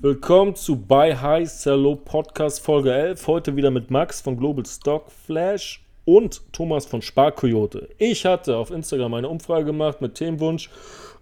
[0.00, 3.26] Willkommen zu Buy High Sell Low Podcast Folge 11.
[3.26, 7.88] Heute wieder mit Max von Global Stock Flash und Thomas von Sparkoyote.
[7.98, 10.70] Ich hatte auf Instagram eine Umfrage gemacht mit Themenwunsch,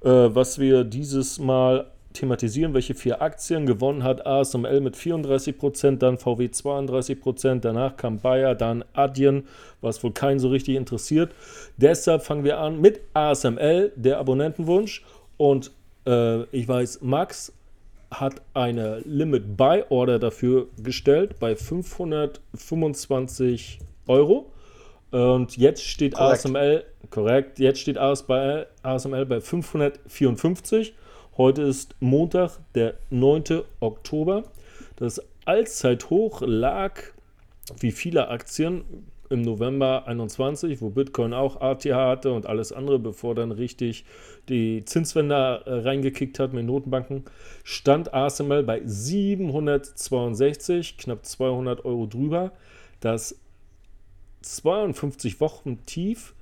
[0.04, 4.26] äh, was wir dieses Mal thematisieren, welche vier Aktien gewonnen hat.
[4.26, 9.48] ASML mit 34%, dann VW 32%, danach kam Bayer, dann Adyen,
[9.80, 11.32] was wohl keinen so richtig interessiert.
[11.78, 15.02] Deshalb fangen wir an mit ASML, der Abonnentenwunsch.
[15.38, 15.70] Und
[16.06, 17.54] äh, ich weiß, Max
[18.10, 24.52] hat eine Limit Buy Order dafür gestellt bei 525 Euro.
[25.10, 26.44] Und jetzt steht korrekt.
[26.44, 30.94] ASML, korrekt, jetzt steht ASML, ASML bei 554.
[31.36, 33.62] Heute ist Montag, der 9.
[33.80, 34.44] Oktober.
[34.96, 37.00] Das Allzeithoch lag,
[37.78, 38.84] wie viele Aktien,
[39.30, 44.04] im November 21, wo Bitcoin auch ATH hatte und alles andere, bevor dann richtig
[44.48, 47.24] die Zinswende äh, reingekickt hat mit Notenbanken,
[47.64, 52.52] stand ASML bei 762, knapp 200 Euro drüber.
[53.00, 53.36] Das
[54.42, 56.34] 52 Wochen Tief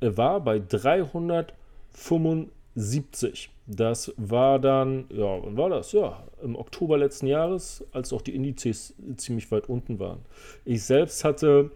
[0.00, 3.50] äh, war bei 375.
[3.66, 5.92] Das war dann, ja, wann war das?
[5.92, 10.20] Ja, im Oktober letzten Jahres, als auch die Indizes ziemlich weit unten waren.
[10.64, 11.70] Ich selbst hatte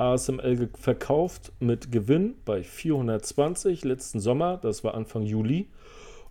[0.00, 5.68] ASML verkauft mit Gewinn bei 420 letzten Sommer, das war Anfang Juli.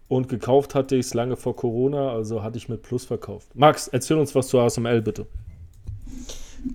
[0.08, 3.48] Und gekauft hatte ich es lange vor Corona, also hatte ich mit Plus verkauft.
[3.54, 5.28] Max, erzähl uns was zu ASML bitte.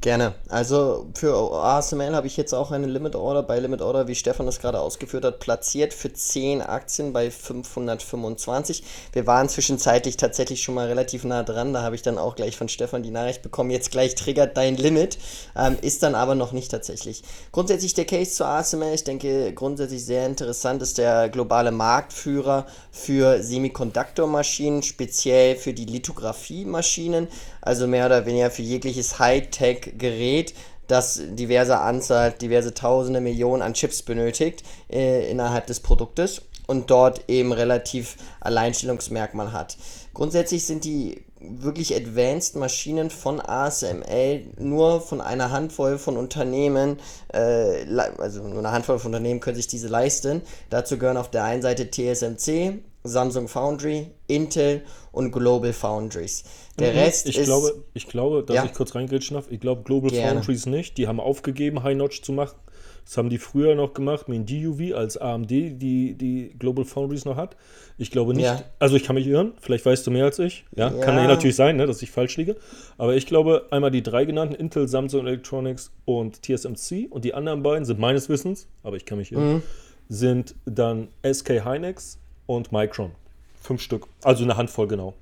[0.01, 0.35] Gerne.
[0.49, 4.47] Also für ASML habe ich jetzt auch eine Limit Order bei Limit Order, wie Stefan
[4.47, 8.83] das gerade ausgeführt hat, platziert für 10 Aktien bei 525.
[9.13, 11.75] Wir waren zwischenzeitlich tatsächlich schon mal relativ nah dran.
[11.75, 14.77] Da habe ich dann auch gleich von Stefan die Nachricht bekommen, jetzt gleich triggert dein
[14.77, 15.19] Limit.
[15.55, 17.23] Ähm, ist dann aber noch nicht tatsächlich.
[17.53, 23.43] Grundsätzlich der Case zu ASML, ich denke grundsätzlich sehr interessant, ist der globale Marktführer für
[23.43, 27.29] Semiconductor-Maschinen, speziell für die Lithografie-Maschinen
[27.65, 30.55] also mehr oder weniger für jegliches Hightech-Gerät,
[30.87, 37.29] das diverse Anzahl, diverse Tausende, Millionen an Chips benötigt äh, innerhalb des Produktes und dort
[37.29, 39.79] eben relativ Alleinstellungsmerkmal hat.
[40.13, 46.99] Grundsätzlich sind die wirklich advanced Maschinen von ASML nur von einer Handvoll von Unternehmen,
[47.33, 47.87] äh,
[48.19, 50.43] also nur eine Handvoll von Unternehmen können sich diese leisten.
[50.71, 54.83] Dazu gehören auf der einen Seite TSMC, Samsung Foundry, Intel
[55.13, 56.43] und Global Foundries.
[56.79, 57.45] Der mhm, Rest ich ist.
[57.45, 58.65] Glaube, ich glaube, dass ja.
[58.65, 59.47] ich kurz reingrätschen darf.
[59.51, 60.37] Ich glaube, Global Gerne.
[60.37, 60.97] Foundries nicht.
[60.97, 62.57] Die haben aufgegeben, High Notch zu machen.
[63.05, 67.37] Das haben die früher noch gemacht mit DUV als AMD, die die Global Foundries noch
[67.37, 67.57] hat.
[67.99, 68.47] Ich glaube nicht.
[68.47, 68.63] Ja.
[68.79, 69.53] Also ich kann mich irren.
[69.61, 70.65] Vielleicht weißt du mehr als ich.
[70.75, 71.05] Ja, ja.
[71.05, 72.57] kann ja natürlich sein, ne, dass ich falsch liege.
[72.97, 77.09] Aber ich glaube, einmal die drei genannten, Intel, Samsung Electronics und TSMC.
[77.11, 79.63] Und die anderen beiden sind meines Wissens, aber ich kann mich irren, mhm.
[80.09, 83.13] sind dann SK Hynix und Micron.
[83.61, 84.07] Fünf Stück.
[84.23, 85.15] Also eine Handvoll genau.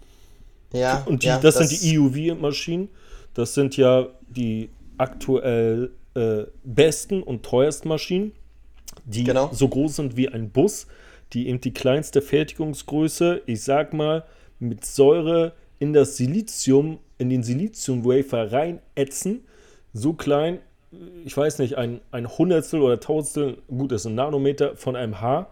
[0.72, 1.02] Ja.
[1.06, 2.88] Und die, ja, das, das, sind die EUV-Maschinen.
[3.34, 8.32] Das sind ja die aktuell äh, besten und teuersten Maschinen,
[9.04, 9.50] die genau.
[9.52, 10.86] so groß sind wie ein Bus,
[11.32, 14.24] die eben die kleinste Fertigungsgröße, ich sag mal,
[14.58, 19.40] mit Säure in das Silizium, in den Silizium-Wafer reinätzen.
[19.94, 20.58] So klein,
[21.24, 25.20] ich weiß nicht, ein, ein Hundertstel oder Tausendstel, gut, das ist ein Nanometer von einem
[25.20, 25.50] Haar.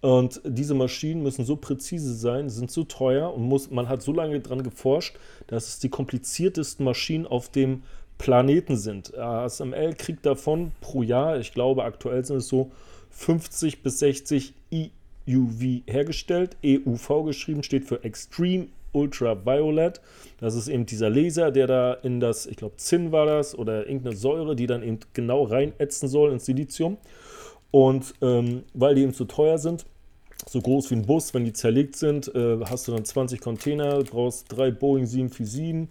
[0.00, 4.12] Und diese Maschinen müssen so präzise sein, sind so teuer und muss, man hat so
[4.12, 5.16] lange dran geforscht,
[5.48, 7.82] dass es die kompliziertesten Maschinen auf dem
[8.16, 9.16] Planeten sind.
[9.16, 12.70] ASML kriegt davon pro Jahr, ich glaube aktuell sind es so
[13.10, 16.56] 50 bis 60 EUV hergestellt.
[16.64, 20.00] EUV geschrieben steht für Extreme Ultraviolet.
[20.40, 23.86] Das ist eben dieser Laser, der da in das, ich glaube Zinn war das oder
[23.86, 26.98] irgendeine Säure, die dann eben genau reinätzen soll ins Silizium.
[27.70, 29.84] Und ähm, weil die eben zu teuer sind,
[30.46, 34.02] so groß wie ein Bus, wenn die zerlegt sind, äh, hast du dann 20 Container,
[34.04, 35.88] brauchst drei Boeing 747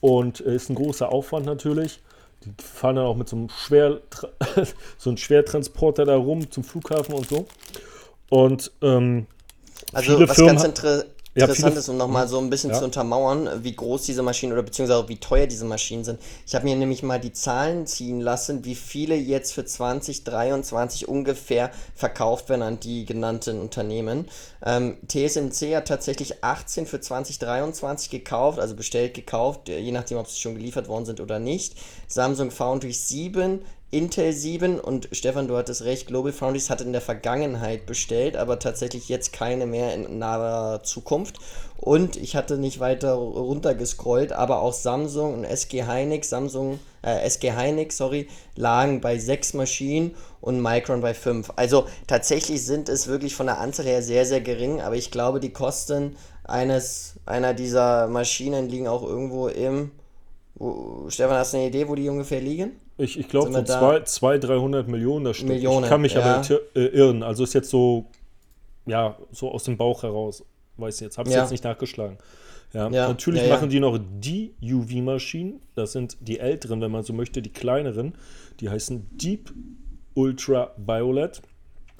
[0.00, 2.00] und äh, ist ein großer Aufwand natürlich.
[2.44, 4.00] Die fahren dann auch mit so einem, Schwer,
[4.98, 7.46] so einem Schwertransporter da rum zum Flughafen und so.
[8.28, 9.26] Und ähm,
[9.92, 12.78] also was Firmen ganz interessant interessant ist, um nochmal so ein bisschen ja.
[12.78, 16.20] zu untermauern, wie groß diese Maschinen oder beziehungsweise wie teuer diese Maschinen sind.
[16.46, 21.70] Ich habe mir nämlich mal die Zahlen ziehen lassen, wie viele jetzt für 2023 ungefähr
[21.94, 24.28] verkauft werden an die genannten Unternehmen.
[24.64, 30.40] Ähm, TSMC hat tatsächlich 18 für 2023 gekauft, also bestellt gekauft, je nachdem, ob sie
[30.40, 31.76] schon geliefert worden sind oder nicht.
[32.08, 33.60] Samsung Foundry 7,
[33.92, 38.58] Intel 7 und Stefan, du hattest recht, Global Foundries hatte in der Vergangenheit bestellt, aber
[38.58, 41.40] tatsächlich jetzt keine mehr in naher Zukunft.
[41.76, 47.52] Und ich hatte nicht weiter runtergescrollt, aber auch Samsung und SG Hynix, Samsung, äh, SG
[47.52, 51.52] Hynix, sorry, lagen bei sechs Maschinen und Micron bei fünf.
[51.56, 55.38] Also tatsächlich sind es wirklich von der Anzahl her sehr, sehr gering, aber ich glaube,
[55.38, 59.90] die Kosten eines, einer dieser Maschinen liegen auch irgendwo im.
[60.54, 62.72] Wo, Stefan, hast du eine Idee, wo die ungefähr liegen?
[63.02, 65.52] Ich, ich glaube so 200, 300 Millionen das stimmt.
[65.52, 66.22] Millionen, ich kann mich ja.
[66.22, 67.22] aber äh, irren.
[67.22, 68.06] Also ist jetzt so,
[68.86, 70.44] ja, so aus dem Bauch heraus.
[70.76, 71.42] Weiß jetzt, habe ich ja.
[71.42, 72.18] jetzt nicht nachgeschlagen.
[72.72, 73.08] Ja, ja.
[73.08, 75.60] natürlich machen die noch die UV-Maschinen.
[75.74, 78.14] Das sind die älteren, wenn man so möchte, die kleineren.
[78.60, 79.52] Die heißen Deep
[80.14, 81.42] Ultraviolet.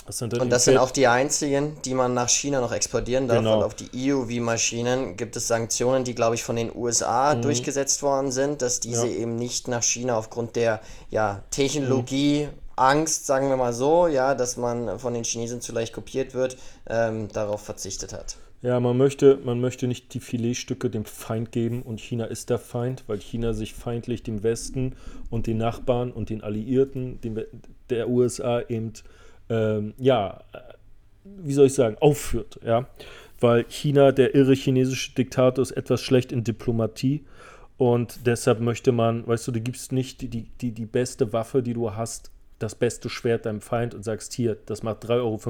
[0.07, 3.39] Das und das sind auch die einzigen, die man nach China noch exportieren darf.
[3.39, 3.59] Genau.
[3.59, 7.43] Und auf die EUV-Maschinen gibt es Sanktionen, die, glaube ich, von den USA mhm.
[7.43, 9.15] durchgesetzt worden sind, dass diese ja.
[9.15, 12.63] eben nicht nach China aufgrund der ja, Technologie, mhm.
[12.75, 16.57] Angst, sagen wir mal so, ja, dass man von den Chinesen zu leicht kopiert wird,
[16.89, 18.37] ähm, darauf verzichtet hat.
[18.63, 22.59] Ja, man möchte, man möchte nicht die Filetstücke dem Feind geben und China ist der
[22.59, 24.95] Feind, weil China sich feindlich dem Westen
[25.31, 27.41] und den Nachbarn und den Alliierten dem,
[27.91, 28.93] der USA eben
[29.53, 30.59] ähm, ja, äh,
[31.25, 32.87] wie soll ich sagen, aufführt, ja.
[33.41, 37.25] Weil China, der irre chinesische Diktator, ist etwas schlecht in Diplomatie.
[37.77, 41.75] Und deshalb möchte man, weißt du, du gibst nicht die, die, die beste Waffe, die
[41.75, 45.41] du hast, das beste Schwert deinem Feind und sagst, hier, das macht 3,50 Euro.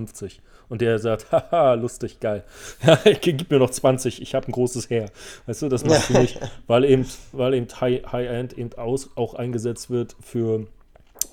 [0.71, 2.45] Und der sagt, haha, lustig, geil.
[3.21, 5.11] gib mir noch 20, ich habe ein großes Heer.
[5.47, 9.91] Weißt du, das machst du nicht, weil eben, weil eben High-End eben aus, auch eingesetzt
[9.91, 10.67] wird für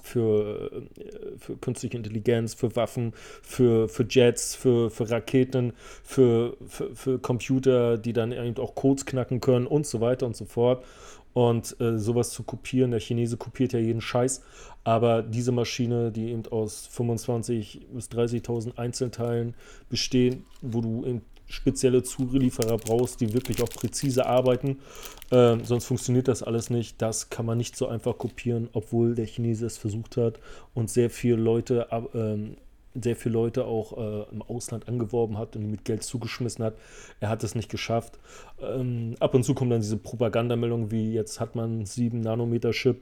[0.10, 5.74] für, äh, für künstliche Intelligenz, für Waffen, für, für Jets, für, für Raketen,
[6.04, 10.36] für, für, für Computer, die dann eben auch Codes knacken können und so weiter und
[10.36, 10.84] so fort.
[11.34, 14.42] Und äh, sowas zu kopieren, der Chinese kopiert ja jeden Scheiß,
[14.84, 19.54] aber diese Maschine, die eben aus 25.000 bis 30.000 Einzelteilen
[19.90, 24.80] bestehen, wo du eben spezielle Zulieferer brauchst, die wirklich auch präzise arbeiten.
[25.32, 27.02] Ähm, sonst funktioniert das alles nicht.
[27.02, 30.40] Das kann man nicht so einfach kopieren, obwohl der Chinese es versucht hat
[30.74, 32.56] und sehr viele Leute, ähm,
[32.96, 36.76] sehr viele Leute auch äh, im Ausland angeworben hat und mit Geld zugeschmissen hat.
[37.20, 38.20] Er hat es nicht geschafft.
[38.62, 43.02] Ähm, ab und zu kommen dann diese Propagandameldungen wie jetzt hat man 7 Nanometer Chip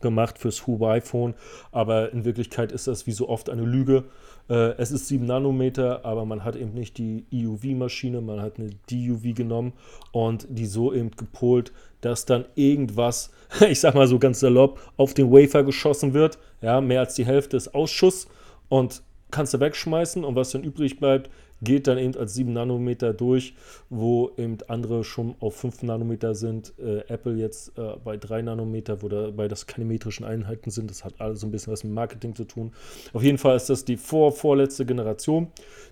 [0.00, 1.34] gemacht fürs Huawei-Phone,
[1.72, 4.04] aber in Wirklichkeit ist das wie so oft eine Lüge.
[4.48, 8.70] Äh, es ist 7 Nanometer, aber man hat eben nicht die EUV-Maschine, man hat eine
[8.90, 9.72] DUV genommen
[10.12, 13.30] und die so eben gepolt, dass dann irgendwas,
[13.68, 16.38] ich sag mal so ganz salopp, auf den Wafer geschossen wird.
[16.62, 18.28] Ja, mehr als die Hälfte ist Ausschuss
[18.68, 21.30] und kannst du wegschmeißen und was dann übrig bleibt,
[21.62, 23.54] geht dann eben als 7 Nanometer durch,
[23.90, 26.72] wo eben andere schon auf 5 Nanometer sind.
[26.78, 30.90] Äh, Apple jetzt äh, bei 3 Nanometer, wobei das keine metrischen Einheiten sind.
[30.90, 32.72] Das hat alles so ein bisschen was mit Marketing zu tun.
[33.12, 35.48] Auf jeden Fall ist das die vor, vorletzte Generation,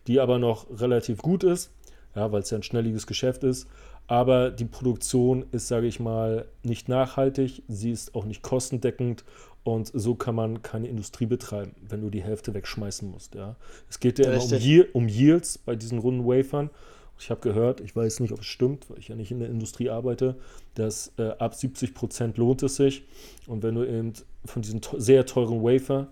[0.07, 1.71] die aber noch relativ gut ist,
[2.15, 3.67] ja, weil es ja ein schnelliges Geschäft ist.
[4.08, 9.25] Aber die Produktion ist, sage ich mal, nicht nachhaltig, sie ist auch nicht kostendeckend
[9.64, 13.35] und so kann man keine Industrie betreiben, wenn du die Hälfte wegschmeißen musst.
[13.35, 13.56] Ja.
[13.91, 16.70] Es geht ja immer um, um, Yields bei diesen runden Wafern.
[17.19, 19.49] Ich habe gehört, ich weiß nicht, ob es stimmt, weil ich ja nicht in der
[19.49, 20.37] Industrie arbeite,
[20.75, 23.05] dass äh, ab 70 Prozent lohnt es sich.
[23.49, 24.12] Und wenn du eben
[24.44, 26.08] von diesen sehr teuren Wafer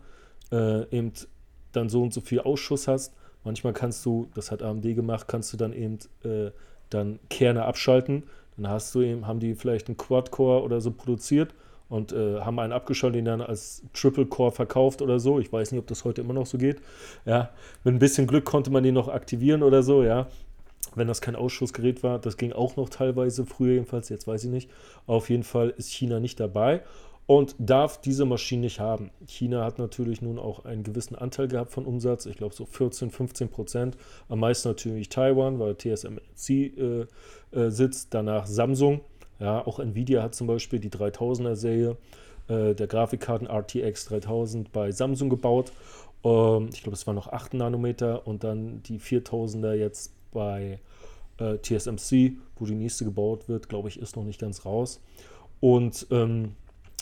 [0.51, 1.13] äh, eben
[1.71, 3.15] dann so und so viel Ausschuss hast,
[3.45, 6.51] manchmal kannst du, das hat AMD gemacht, kannst du dann eben äh,
[6.91, 8.25] dann Kerne abschalten.
[8.57, 11.55] Dann hast du eben, haben die vielleicht einen Quad-Core oder so produziert
[11.89, 15.39] und äh, haben einen abgeschaltet, den dann als Triple Core verkauft oder so.
[15.41, 16.81] Ich weiß nicht, ob das heute immer noch so geht.
[17.25, 17.51] Ja,
[17.83, 20.29] mit ein bisschen Glück konnte man den noch aktivieren oder so, ja.
[20.95, 24.51] Wenn das kein Ausschussgerät war, das ging auch noch teilweise, früher jedenfalls, jetzt weiß ich
[24.51, 24.71] nicht.
[25.07, 26.83] Auf jeden Fall ist China nicht dabei
[27.27, 29.11] und darf diese Maschine nicht haben.
[29.27, 33.11] China hat natürlich nun auch einen gewissen Anteil gehabt von Umsatz, ich glaube so 14,
[33.11, 33.97] 15 Prozent.
[34.29, 37.07] Am meisten natürlich Taiwan, weil TSMC äh,
[37.53, 39.01] äh, sitzt, danach Samsung
[39.41, 41.97] ja, auch Nvidia hat zum Beispiel die 3000er Serie
[42.49, 45.73] äh, der Grafikkarten RTX 3000 bei Samsung gebaut.
[46.25, 50.79] Ähm, ich glaube, es waren noch 8 Nanometer und dann die 4000er jetzt bei
[51.39, 55.01] äh, TSMC, wo die nächste gebaut wird, glaube ich, ist noch nicht ganz raus.
[55.61, 56.53] Und ähm,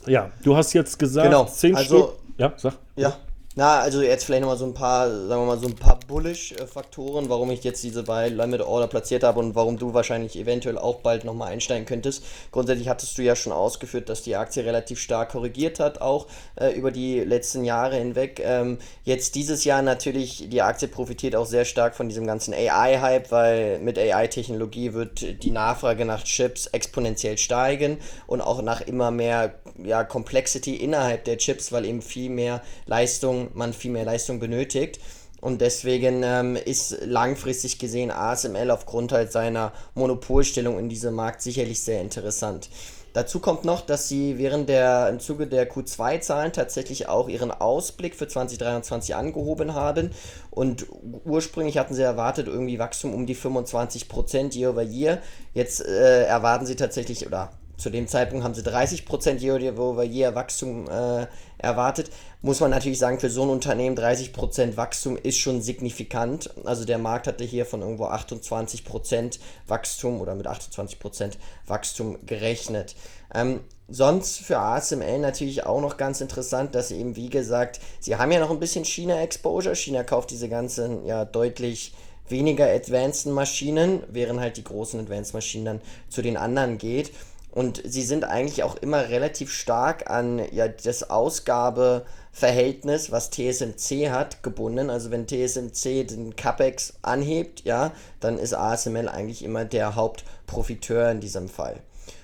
[0.06, 1.44] ja, du hast jetzt gesagt, genau.
[1.44, 2.10] 10 also, Stück.
[2.38, 2.74] Ja, sag.
[2.96, 3.16] Ja,
[3.54, 7.28] na, also jetzt vielleicht nochmal so ein paar, sagen wir mal, so ein paar Bullish-Faktoren,
[7.28, 11.00] warum ich jetzt diese bei Limit Order platziert habe und warum du wahrscheinlich eventuell auch
[11.00, 12.24] bald nochmal einsteigen könntest.
[12.50, 16.70] Grundsätzlich hattest du ja schon ausgeführt, dass die Aktie relativ stark korrigiert hat, auch äh,
[16.70, 18.40] über die letzten Jahre hinweg.
[18.42, 23.30] Ähm, jetzt dieses Jahr natürlich, die Aktie profitiert auch sehr stark von diesem ganzen AI-Hype,
[23.30, 29.52] weil mit AI-Technologie wird die Nachfrage nach Chips exponentiell steigen und auch nach immer mehr
[29.82, 35.00] ja, Complexity innerhalb der Chips, weil eben viel mehr Leistung man viel mehr Leistung benötigt.
[35.40, 41.82] Und deswegen ähm, ist langfristig gesehen ASML aufgrund halt seiner Monopolstellung in diesem Markt sicherlich
[41.82, 42.70] sehr interessant.
[43.12, 48.14] Dazu kommt noch, dass sie während der, im Zuge der Q2-Zahlen tatsächlich auch ihren Ausblick
[48.14, 50.12] für 2023 angehoben haben.
[50.50, 50.86] Und
[51.24, 55.18] ursprünglich hatten sie erwartet, irgendwie Wachstum um die 25% year over year.
[55.52, 57.50] Jetzt äh, erwarten sie tatsächlich, oder
[57.82, 61.26] zu dem Zeitpunkt haben sie 30% Year-over-Year Wachstum äh,
[61.62, 62.10] erwartet.
[62.42, 66.50] Muss man natürlich sagen, für so ein Unternehmen 30% Wachstum ist schon signifikant.
[66.64, 69.38] Also der Markt hatte hier von irgendwo 28%
[69.68, 71.32] Wachstum oder mit 28%
[71.66, 72.96] Wachstum gerechnet.
[73.34, 78.16] Ähm, sonst für ASML natürlich auch noch ganz interessant, dass sie eben, wie gesagt, sie
[78.16, 79.76] haben ja noch ein bisschen China-Exposure.
[79.76, 81.94] China kauft diese ganzen ja deutlich
[82.28, 87.12] weniger advanced Maschinen, während halt die großen advanced Maschinen dann zu den anderen geht.
[87.52, 94.42] Und sie sind eigentlich auch immer relativ stark an ja, das Ausgabeverhältnis, was TSMC hat,
[94.42, 94.88] gebunden.
[94.88, 101.20] Also wenn TSMC den CAPEX anhebt, ja, dann ist ASML eigentlich immer der Hauptprofiteur in
[101.20, 101.76] diesem Fall.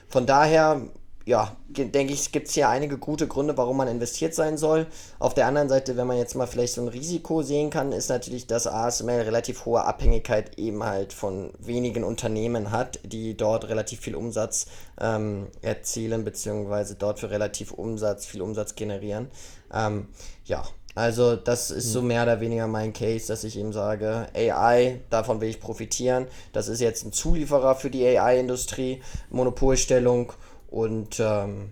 [0.09, 0.81] Von daher
[1.29, 4.87] ja, denke ich, gibt es hier einige gute Gründe, warum man investiert sein soll.
[5.19, 8.09] Auf der anderen Seite, wenn man jetzt mal vielleicht so ein Risiko sehen kann, ist
[8.09, 14.01] natürlich, dass ASML relativ hohe Abhängigkeit eben halt von wenigen Unternehmen hat, die dort relativ
[14.01, 14.69] viel Umsatz
[14.99, 19.29] ähm, erzielen, beziehungsweise dort für relativ Umsatz, viel Umsatz generieren.
[19.71, 20.09] Ähm,
[20.47, 22.09] ja, also das ist so hm.
[22.09, 26.27] mehr oder weniger mein Case, dass ich eben sage, AI, davon will ich profitieren.
[26.53, 30.33] Das ist jetzt ein Zulieferer für die AI-Industrie, Monopolstellung
[30.69, 31.71] und ähm,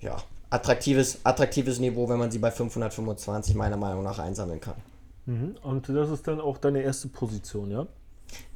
[0.00, 0.16] ja,
[0.50, 4.76] attraktives, attraktives Niveau, wenn man sie bei 525 meiner Meinung nach einsammeln kann.
[5.26, 5.56] Mhm.
[5.62, 7.86] Und das ist dann auch deine erste Position, ja?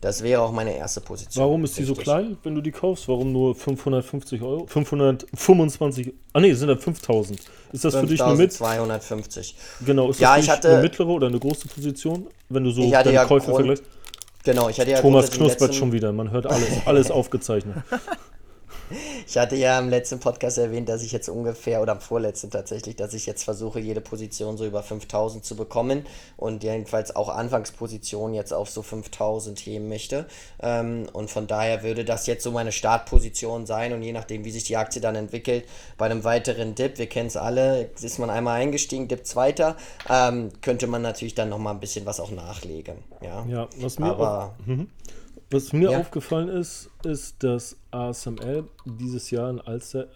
[0.01, 1.45] Das wäre auch meine erste Position.
[1.45, 3.09] Warum ist die so klein, wenn du die kaufst?
[3.09, 4.67] Warum nur 550 Euro?
[4.67, 7.41] 525, ah ne, sind da 5000.
[7.73, 8.53] Ist das für dich eine mit?
[8.53, 9.57] 250.
[9.87, 12.71] Genau, ist das ja, für dich hatte, eine mittlere oder eine große Position, wenn du
[12.71, 13.85] so deine ja Käufe Grund, vergleichst?
[14.45, 17.77] Genau, ich hatte ja Thomas knuspert schon wieder, man hört alles, alles aufgezeichnet.
[19.27, 22.97] Ich hatte ja im letzten Podcast erwähnt, dass ich jetzt ungefähr, oder am vorletzten tatsächlich,
[22.97, 26.07] dass ich jetzt versuche, jede Position so über 5000 zu bekommen
[26.37, 30.27] und jedenfalls auch Anfangsposition jetzt auf so 5000 heben möchte.
[30.61, 34.51] Ähm, und von daher würde das jetzt so meine Startposition sein und je nachdem, wie
[34.51, 35.65] sich die Aktie dann entwickelt,
[35.99, 39.77] bei einem weiteren Dip, wir kennen es alle, ist man einmal eingestiegen, Dip zweiter,
[40.09, 42.97] ähm, könnte man natürlich dann nochmal ein bisschen was auch nachlegen.
[43.21, 44.89] Ja, ja was mir Aber, auch, mhm.
[45.53, 45.99] Was mir ja.
[45.99, 50.09] aufgefallen ist, ist, dass ASML dieses Jahr in Alster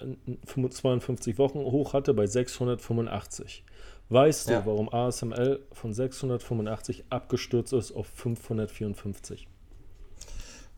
[0.46, 3.64] 52 Wochen hoch hatte bei 685.
[4.08, 4.60] Weißt ja.
[4.60, 9.48] du, warum ASML von 685 abgestürzt ist auf 554?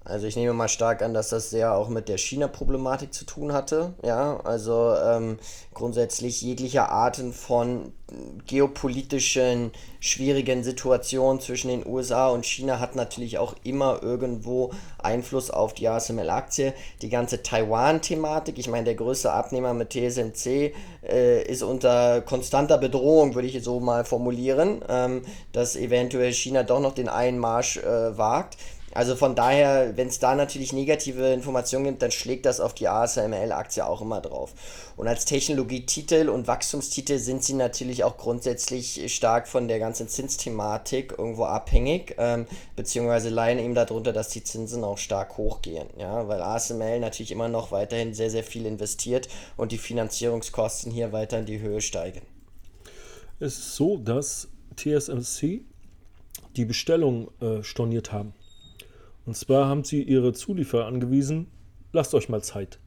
[0.08, 3.52] Also ich nehme mal stark an, dass das sehr auch mit der China-Problematik zu tun
[3.52, 3.92] hatte.
[4.02, 5.38] Ja, also ähm,
[5.74, 7.92] grundsätzlich jeglicher Arten von
[8.46, 15.74] geopolitischen schwierigen Situationen zwischen den USA und China hat natürlich auch immer irgendwo Einfluss auf
[15.74, 16.72] die ASML-Aktie.
[17.02, 20.72] Die ganze Taiwan-Thematik, ich meine, der größte Abnehmer mit TSMC
[21.06, 25.22] äh, ist unter konstanter Bedrohung, würde ich so mal formulieren, ähm,
[25.52, 28.56] dass eventuell China doch noch den Einmarsch äh, wagt.
[28.94, 32.88] Also von daher, wenn es da natürlich negative Informationen gibt, dann schlägt das auf die
[32.88, 34.54] ASML-Aktie auch immer drauf.
[34.96, 41.14] Und als Technologietitel und Wachstumstitel sind sie natürlich auch grundsätzlich stark von der ganzen Zinsthematik
[41.16, 45.88] irgendwo abhängig, ähm, beziehungsweise leihen eben darunter, dass die Zinsen auch stark hochgehen.
[45.98, 51.12] Ja, weil ASML natürlich immer noch weiterhin sehr, sehr viel investiert und die Finanzierungskosten hier
[51.12, 52.22] weiter in die Höhe steigen.
[53.40, 55.60] Es ist so, dass TSMC
[56.56, 58.34] die Bestellung äh, storniert haben.
[59.28, 61.48] Und zwar haben sie ihre Zulieferer angewiesen,
[61.92, 62.78] lasst euch mal Zeit.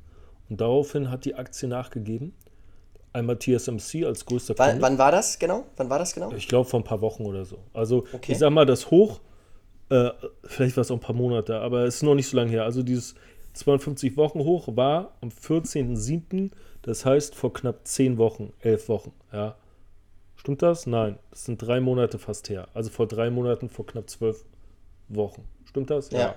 [0.49, 2.33] Und daraufhin hat die Aktie nachgegeben.
[3.13, 4.81] Einmal TSMC als größter Kunde.
[4.81, 5.65] Wann war das genau?
[5.77, 6.31] Wann war das genau?
[6.31, 7.59] Ich glaube vor ein paar Wochen oder so.
[7.73, 8.31] Also okay.
[8.31, 9.21] ich sag mal, das Hoch,
[9.89, 10.09] äh,
[10.43, 12.63] vielleicht war es auch ein paar Monate, aber es ist noch nicht so lange her.
[12.63, 13.13] Also dieses
[13.53, 16.49] 52 Wochen Hoch war am 14.07.,
[16.81, 19.11] das heißt vor knapp 10 Wochen, 11 Wochen.
[19.31, 19.57] Ja.
[20.37, 20.87] Stimmt das?
[20.87, 22.67] Nein, das sind drei Monate fast her.
[22.73, 24.43] Also vor drei Monaten, vor knapp 12
[25.09, 25.43] Wochen.
[25.71, 26.11] Stimmt das?
[26.11, 26.19] Ja.
[26.19, 26.35] ja.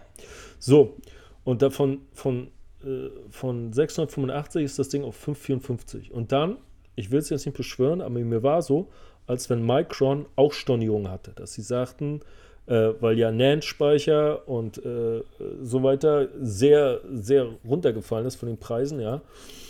[0.59, 0.97] So,
[1.45, 2.49] und davon von,
[2.83, 6.13] äh, von 685 ist das Ding auf 554.
[6.13, 6.57] Und dann,
[6.97, 8.89] ich will es jetzt nicht beschwören, aber mir war so,
[9.27, 12.21] als wenn Micron auch Stornierung hatte, dass sie sagten,
[12.67, 15.23] äh, weil ja NAND-Speicher und äh,
[15.63, 19.21] so weiter sehr, sehr runtergefallen ist von den Preisen, ja,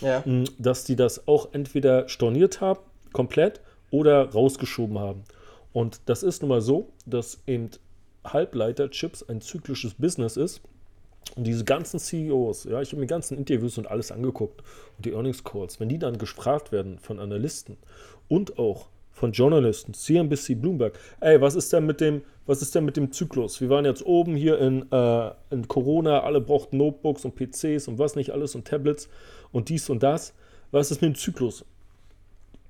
[0.00, 0.22] ja.
[0.58, 2.80] dass die das auch entweder storniert haben,
[3.12, 5.24] komplett, oder rausgeschoben haben.
[5.72, 7.70] Und das ist nun mal so, dass eben
[8.24, 10.62] Halbleiterchips ein zyklisches Business ist.
[11.36, 14.62] Und diese ganzen CEOs, ja, ich habe mir ganzen Interviews und alles angeguckt
[14.96, 17.76] und die Earnings Calls, wenn die dann gefragt werden von Analysten
[18.28, 20.98] und auch von Journalisten, CNBC, Bloomberg.
[21.20, 23.60] Ey, was ist denn mit dem, was ist denn mit dem Zyklus?
[23.60, 27.98] Wir waren jetzt oben hier in, äh, in Corona, alle brauchten Notebooks und PCs und
[27.98, 29.08] was nicht alles und Tablets
[29.52, 30.34] und dies und das.
[30.72, 31.64] Was ist mit dem Zyklus?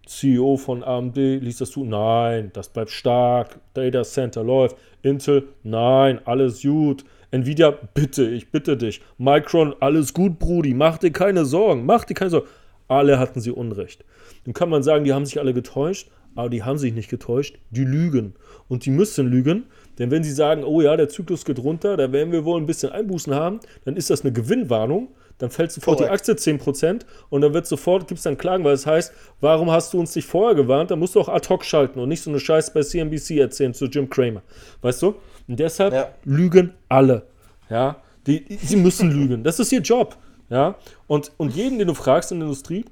[0.06, 1.84] CEO von AMD, liest das zu?
[1.84, 3.58] Nein, das bleibt stark.
[3.74, 4.76] Data Center läuft.
[5.02, 7.04] Intel, nein, alles gut.
[7.30, 9.00] Nvidia, bitte, ich bitte dich.
[9.18, 12.46] Micron, alles gut, Brudi, mach dir keine Sorgen, mach dir keine Sorgen.
[12.86, 14.04] Alle hatten sie Unrecht.
[14.44, 17.58] Dann kann man sagen, die haben sich alle getäuscht, aber die haben sich nicht getäuscht,
[17.70, 18.34] die lügen.
[18.68, 19.64] Und die müssen lügen,
[19.98, 22.66] denn wenn sie sagen, oh ja, der Zyklus geht runter, da werden wir wohl ein
[22.66, 25.08] bisschen Einbußen haben, dann ist das eine Gewinnwarnung.
[25.38, 26.28] Dann fällt sofort Correct.
[26.28, 29.70] die Aktie 10% und dann wird sofort, gibt es dann Klagen, weil es heißt, warum
[29.70, 30.90] hast du uns nicht vorher gewarnt?
[30.90, 33.74] Dann musst du auch ad hoc schalten und nicht so eine Scheiße bei CNBC erzählen
[33.74, 34.42] zu Jim Cramer.
[34.82, 35.16] Weißt du?
[35.48, 36.08] Und deshalb ja.
[36.24, 37.26] lügen alle.
[37.68, 39.42] Ja, die, sie müssen lügen.
[39.42, 40.16] Das ist ihr Job.
[40.50, 40.76] Ja,
[41.06, 42.84] und, und jeden, den du fragst in der Industrie,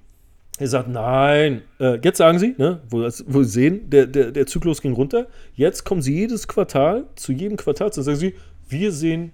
[0.58, 4.46] er sagt, nein, äh, jetzt sagen sie, ne, wo, wo sie sehen, der, der, der
[4.46, 5.26] Zyklus ging runter.
[5.54, 8.34] Jetzt kommen sie jedes Quartal, zu jedem Quartal, zu sagen sie,
[8.68, 9.32] wir sehen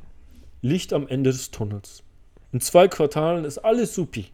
[0.63, 2.03] Licht am Ende des Tunnels.
[2.51, 4.27] In zwei Quartalen ist alles supi.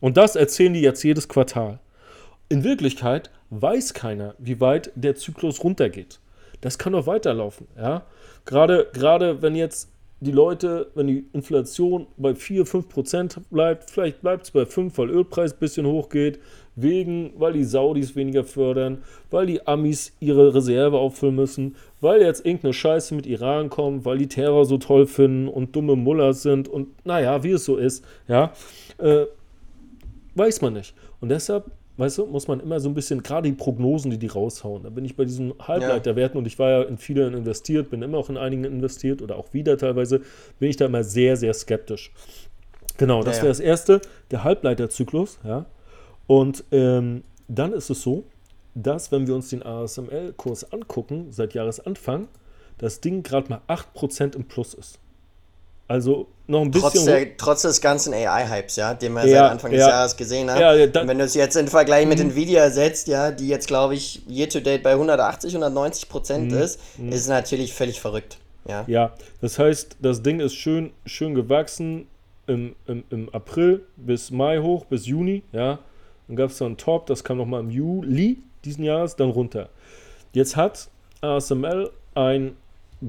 [0.00, 1.78] Und das erzählen die jetzt jedes Quartal.
[2.48, 6.20] In Wirklichkeit weiß keiner, wie weit der Zyklus runtergeht.
[6.62, 7.66] Das kann doch weiterlaufen.
[7.76, 8.06] Ja?
[8.46, 9.90] Gerade, gerade wenn jetzt
[10.20, 14.96] die Leute, wenn die Inflation bei 4, 5 Prozent bleibt, vielleicht bleibt es bei 5,
[14.96, 16.38] weil Ölpreis ein bisschen hochgeht,
[16.76, 22.44] wegen, weil die Saudis weniger fördern, weil die Amis ihre Reserve auffüllen müssen, weil jetzt
[22.44, 26.68] irgendeine Scheiße mit Iran kommt, weil die Terror so toll finden und dumme Mullers sind
[26.68, 28.52] und naja, wie es so ist, ja,
[28.98, 29.26] äh,
[30.34, 30.94] weiß man nicht.
[31.20, 34.26] Und deshalb weißt du, muss man immer so ein bisschen, gerade die Prognosen, die die
[34.26, 38.00] raushauen, da bin ich bei diesen Halbleiterwerten und ich war ja in vielen investiert, bin
[38.00, 40.22] immer auch in einigen investiert oder auch wieder teilweise,
[40.58, 42.10] bin ich da immer sehr, sehr skeptisch.
[42.96, 45.66] Genau, das ja, wäre das erste, der Halbleiterzyklus, ja.
[46.26, 48.24] Und ähm, dann ist es so,
[48.74, 52.28] dass, wenn wir uns den ASML-Kurs angucken, seit Jahresanfang,
[52.78, 54.98] das Ding gerade mal 8% im Plus ist.
[55.90, 56.90] Also noch ein bisschen.
[56.92, 60.16] Trotz, der, trotz des ganzen AI-Hypes, ja, den man ja, seit Anfang ja, des Jahres
[60.16, 60.60] gesehen hat.
[60.60, 62.30] Ja, ja, wenn du es jetzt in Vergleich mit mhm.
[62.30, 66.58] Nvidia setzt, ja, die jetzt, glaube ich, year to date bei 180, 190 Prozent mhm.
[66.58, 67.10] ist, mhm.
[67.10, 68.38] ist natürlich völlig verrückt.
[68.68, 68.84] Ja.
[68.86, 72.06] ja, das heißt, das Ding ist schön, schön gewachsen
[72.46, 75.80] im, im, im April bis Mai hoch, bis Juni, ja.
[76.28, 79.68] Dann gab es dann einen Top, das kam nochmal im Juli diesen Jahres, dann runter.
[80.32, 80.88] Jetzt hat
[81.20, 82.56] ASML einen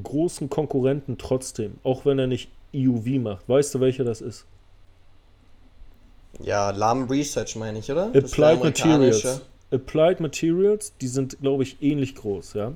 [0.04, 3.50] großen Konkurrenten trotzdem, auch wenn er nicht EUV macht.
[3.50, 4.46] Weißt du, welcher das ist?
[6.40, 8.06] Ja, LAM Research meine ich, oder?
[8.14, 9.42] Applied Materials.
[9.72, 12.74] Applied Materials, die sind, glaube ich, ähnlich groß, ja.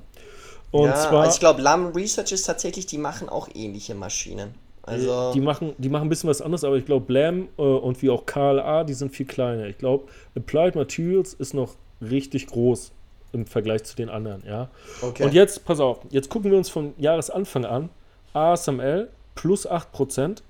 [0.71, 4.53] Und ja, zwar, also ich glaube, LAM Research ist tatsächlich, die machen auch ähnliche Maschinen.
[4.83, 8.01] Also die machen, die machen ein bisschen was anderes, aber ich glaube, LAM äh, und
[8.01, 9.65] wie auch KLA, die sind viel kleiner.
[9.65, 12.91] Ich glaube, Applied Materials ist noch richtig groß
[13.33, 14.69] im Vergleich zu den anderen, ja.
[15.01, 15.23] Okay.
[15.23, 17.89] Und jetzt, pass auf, jetzt gucken wir uns von Jahresanfang an
[18.33, 20.41] ASML plus 8%,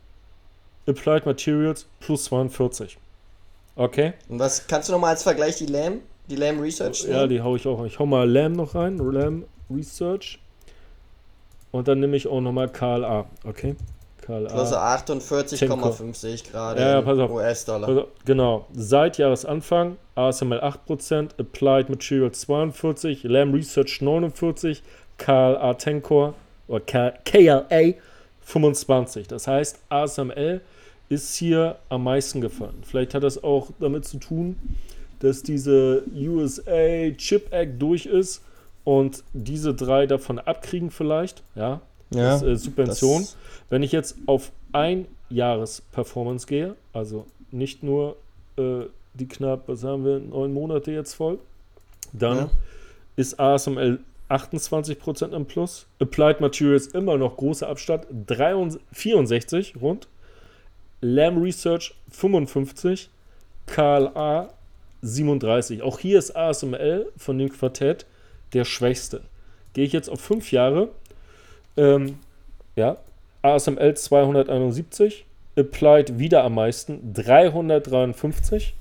[0.88, 2.98] Applied Materials plus 42.
[3.76, 4.14] Okay?
[4.30, 7.04] Und was kannst du nochmal als Vergleich die LAM, die LAM Research?
[7.04, 7.16] Nehmen?
[7.16, 7.84] Ja, die hau ich auch.
[7.86, 10.40] Ich hau mal LAM noch rein, LAM Research.
[11.72, 13.76] Und dann nehme ich auch nochmal KLA, okay?
[14.26, 14.50] KLA.
[14.50, 18.08] Plus 48,5 sehe ich gerade ja, ja, US-Dollar.
[18.26, 18.66] Genau.
[18.74, 24.82] Seit Jahresanfang ASML 8%, Applied Materials 42, LAM Research 49,
[25.18, 26.34] KLA Tencor
[26.68, 27.94] oder KLA
[28.42, 29.28] 25.
[29.28, 30.62] Das heißt, ASML
[31.10, 32.82] ist hier am meisten gefallen.
[32.84, 34.56] Vielleicht hat das auch damit zu tun,
[35.20, 38.44] dass diese USA Chip Act durch ist
[38.84, 43.22] und diese drei davon abkriegen vielleicht, ja, ja das, äh, Subvention.
[43.22, 43.38] Das
[43.70, 48.18] Wenn ich jetzt auf ein Jahres Performance gehe, also nicht nur
[48.58, 51.40] äh, die knapp, was haben wir, neun Monate jetzt voll,
[52.14, 52.50] dann ja.
[53.16, 55.88] ist ASML 28% im Plus.
[56.00, 60.08] Applied Materials immer noch großer Abstand, 63, 64 rund.
[61.02, 63.10] Lam Research 55,
[63.68, 64.50] KLA
[65.02, 65.84] 37.
[65.84, 68.06] Auch hier ist ASML von dem Quartett
[68.54, 69.22] der schwächste.
[69.74, 70.90] Gehe ich jetzt auf fünf Jahre,
[71.78, 72.20] ähm,
[72.76, 72.98] ja,
[73.42, 75.26] ASML 271,
[75.58, 78.76] Applied wieder am meisten, 353,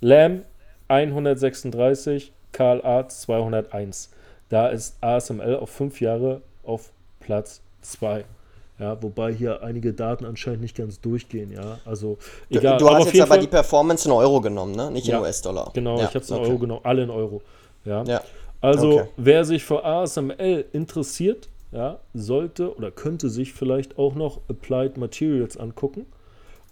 [0.00, 0.42] Lam
[0.88, 4.10] 136, KLA 201.
[4.48, 8.24] Da ist ASML auf fünf Jahre auf Platz 2.
[8.78, 11.78] Ja, wobei hier einige Daten anscheinend nicht ganz durchgehen, ja.
[11.84, 12.18] Also
[12.50, 12.78] egal.
[12.78, 14.90] Du, du hast jetzt aber Fall, die Performance in Euro genommen, ne?
[14.90, 15.70] Nicht ja, in US-Dollar.
[15.72, 16.46] Genau, ja, ich habe es in okay.
[16.46, 17.42] Euro genommen, alle in Euro.
[17.84, 18.02] Ja.
[18.04, 18.22] ja.
[18.60, 19.08] Also okay.
[19.16, 25.56] wer sich für ASML interessiert, ja, sollte oder könnte sich vielleicht auch noch Applied Materials
[25.56, 26.06] angucken,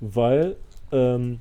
[0.01, 0.57] weil
[0.93, 1.41] ähm,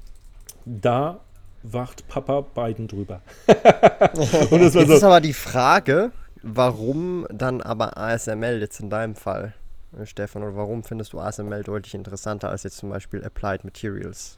[0.65, 1.19] da
[1.63, 3.22] wacht Papa Biden drüber.
[3.48, 4.80] und das war jetzt so.
[4.80, 9.54] ist aber die Frage, warum dann aber ASML jetzt in deinem Fall,
[9.98, 14.38] äh, Stefan, oder warum findest du ASML deutlich interessanter als jetzt zum Beispiel Applied Materials?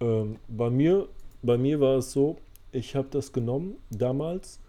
[0.00, 1.08] Ähm, bei, mir,
[1.42, 2.38] bei mir war es so,
[2.72, 4.60] ich habe das genommen damals,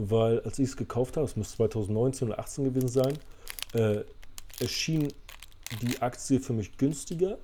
[0.00, 3.18] weil als ich es gekauft habe, es muss 2019 oder 2018 gewesen sein,
[3.74, 4.04] äh,
[4.60, 5.08] erschien
[5.82, 7.38] die Aktie für mich günstiger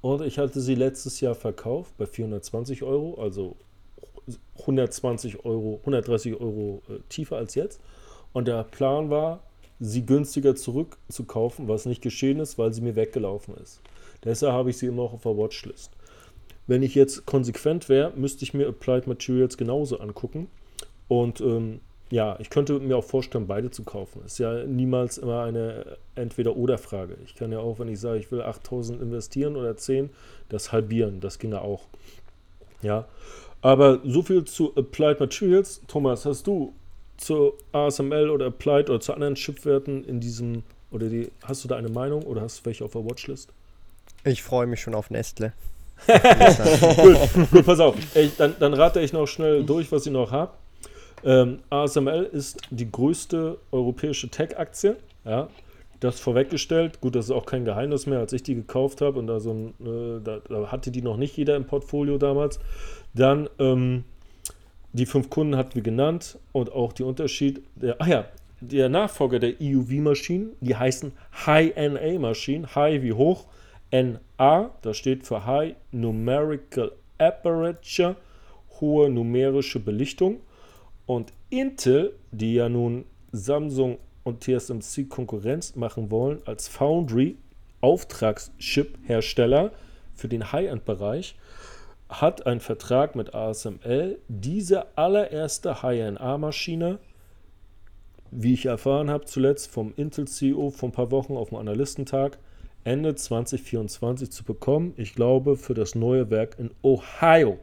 [0.00, 3.56] und ich hatte sie letztes Jahr verkauft bei 420 Euro, also
[4.60, 7.80] 120 Euro, 130 Euro äh, tiefer als jetzt.
[8.32, 9.42] Und der Plan war,
[9.80, 13.80] sie günstiger zurückzukaufen, was nicht geschehen ist, weil sie mir weggelaufen ist.
[14.24, 15.90] Deshalb habe ich sie immer auch auf der Watchlist.
[16.66, 20.48] Wenn ich jetzt konsequent wäre, müsste ich mir Applied Materials genauso angucken.
[21.10, 24.22] Und ähm, ja, ich könnte mir auch vorstellen, beide zu kaufen.
[24.24, 27.16] Ist ja niemals immer eine Entweder-Oder-Frage.
[27.24, 30.10] Ich kann ja auch, wenn ich sage, ich will 8000 investieren oder 10,
[30.50, 31.20] das halbieren.
[31.20, 31.88] Das ginge auch.
[32.80, 33.08] Ja,
[33.60, 35.82] aber so viel zu Applied Materials.
[35.88, 36.74] Thomas, hast du
[37.16, 41.74] zu ASML oder Applied oder zu anderen Chipwerten in diesem, oder die, hast du da
[41.74, 43.52] eine Meinung oder hast du welche auf der Watchlist?
[44.22, 45.54] Ich freue mich schon auf Nestle.
[46.06, 47.96] gut, gut, pass auf.
[48.14, 50.52] Ich, dann, dann rate ich noch schnell durch, was ich noch habe.
[51.24, 54.96] Ähm, ASML ist die größte europäische Tech-Aktie.
[55.24, 55.48] Ja,
[56.00, 57.00] das vorweggestellt.
[57.00, 59.52] Gut, das ist auch kein Geheimnis mehr, als ich die gekauft habe und da, so
[59.52, 62.58] ein, äh, da, da, hatte die noch nicht jeder im Portfolio damals.
[63.14, 64.04] Dann ähm,
[64.92, 67.62] die fünf Kunden hatten wir genannt und auch die Unterschied.
[67.76, 68.24] Der, ach ja,
[68.60, 71.12] der Nachfolger der EUV-Maschinen, die heißen
[71.46, 72.74] High-NA-Maschinen.
[72.74, 73.46] High wie hoch,
[73.92, 78.16] NA, das steht für High Numerical Aperture,
[78.80, 80.40] hohe numerische Belichtung.
[81.10, 87.36] Und Intel, die ja nun Samsung und TSMC Konkurrenz machen wollen als Foundry
[87.80, 89.72] Auftragschip-Hersteller
[90.14, 91.34] für den High-End-Bereich,
[92.08, 97.00] hat einen Vertrag mit ASML, diese allererste High-NA-Maschine,
[98.30, 102.38] wie ich erfahren habe zuletzt vom Intel-CEO vor ein paar Wochen auf dem Analystentag,
[102.84, 104.94] Ende 2024 zu bekommen.
[104.96, 107.58] Ich glaube, für das neue Werk in Ohio.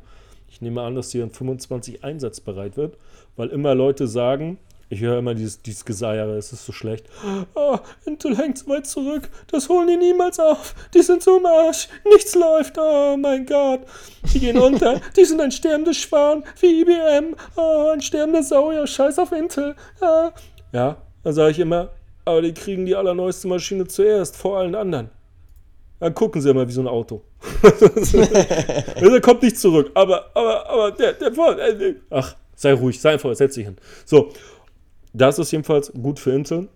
[0.58, 2.98] Ich nehme an, dass sie in 25 einsatzbereit wird
[3.38, 4.58] weil immer Leute sagen,
[4.90, 7.08] ich höre immer dieses, dieses Geseiere, es ist so schlecht.
[7.56, 10.76] Oh, Intel hängt so weit zurück, das holen die niemals auf.
[10.94, 13.82] Die sind so im Arsch, nichts läuft, oh mein Gott.
[14.34, 18.88] Die gehen unter, die sind ein sterbendes Schwan, wie IBM, oh, ein sterbender Sau, ja,
[18.88, 19.76] scheiß auf Intel.
[20.02, 20.34] Ja,
[20.72, 21.90] ja dann sage ich immer,
[22.24, 25.10] aber die kriegen die allerneueste Maschine zuerst, vor allen anderen.
[26.00, 27.24] Dann gucken sie immer wie so ein Auto.
[27.64, 33.36] der kommt nicht zurück, aber, aber, aber, der, der, der, ach, Sei ruhig, sei einfach,
[33.36, 33.78] setz dich hin.
[34.04, 34.34] So,
[35.14, 36.70] das ist jedenfalls gut für Intel.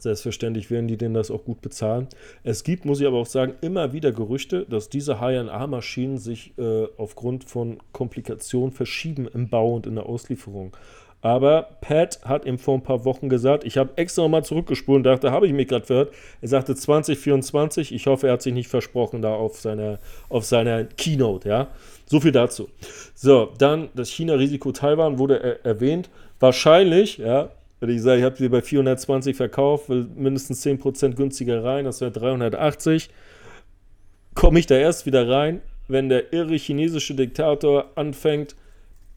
[0.00, 2.08] Selbstverständlich werden die denen das auch gut bezahlen.
[2.42, 6.86] Es gibt, muss ich aber auch sagen, immer wieder Gerüchte, dass diese HNA-Maschinen sich äh,
[6.96, 10.76] aufgrund von Komplikationen verschieben im Bau und in der Auslieferung.
[11.22, 15.02] Aber Pat hat ihm vor ein paar Wochen gesagt, ich habe extra nochmal zurückgespult und
[15.02, 16.14] dachte, habe ich mich gerade gehört.
[16.40, 17.94] Er sagte 2024.
[17.94, 19.98] Ich hoffe, er hat sich nicht versprochen da auf seiner,
[20.30, 21.66] auf seiner Keynote, ja.
[22.06, 22.68] So viel dazu.
[23.14, 26.08] So, dann das China-Risiko Taiwan wurde er erwähnt.
[26.40, 31.62] Wahrscheinlich, ja, wenn ich sage, ich habe sie bei 420 verkauft, will mindestens 10% günstiger
[31.62, 33.10] rein, das wäre 380.
[34.34, 38.54] Komme ich da erst wieder rein, wenn der irre chinesische Diktator anfängt,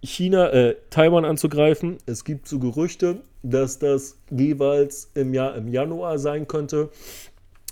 [0.03, 1.97] China, äh, Taiwan anzugreifen.
[2.05, 6.89] Es gibt so Gerüchte, dass das jeweils im Jahr im Januar sein könnte,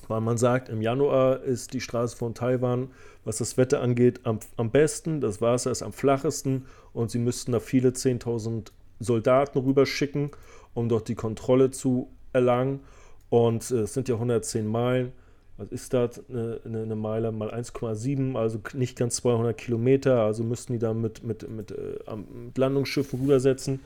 [0.08, 2.90] weil man sagt, im Januar ist die Straße von Taiwan
[3.24, 5.22] was das Wetter angeht, am, am besten.
[5.22, 10.32] Das Wasser ist am flachesten und sie müssten da viele 10.000 Soldaten rüberschicken,
[10.74, 12.82] um dort die Kontrolle zu erlangen.
[13.30, 15.12] Und äh, es sind ja 110 Meilen.
[15.58, 16.22] Was ist das?
[16.30, 20.22] Eine, eine Meile mal 1,7, also nicht ganz 200 Kilometer.
[20.22, 23.82] Also müssten die da mit, mit, mit, äh, mit Landungsschiffen rübersetzen.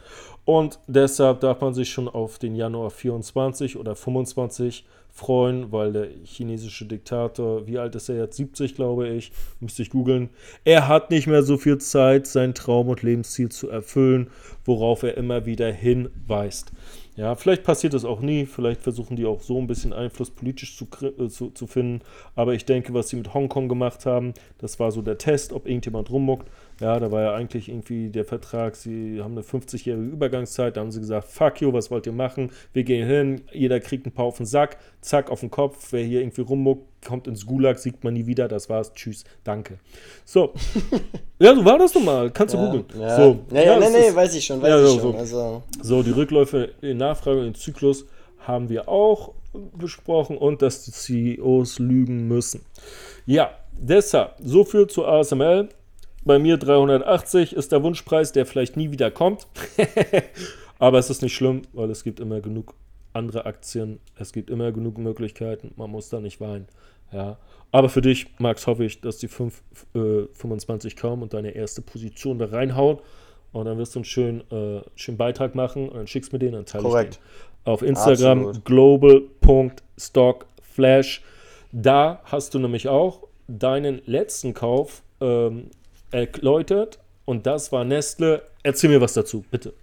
[0.45, 6.09] Und deshalb darf man sich schon auf den Januar 24 oder 25 freuen, weil der
[6.25, 8.35] chinesische Diktator, wie alt ist er jetzt?
[8.35, 10.29] 70, glaube ich, müsste ich googeln.
[10.65, 14.27] Er hat nicht mehr so viel Zeit, sein Traum und Lebensziel zu erfüllen,
[14.65, 16.73] worauf er immer wieder hinweist.
[17.17, 20.75] Ja, vielleicht passiert das auch nie, vielleicht versuchen die auch so ein bisschen Einfluss politisch
[20.75, 22.01] zu, äh, zu, zu finden,
[22.35, 25.65] aber ich denke, was sie mit Hongkong gemacht haben, das war so der Test, ob
[25.65, 26.49] irgendjemand rummuckt.
[26.81, 30.91] Ja, da war ja eigentlich irgendwie der Vertrag, sie haben eine 50-jährige Übergangszeit, da haben
[30.91, 32.51] sie gesagt, fuck you, was wollt ihr machen?
[32.73, 36.03] Wir gehen hin, jeder kriegt ein paar auf den Sack, zack, auf den Kopf, wer
[36.03, 39.79] hier irgendwie rummuckt, kommt ins Gulag, sieht man nie wieder, das war's, tschüss, danke.
[40.25, 40.53] So,
[41.39, 42.85] ja, so war das nochmal, kannst du ja, googeln.
[42.99, 43.15] Ja.
[43.15, 45.15] So, ja, ja, ja nee, nee, weiß ich schon, weiß ja, ich so, schon.
[45.15, 45.63] Also.
[45.81, 48.05] So, die Rückläufe in Nachfrage und den Zyklus
[48.39, 49.33] haben wir auch
[49.77, 52.65] besprochen und dass die CEOs lügen müssen.
[53.25, 55.69] Ja, deshalb, so viel zu ASML
[56.25, 59.45] Bei mir 380 ist der Wunschpreis, der vielleicht nie wieder kommt.
[60.79, 62.73] Aber es ist nicht schlimm, weil es gibt immer genug
[63.13, 63.99] andere Aktien.
[64.17, 65.71] Es gibt immer genug Möglichkeiten.
[65.77, 66.65] Man muss da nicht weinen.
[67.11, 67.37] Ja.
[67.71, 69.61] Aber für dich, Max, hoffe ich, dass die 5,
[69.93, 72.97] äh, 25 kommen und deine erste Position da reinhauen.
[73.51, 76.39] Und dann wirst du einen schönen, äh, schönen Beitrag machen und dann schickst du mir
[76.39, 77.19] den, dann teile Korrekt.
[77.63, 81.21] Auf Instagram global.stockflash.
[81.71, 85.69] Da hast du nämlich auch deinen letzten Kauf ähm,
[86.11, 88.43] erläutert und das war Nestle.
[88.63, 89.73] Erzähl mir was dazu, bitte.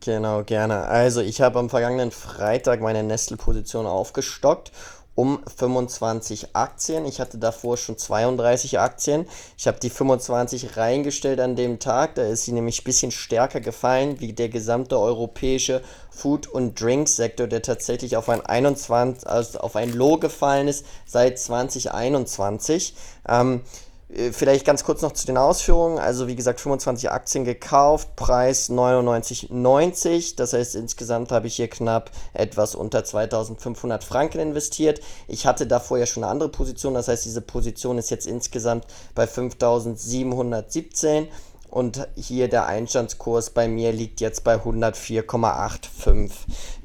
[0.00, 0.84] Genau, gerne.
[0.84, 4.72] Also ich habe am vergangenen Freitag meine Nestle-Position aufgestockt
[5.18, 7.04] um 25 Aktien.
[7.04, 9.26] Ich hatte davor schon 32 Aktien.
[9.56, 12.14] Ich habe die 25 reingestellt an dem Tag.
[12.14, 17.48] Da ist sie nämlich ein bisschen stärker gefallen wie der gesamte europäische Food- und Drink-Sektor,
[17.48, 22.94] der tatsächlich auf ein, 21, also auf ein Low gefallen ist seit 2021.
[23.28, 23.87] Ähm, äh,
[24.32, 25.98] vielleicht ganz kurz noch zu den Ausführungen.
[25.98, 30.36] Also wie gesagt, 25 Aktien gekauft, Preis 99,90.
[30.36, 35.00] Das heißt, insgesamt habe ich hier knapp etwas unter 2500 Franken investiert.
[35.26, 36.94] Ich hatte davor ja schon eine andere Position.
[36.94, 41.28] Das heißt, diese Position ist jetzt insgesamt bei 5717.
[41.78, 46.32] Und hier der Einstandskurs bei mir liegt jetzt bei 104,85.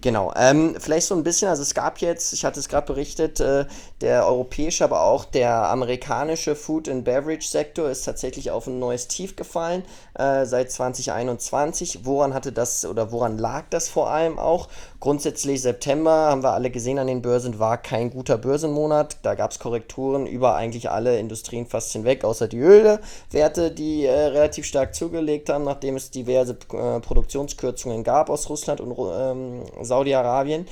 [0.01, 0.32] Genau.
[0.36, 3.65] Ähm, vielleicht so ein bisschen, also es gab jetzt, ich hatte es gerade berichtet, äh,
[4.01, 9.08] der europäische, aber auch der amerikanische Food and Beverage Sektor ist tatsächlich auf ein neues
[9.08, 9.82] Tief gefallen
[10.13, 12.06] äh, seit 2021.
[12.06, 14.67] Woran hatte das oder woran lag das vor allem auch?
[15.04, 19.18] Grundsätzlich September haben wir alle gesehen an den Börsen war kein guter Börsenmonat.
[19.22, 24.13] Da gab es Korrekturen über eigentlich alle Industrien fast hinweg, außer die Ölwerte, die äh,
[24.13, 30.68] relativ stark zugelegt haben, nachdem es diverse äh, Produktionskürzungen gab aus Russland und ähm, Saudi-Arabien.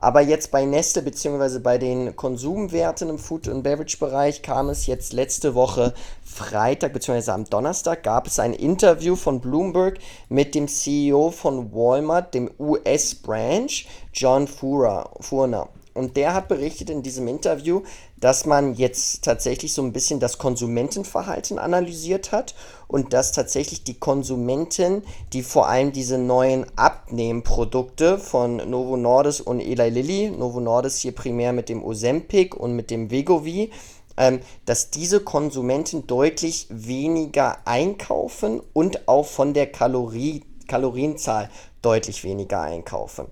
[0.00, 1.58] Aber jetzt bei Nestle bzw.
[1.58, 5.92] bei den Konsumwerten im Food- und Beverage-Bereich kam es jetzt letzte Woche
[6.24, 7.30] Freitag bzw.
[7.32, 9.98] am Donnerstag gab es ein Interview von Bloomberg
[10.30, 13.70] mit dem CEO von Walmart, dem US-Branch,
[14.14, 15.68] John Furner.
[15.94, 17.82] Und der hat berichtet in diesem Interview,
[18.16, 22.54] dass man jetzt tatsächlich so ein bisschen das Konsumentenverhalten analysiert hat
[22.86, 29.60] und dass tatsächlich die Konsumenten, die vor allem diese neuen Abnehmprodukte von Novo Nordisk und
[29.60, 33.70] Eli Lilly, Novo Nordisk hier primär mit dem Ozempic und mit dem Vegovi,
[34.16, 41.50] ähm, dass diese Konsumenten deutlich weniger einkaufen und auch von der Kalorie, Kalorienzahl
[41.82, 43.26] deutlich weniger einkaufen.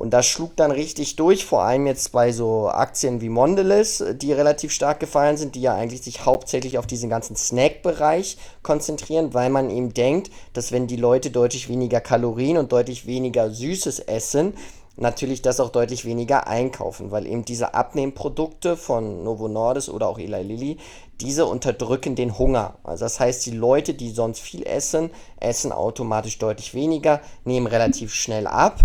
[0.00, 4.32] Und das schlug dann richtig durch, vor allem jetzt bei so Aktien wie Mondelez, die
[4.32, 9.50] relativ stark gefallen sind, die ja eigentlich sich hauptsächlich auf diesen ganzen Snack-Bereich konzentrieren, weil
[9.50, 14.54] man eben denkt, dass wenn die Leute deutlich weniger Kalorien und deutlich weniger Süßes essen,
[14.96, 20.18] natürlich das auch deutlich weniger einkaufen, weil eben diese Abnehmprodukte von Novo Nordisk oder auch
[20.18, 20.78] Eli Lilly,
[21.20, 22.78] diese unterdrücken den Hunger.
[22.84, 28.14] Also das heißt, die Leute, die sonst viel essen, essen automatisch deutlich weniger, nehmen relativ
[28.14, 28.80] schnell ab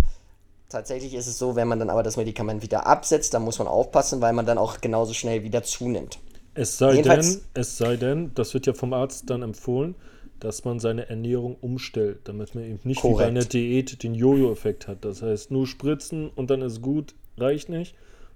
[0.69, 3.67] Tatsächlich ist es so, wenn man dann aber das Medikament wieder absetzt, dann muss man
[3.67, 6.19] aufpassen, weil man dann auch genauso schnell wieder zunimmt.
[6.55, 9.95] Es sei denn, es sei denn, das wird ja vom Arzt dann empfohlen,
[10.39, 13.19] dass man seine Ernährung umstellt, damit man eben nicht Korrekt.
[13.19, 15.05] wie bei einer Diät den Jojo-Effekt hat.
[15.05, 17.95] Das heißt, nur spritzen und dann ist gut, reicht nicht.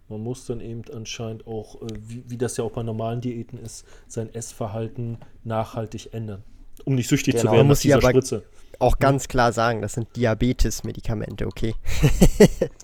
[0.10, 3.60] Man muss dann eben anscheinend auch, äh, wie, wie das ja auch bei normalen Diäten
[3.60, 6.44] ist, sein Essverhalten nachhaltig ändern,
[6.84, 7.42] um nicht süchtig genau.
[7.42, 8.44] zu werden man muss dieser Spritze
[8.80, 11.76] auch ganz klar sagen, das sind Diabetes-Medikamente, okay?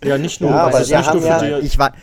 [0.04, 1.94] ja, nicht nur, ja, aber sie haben ja, ich war,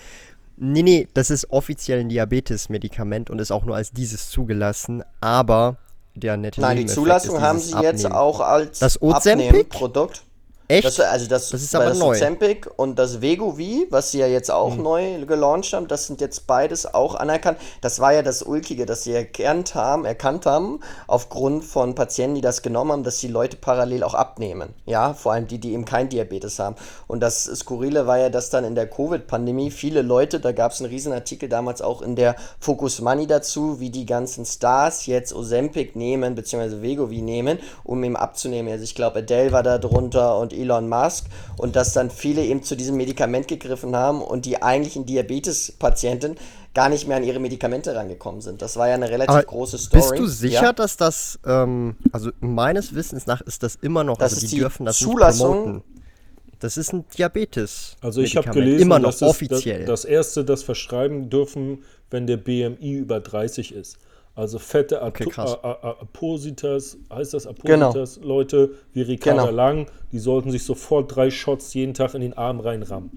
[0.57, 5.77] Nee, nee, das ist offiziell ein Diabetes-Medikament und ist auch nur als dieses zugelassen, aber
[6.15, 7.97] der nette Nein, die Zulassung haben sie Abnehmen.
[7.97, 10.23] jetzt auch als das Abnehmprodukt.
[10.69, 10.85] Echt?
[10.85, 12.11] Das, also das, das ist aber das neu.
[12.11, 14.83] Ozempic und das Vegovi, was sie ja jetzt auch mhm.
[14.83, 17.59] neu gelauncht haben, das sind jetzt beides auch anerkannt.
[17.81, 22.41] Das war ja das Ulkige, dass sie erkannt haben, erkannt haben, aufgrund von Patienten, die
[22.41, 24.75] das genommen haben, dass die Leute parallel auch abnehmen.
[24.87, 26.77] Ja, vor allem die, die eben kein Diabetes haben.
[27.07, 30.81] Und das Skurrile war ja, dass dann in der Covid-Pandemie viele Leute, da gab es
[30.81, 35.35] einen riesen Artikel damals auch in der Focus Money dazu, wie die ganzen Stars jetzt
[35.35, 38.73] Ozempic nehmen, beziehungsweise Vegovi nehmen, um eben abzunehmen.
[38.73, 42.63] Also ich glaube, Adele war da drunter und Elon Musk und dass dann viele eben
[42.63, 46.37] zu diesem Medikament gegriffen haben und die eigentlichen Diabetes-Patienten
[46.75, 48.63] gar nicht mehr an ihre Medikamente rangekommen sind.
[48.63, 50.03] Das war ja eine relativ Aber große Story.
[50.03, 50.73] Bist du sicher, ja?
[50.73, 54.61] dass das, ähm, also meines Wissens nach ist das immer noch, das also die, die
[54.61, 55.83] dürfen das Zulassung.
[56.61, 57.97] Das ist ein Diabetes.
[58.01, 59.81] Also ich habe gelesen, immer noch das offiziell.
[59.81, 63.99] Das, das erste, das verschreiben dürfen, wenn der BMI über 30 ist.
[64.35, 68.27] Also fette okay, Apositas, heißt das Apositas, genau.
[68.27, 69.55] Leute wie Ricarda genau.
[69.55, 73.11] Lang, die sollten sich sofort drei Shots jeden Tag in den Arm reinrammen.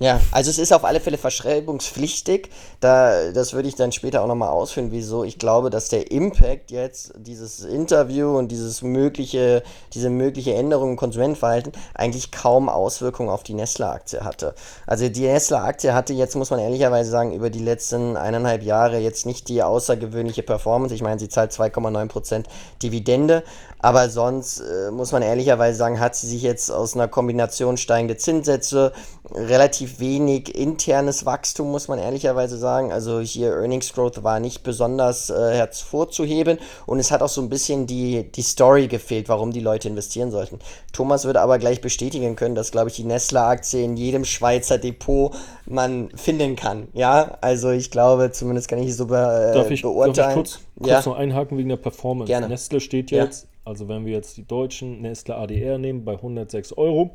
[0.00, 2.50] Ja, also es ist auf alle Fälle verschreibungspflichtig.
[2.78, 6.70] Da, das würde ich dann später auch nochmal ausführen, wieso ich glaube, dass der Impact
[6.70, 13.42] jetzt, dieses Interview und dieses mögliche, diese mögliche Änderung im Konsumentenverhalten eigentlich kaum Auswirkungen auf
[13.42, 14.54] die Nestle-Aktie hatte.
[14.86, 19.26] Also die Nestle-Aktie hatte jetzt, muss man ehrlicherweise sagen, über die letzten eineinhalb Jahre jetzt
[19.26, 20.94] nicht die außergewöhnliche Performance.
[20.94, 22.44] Ich meine, sie zahlt 2,9%
[22.80, 23.42] Dividende,
[23.80, 28.16] aber sonst äh, muss man ehrlicherweise sagen, hat sie sich jetzt aus einer Kombination steigende
[28.16, 28.92] Zinssätze,
[29.34, 32.92] relativ wenig internes Wachstum, muss man ehrlicherweise sagen.
[32.92, 37.48] Also hier Earnings Growth war nicht besonders äh, hervorzuheben und es hat auch so ein
[37.48, 40.58] bisschen die, die Story gefehlt, warum die Leute investieren sollten.
[40.92, 45.34] Thomas würde aber gleich bestätigen können, dass, glaube ich, die Nestle-Aktie in jedem Schweizer Depot
[45.66, 46.88] man finden kann.
[46.92, 50.14] Ja, also ich glaube, zumindest kann ich so be äh, darf ich, beurteilen.
[50.14, 51.02] Darf ich kurz, kurz ja.
[51.04, 52.28] noch einhaken wegen der Performance?
[52.28, 52.48] Gerne.
[52.48, 57.10] Nestle steht jetzt also wenn wir jetzt die deutschen Nestle ADR nehmen, bei 106 Euro.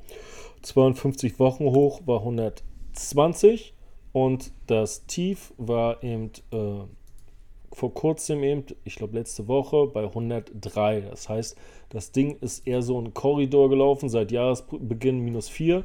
[0.64, 3.74] 52 Wochen hoch war 120
[4.12, 6.86] und das Tief war eben äh,
[7.74, 11.02] vor kurzem eben, ich glaube letzte Woche, bei 103.
[11.02, 11.58] Das heißt,
[11.90, 15.84] das Ding ist eher so ein Korridor gelaufen, seit Jahresbeginn minus 4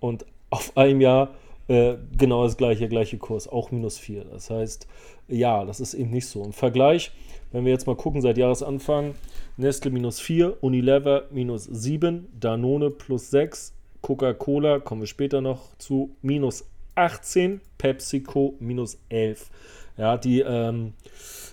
[0.00, 1.34] und auf einem Jahr
[1.68, 4.24] äh, genau das gleiche, gleiche Kurs, auch minus 4.
[4.24, 4.88] Das heißt,
[5.28, 6.42] ja, das ist eben nicht so.
[6.42, 7.12] Im Vergleich,
[7.52, 9.14] wenn wir jetzt mal gucken, seit Jahresanfang,
[9.56, 13.74] Nestle minus 4, Unilever minus 7, Danone plus 6,
[14.08, 19.50] Coca-Cola, kommen wir später noch zu, minus 18, PepsiCo minus 11.
[19.98, 20.94] Ja, die, ähm,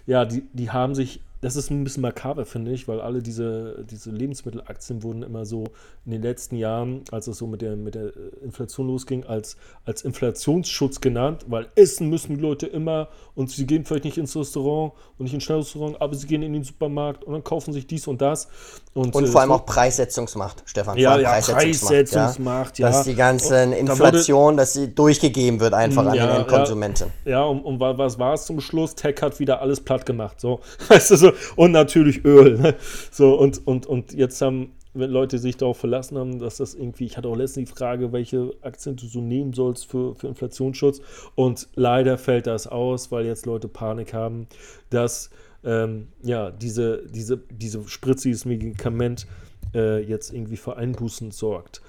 [0.08, 3.86] ja, die, die haben sich das ist ein bisschen makaber, finde ich, weil alle diese,
[3.88, 5.65] diese Lebensmittelaktien wurden immer so
[6.04, 10.02] in den letzten Jahren, als es so mit der, mit der Inflation losging, als, als
[10.02, 14.94] Inflationsschutz genannt, weil essen müssen die Leute immer und sie gehen vielleicht nicht ins Restaurant
[15.20, 18.08] und nicht ins Schnellrestaurant, aber sie gehen in den Supermarkt und dann kaufen sich dies
[18.08, 18.48] und das.
[18.95, 20.97] Und, und vor äh, allem auch Preissetzungsmacht, Stefan.
[20.97, 22.88] Ja, ja Preissetzungsmacht, Preissetzungsmacht ja.
[22.88, 27.12] Dass die ganze Inflation, da dass sie durchgegeben wird einfach an ja, den Endkonsumenten.
[27.25, 28.95] Ja, ja und, und was war es zum Schluss?
[28.95, 30.39] Tech hat wieder alles platt gemacht.
[30.39, 32.58] So, weißt du, so, und natürlich Öl.
[32.58, 32.75] Ne?
[33.12, 37.05] So, und, und, und jetzt haben wenn Leute sich darauf verlassen haben, dass das irgendwie,
[37.05, 41.01] ich hatte auch letztens die Frage, welche Aktien du so nehmen sollst für, für Inflationsschutz.
[41.36, 44.47] Und leider fällt das aus, weil jetzt Leute Panik haben,
[44.89, 45.31] dass
[45.65, 49.28] ähm, ja, diese, diese, diese Spritze, dieses Medikament
[49.73, 51.82] äh, jetzt irgendwie für Einbußen sorgt.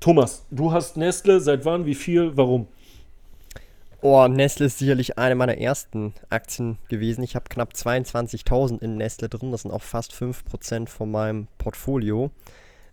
[0.00, 2.68] Thomas, du hast Nestle, seit wann, wie viel, warum?
[4.00, 7.24] Oh, Nestle ist sicherlich eine meiner ersten Aktien gewesen.
[7.24, 9.50] Ich habe knapp 22.000 in Nestle drin.
[9.50, 12.30] Das sind auch fast 5% von meinem Portfolio.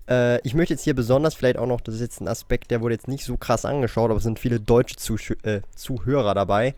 [0.07, 2.79] Äh, ich möchte jetzt hier besonders vielleicht auch noch, das ist jetzt ein Aspekt, der
[2.79, 6.75] wurde jetzt nicht so krass angeschaut, aber es sind viele deutsche Zuh äh, Zuhörer dabei.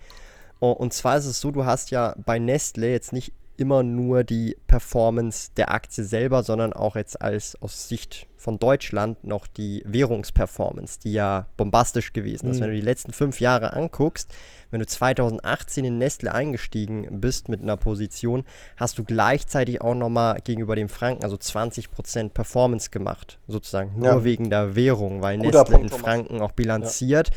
[0.60, 4.26] Oh, und zwar ist es so, du hast ja bei Nestle jetzt nicht immer nur
[4.26, 9.82] die Performance der Aktie selber, sondern auch jetzt als aus Sicht von Deutschland noch die
[9.86, 12.58] Währungsperformance, die ja bombastisch gewesen ist.
[12.58, 12.64] Mhm.
[12.64, 14.34] Wenn du die letzten fünf Jahre anguckst,
[14.70, 18.44] wenn du 2018 in Nestle eingestiegen bist mit einer Position,
[18.76, 24.24] hast du gleichzeitig auch nochmal gegenüber dem Franken, also 20% Performance gemacht, sozusagen, nur ja.
[24.26, 27.30] wegen der Währung, weil Guter Nestle Punkt, in Franken auch bilanziert.
[27.30, 27.36] Ja.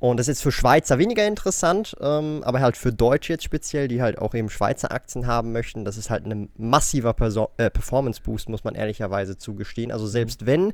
[0.00, 4.00] Und das ist für Schweizer weniger interessant, ähm, aber halt für Deutsche jetzt speziell, die
[4.00, 5.84] halt auch eben Schweizer Aktien haben möchten.
[5.84, 9.90] Das ist halt ein massiver Perso äh, Performance-Boost, muss man ehrlicherweise zugestehen.
[9.90, 10.72] Also selbst wenn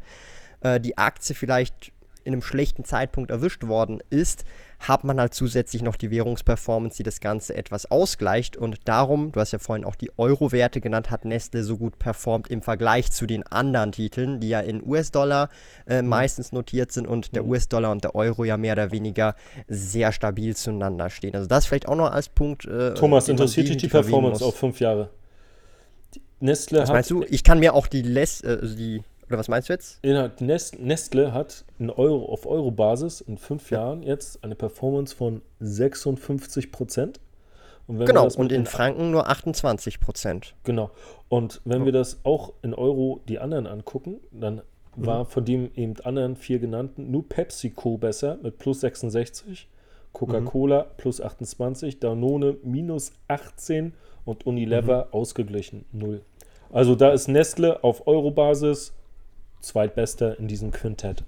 [0.61, 1.93] äh, die Aktie vielleicht
[2.25, 4.45] in einem schlechten Zeitpunkt erwischt worden ist,
[4.89, 8.57] hat man halt zusätzlich noch die Währungsperformance, die das Ganze etwas ausgleicht.
[8.57, 12.49] Und darum, du hast ja vorhin auch die Euro-Werte genannt, hat Nestle so gut performt
[12.49, 15.49] im Vergleich zu den anderen Titeln, die ja in US-Dollar
[15.87, 16.09] äh, mhm.
[16.09, 17.51] meistens notiert sind und der mhm.
[17.51, 19.35] US-Dollar und der Euro ja mehr oder weniger
[19.69, 21.35] sehr stabil zueinander stehen.
[21.35, 22.67] Also das vielleicht auch noch als Punkt.
[22.67, 25.11] Äh, Thomas, interessiert dich die Performance auf fünf Jahre?
[26.41, 27.25] Nestle Was meinst du?
[27.29, 29.99] Ich kann mir auch die, Les äh, also die oder was meinst du jetzt?
[30.81, 37.21] Nestle hat in Euro, auf Euro-Basis in fünf Jahren jetzt eine Performance von 56 Prozent.
[37.87, 40.55] Genau, und in Franken nur 28 Prozent.
[40.65, 40.91] Genau.
[41.29, 41.85] Und wenn oh.
[41.85, 44.63] wir das auch in Euro die anderen angucken, dann
[44.97, 45.07] mhm.
[45.07, 49.69] war von dem eben anderen vier genannten nur PepsiCo besser mit plus 66,
[50.13, 50.97] Coca-Cola mhm.
[50.97, 53.93] plus 28, Danone minus 18
[54.25, 55.13] und Unilever mhm.
[55.13, 56.23] ausgeglichen 0.
[56.73, 58.95] Also da ist Nestle auf Euro-Basis
[59.65, 61.25] zweitbester in diesem Quintett.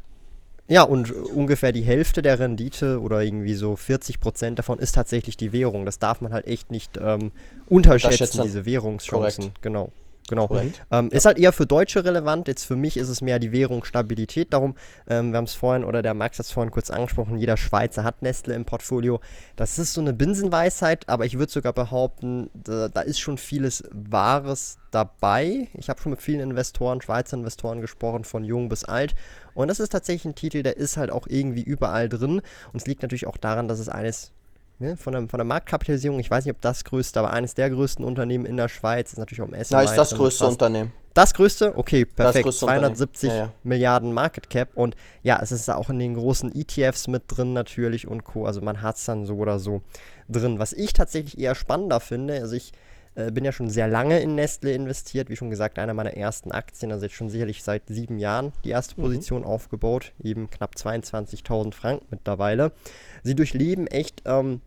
[0.68, 5.36] Ja, und ungefähr die Hälfte der Rendite oder irgendwie so 40 Prozent davon ist tatsächlich
[5.36, 5.86] die Währung.
[5.86, 7.30] Das darf man halt echt nicht ähm,
[7.68, 9.44] unterschätzen, diese Währungschancen.
[9.44, 9.62] Korrekt.
[9.62, 9.92] Genau.
[10.28, 10.50] Genau.
[10.90, 12.48] Ähm, ist halt eher für Deutsche relevant.
[12.48, 14.52] Jetzt für mich ist es mehr die Währungsstabilität.
[14.52, 14.74] Darum,
[15.08, 18.02] ähm, wir haben es vorhin, oder der Max hat es vorhin kurz angesprochen, jeder Schweizer
[18.02, 19.20] hat Nestle im Portfolio.
[19.54, 23.84] Das ist so eine Binsenweisheit, aber ich würde sogar behaupten, da, da, ist schon vieles
[23.92, 25.68] Wahres dabei.
[25.74, 29.14] Ich habe schon mit vielen Investoren, Schweizer Investoren gesprochen, von jung bis alt.
[29.54, 32.42] Und das ist tatsächlich ein Titel, der ist halt auch irgendwie überall drin.
[32.72, 34.32] Und es liegt natürlich auch daran, dass es eines
[34.78, 37.70] Ne, von, der, von der Marktkapitalisierung, ich weiß nicht, ob das größte, aber eines der
[37.70, 39.72] größten Unternehmen in der Schweiz ist natürlich auch im Essen.
[39.72, 40.52] Na, ist das größte fast.
[40.52, 40.92] Unternehmen.
[41.14, 41.78] Das größte?
[41.78, 42.52] Okay, perfekt.
[42.52, 43.52] 270 ja, ja.
[43.62, 48.06] Milliarden Market Cap und ja, es ist auch in den großen ETFs mit drin natürlich
[48.06, 48.44] und Co.
[48.44, 49.80] Also man hat es dann so oder so
[50.28, 50.58] drin.
[50.58, 52.72] Was ich tatsächlich eher spannender finde, also ich
[53.16, 56.52] äh, bin ja schon sehr lange in Nestle investiert, wie schon gesagt, einer meiner ersten
[56.52, 59.04] Aktien, also jetzt schon sicherlich seit sieben Jahren die erste mhm.
[59.04, 59.46] Position mhm.
[59.46, 62.72] aufgebaut, eben knapp 22.000 Franken mittlerweile.
[63.22, 64.60] Sie durchleben echt, ähm,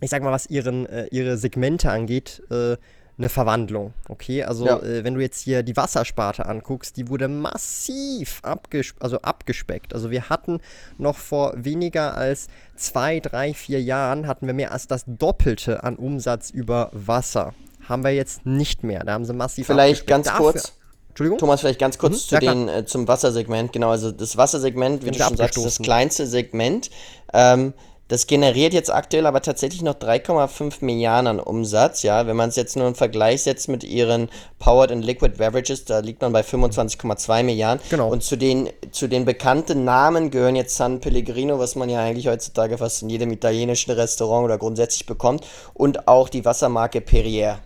[0.00, 2.76] ich sag mal, was ihren, äh, ihre Segmente angeht, äh,
[3.18, 3.94] eine Verwandlung.
[4.08, 4.82] Okay, also ja.
[4.82, 9.94] äh, wenn du jetzt hier die Wassersparte anguckst, die wurde massiv abges also abgespeckt.
[9.94, 10.60] Also wir hatten
[10.98, 15.96] noch vor weniger als zwei, drei, vier Jahren hatten wir mehr als das Doppelte an
[15.96, 17.54] Umsatz über Wasser.
[17.88, 19.04] Haben wir jetzt nicht mehr.
[19.04, 20.72] Da haben sie massiv Vielleicht ganz Dafür kurz.
[21.10, 21.38] Entschuldigung?
[21.38, 23.72] Thomas, vielleicht ganz kurz mhm, zu den, äh, zum Wassersegment.
[23.72, 26.90] Genau, also das Wassersegment, wie du schon sagst, ist das kleinste Segment.
[27.32, 27.72] Ähm,
[28.08, 32.04] das generiert jetzt aktuell aber tatsächlich noch 3,5 Milliarden an Umsatz.
[32.04, 34.28] Ja, wenn man es jetzt nur im Vergleich setzt mit ihren
[34.60, 37.82] Powered and Liquid Beverages, da liegt man bei 25,2 Milliarden.
[37.90, 38.08] Genau.
[38.08, 42.28] Und zu den, zu den bekannten Namen gehören jetzt San Pellegrino, was man ja eigentlich
[42.28, 47.58] heutzutage fast in jedem italienischen Restaurant oder grundsätzlich bekommt, und auch die Wassermarke Perrier.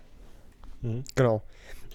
[0.83, 1.05] Mhm.
[1.14, 1.43] Genau.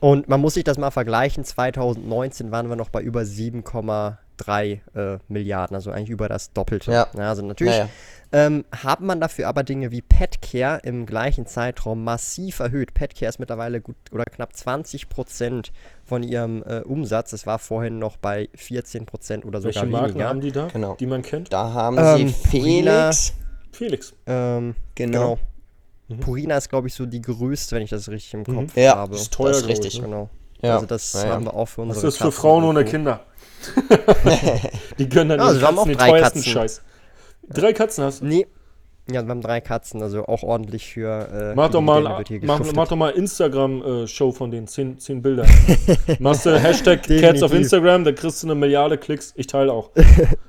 [0.02, 1.44] Und man muss sich das mal vergleichen.
[1.44, 6.92] 2019 waren wir noch bei über 7,3 äh, Milliarden, also eigentlich über das Doppelte.
[6.92, 7.08] Ja.
[7.16, 7.90] ja also natürlich ja, ja.
[8.32, 12.94] Ähm, hat man dafür aber Dinge wie Petcare im gleichen Zeitraum massiv erhöht.
[12.94, 15.72] Petcare ist mittlerweile gut oder knapp 20 Prozent
[16.04, 17.32] von ihrem äh, Umsatz.
[17.32, 20.30] Es war vorhin noch bei 14 Prozent oder sogar Welche Marken weniger.
[20.30, 20.96] haben die da, genau.
[20.96, 21.54] die man kennt?
[21.54, 23.34] Da haben sie ähm, Felix.
[23.72, 24.14] Felix.
[24.26, 25.36] Ähm, genau.
[25.36, 25.40] genau.
[26.08, 26.20] Mhm.
[26.20, 28.44] Purina ist, glaube ich, so die größte, wenn ich das richtig im mhm.
[28.44, 28.82] Kopf mhm.
[28.82, 29.16] ja, habe.
[29.16, 30.02] Ist teuer, das ist richtig.
[30.02, 30.30] Genau.
[30.62, 30.76] Ja.
[30.76, 33.22] Also das ja, haben wir auch für unsere Das ist für Frauen ohne Kinder.
[35.00, 36.44] die können dann also Katzen den teuersten Katzen.
[36.44, 36.82] Scheiß.
[37.50, 38.26] Drei Katzen hast du?
[38.26, 38.48] Nee.
[39.08, 41.52] Ja, wir haben drei Katzen, also auch ordentlich für.
[41.52, 42.02] Äh, mach, doch mal,
[42.42, 45.48] mach, mach, doch mal Instagram-Show äh, von den zehn, zehn Bildern.
[46.20, 49.32] Machst du Hashtag Cats auf Instagram, da kriegst du eine Milliarde Klicks.
[49.36, 49.92] Ich teile auch.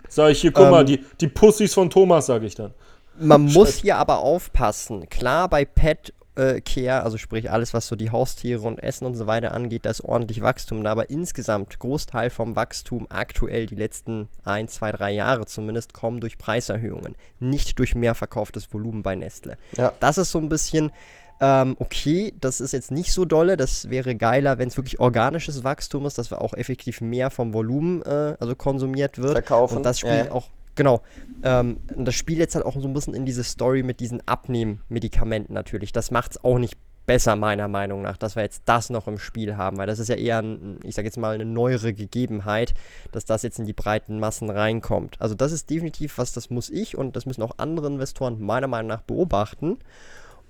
[0.08, 0.86] Sag ich hier, guck um, mal, ähm.
[0.86, 2.72] die, die Pussys von Thomas, sage ich dann.
[3.18, 5.08] Man muss hier aber aufpassen.
[5.08, 9.14] Klar, bei Pet äh, Care, also sprich alles, was so die Haustiere und Essen und
[9.14, 10.92] so weiter angeht, da ist ordentlich Wachstum da.
[10.92, 16.38] Aber insgesamt, Großteil vom Wachstum aktuell, die letzten ein, zwei, drei Jahre zumindest, kommen durch
[16.38, 19.56] Preiserhöhungen, nicht durch mehr verkauftes Volumen bei Nestle.
[19.76, 19.92] Ja.
[20.00, 20.92] Das ist so ein bisschen.
[21.38, 23.58] Ähm, okay, das ist jetzt nicht so dolle.
[23.58, 27.52] Das wäre geiler, wenn es wirklich organisches Wachstum ist, dass wir auch effektiv mehr vom
[27.52, 29.32] Volumen äh, also konsumiert wird.
[29.32, 29.76] Verkaufen.
[29.76, 30.32] Und das spielt ja.
[30.32, 31.02] auch Genau.
[31.42, 35.54] Ähm, das Spiel jetzt halt auch so ein bisschen in diese Story mit diesen Abnehmmedikamenten
[35.54, 35.92] natürlich.
[35.92, 39.18] Das macht es auch nicht besser, meiner Meinung nach, dass wir jetzt das noch im
[39.18, 42.74] Spiel haben, weil das ist ja eher, ein, ich sage jetzt mal, eine neuere Gegebenheit,
[43.12, 45.20] dass das jetzt in die breiten Massen reinkommt.
[45.20, 48.66] Also das ist definitiv was, das muss ich und das müssen auch andere Investoren meiner
[48.66, 49.78] Meinung nach beobachten.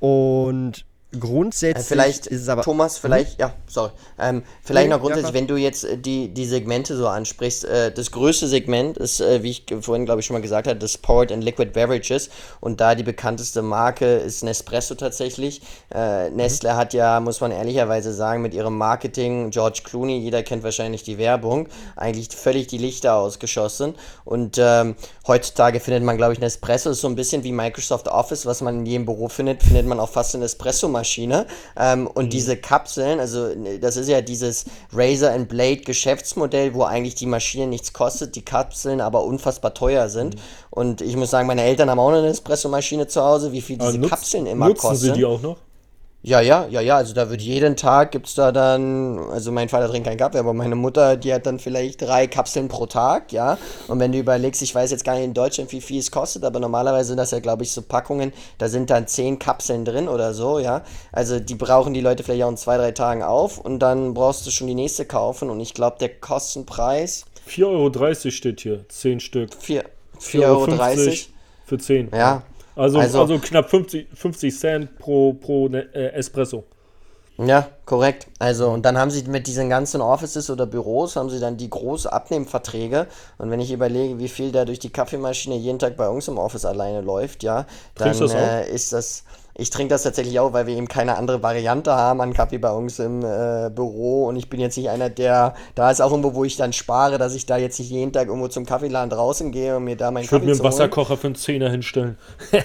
[0.00, 2.62] Und Grundsätzlich äh, vielleicht, ist es aber.
[2.62, 3.36] Thomas, vielleicht, hm?
[3.38, 3.92] ja, sorry.
[4.18, 7.92] Ähm, vielleicht nee, noch grundsätzlich, ja, wenn du jetzt die, die Segmente so ansprichst, äh,
[7.92, 10.98] das größte Segment ist, äh, wie ich vorhin, glaube ich, schon mal gesagt habe, das
[10.98, 12.28] Powered and Liquid Beverages.
[12.60, 15.62] Und da die bekannteste Marke ist Nespresso tatsächlich.
[15.94, 16.76] Äh, Nestle mhm.
[16.76, 21.18] hat ja, muss man ehrlicherweise sagen, mit ihrem Marketing, George Clooney, jeder kennt wahrscheinlich die
[21.18, 23.94] Werbung, eigentlich völlig die Lichter ausgeschossen.
[24.24, 24.96] Und ähm,
[25.28, 28.80] heutzutage findet man, glaube ich, Nespresso ist so ein bisschen wie Microsoft Office, was man
[28.80, 31.46] in jedem Büro findet, findet man auch fast in Nespresso Maschine.
[31.76, 32.30] Ähm, und mhm.
[32.30, 33.48] diese Kapseln, also
[33.80, 38.44] das ist ja dieses Razor and Blade Geschäftsmodell, wo eigentlich die Maschine nichts kostet, die
[38.44, 40.34] Kapseln aber unfassbar teuer sind.
[40.34, 40.40] Mhm.
[40.70, 43.98] Und ich muss sagen, meine Eltern haben auch eine Espresso-Maschine zu Hause, wie viel diese
[43.98, 45.06] nutz, Kapseln immer nutzen kosten.
[45.06, 45.56] Nutzen sie die auch noch?
[46.26, 49.88] Ja, ja, ja, ja, also da wird jeden Tag gibt's da dann, also mein Vater
[49.88, 53.58] trinkt keinen Kaffee, aber meine Mutter, die hat dann vielleicht drei Kapseln pro Tag, ja.
[53.86, 56.42] Und wenn du überlegst, ich weiß jetzt gar nicht in Deutschland, wie viel es kostet,
[56.42, 60.08] aber normalerweise sind das ja, glaube ich, so Packungen, da sind dann zehn Kapseln drin
[60.08, 60.82] oder so, ja.
[61.12, 64.44] Also die brauchen die Leute vielleicht auch in zwei, drei Tagen auf und dann brauchst
[64.48, 67.26] du schon die nächste kaufen und ich glaube, der Kostenpreis.
[67.48, 69.50] 4,30 Euro steht hier, zehn Stück.
[70.20, 70.66] 4,30 Euro.
[71.66, 72.10] Für 10.
[72.12, 72.42] Ja.
[72.76, 76.64] Also, also, also, knapp 50, 50 Cent pro, pro ne, äh, Espresso.
[77.38, 78.26] Ja, Korrekt.
[78.40, 81.70] Also, und dann haben sie mit diesen ganzen Offices oder Büros, haben sie dann die
[81.70, 83.06] großen Abnehmverträge.
[83.38, 86.36] Und wenn ich überlege, wie viel da durch die Kaffeemaschine jeden Tag bei uns im
[86.36, 87.64] Office alleine läuft, ja,
[87.94, 89.22] dann äh, ist das
[89.58, 92.70] ich trinke das tatsächlich auch, weil wir eben keine andere Variante haben an Kaffee bei
[92.70, 94.26] uns im äh, Büro.
[94.26, 97.18] Und ich bin jetzt nicht einer, der, da ist auch irgendwo, wo ich dann spare,
[97.18, 100.10] dass ich da jetzt nicht jeden Tag irgendwo zum Kaffeeladen draußen gehe und mir da
[100.10, 102.18] meinen ich Kaffee Ich würde mir einen Wasserkocher für einen Zehner hinstellen.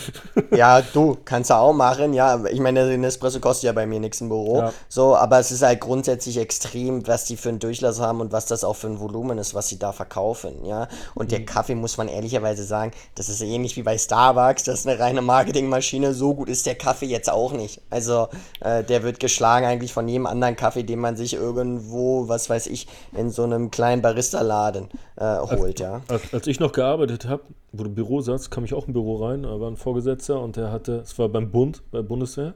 [0.50, 2.14] ja, du, kannst du auch machen.
[2.14, 4.58] Ja, ich meine, der Espresso kostet ja bei mir nichts im Büro.
[4.58, 4.72] Ja.
[4.88, 8.46] So, aber es ist halt grundsätzlich extrem, was die für einen Durchlass haben und was
[8.46, 10.64] das auch für ein Volumen ist, was sie da verkaufen.
[10.64, 11.30] Ja, und mhm.
[11.30, 14.64] der Kaffee, muss man ehrlicherweise sagen, das ist ähnlich wie bei Starbucks.
[14.64, 16.14] Das ist eine reine Marketingmaschine.
[16.22, 17.80] So gut ist der Kaffee jetzt auch nicht.
[17.90, 18.28] Also
[18.60, 22.68] äh, der wird geschlagen eigentlich von jedem anderen Kaffee, den man sich irgendwo, was weiß
[22.68, 26.00] ich, in so einem kleinen Barista-Laden äh, holt, als, ja.
[26.06, 27.42] Als, als, ich noch gearbeitet habe,
[27.72, 30.54] wo du Büro saß, kam ich auch im Büro rein, da war ein Vorgesetzter und
[30.54, 32.54] der hatte, es war beim Bund, bei Bundeswehr,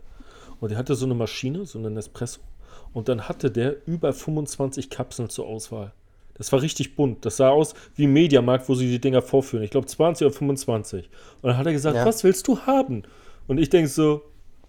[0.61, 2.39] und der hatte so eine Maschine, so einen Nespresso,
[2.93, 5.91] und dann hatte der über 25 Kapseln zur Auswahl.
[6.35, 7.25] Das war richtig bunt.
[7.25, 9.65] Das sah aus wie ein Mediamarkt, wo sie die Dinger vorführen.
[9.65, 11.09] Ich glaube 20 oder 25.
[11.43, 12.07] Und dann hat er gesagt, ja.
[12.07, 13.03] was willst du haben?
[13.47, 14.23] Und ich denke so,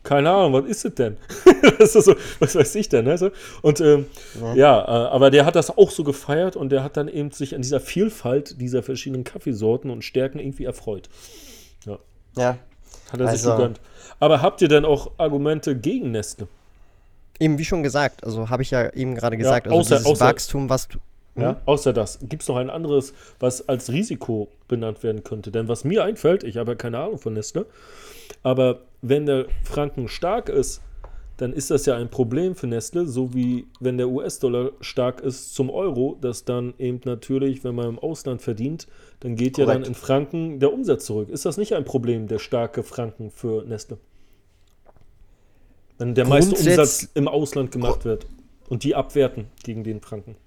[0.03, 1.17] keine Ahnung, was ist es denn?
[1.79, 3.05] das ist so, was weiß ich denn?
[3.05, 3.31] Ne?
[3.61, 4.05] Und ähm,
[4.39, 7.31] ja, ja äh, aber der hat das auch so gefeiert und der hat dann eben
[7.31, 11.09] sich an dieser Vielfalt dieser verschiedenen Kaffeesorten und Stärken irgendwie erfreut.
[11.85, 11.99] Ja.
[12.37, 12.57] ja.
[13.11, 13.81] Hat er also, sich gegönnt.
[14.19, 16.47] Aber habt ihr denn auch Argumente gegen Nestle?
[17.39, 20.21] Eben wie schon gesagt, also habe ich ja eben gerade gesagt, ja, außer, also dieses
[20.21, 20.97] außer, Wachstum, was du,
[21.35, 21.55] ja, hm?
[21.65, 22.19] außer das.
[22.23, 25.51] Gibt es noch ein anderes, was als Risiko benannt werden könnte?
[25.51, 27.67] Denn was mir einfällt, ich habe ja keine Ahnung von Nestle,
[28.47, 30.81] aber wenn der Franken stark ist,
[31.35, 35.53] dann ist das ja ein Problem für Nestle, so wie wenn der US-Dollar stark ist
[35.53, 38.87] zum Euro, dass dann eben natürlich, wenn man im Ausland verdient,
[39.19, 39.67] dann geht Korrekt.
[39.67, 41.27] ja dann in Franken der Umsatz zurück.
[41.27, 43.97] Ist das nicht ein Problem, der starke Franken für Nestle?
[45.97, 48.27] Wenn der meiste Umsatz im Ausland gemacht wird
[48.69, 50.37] und die abwerten gegen den Franken.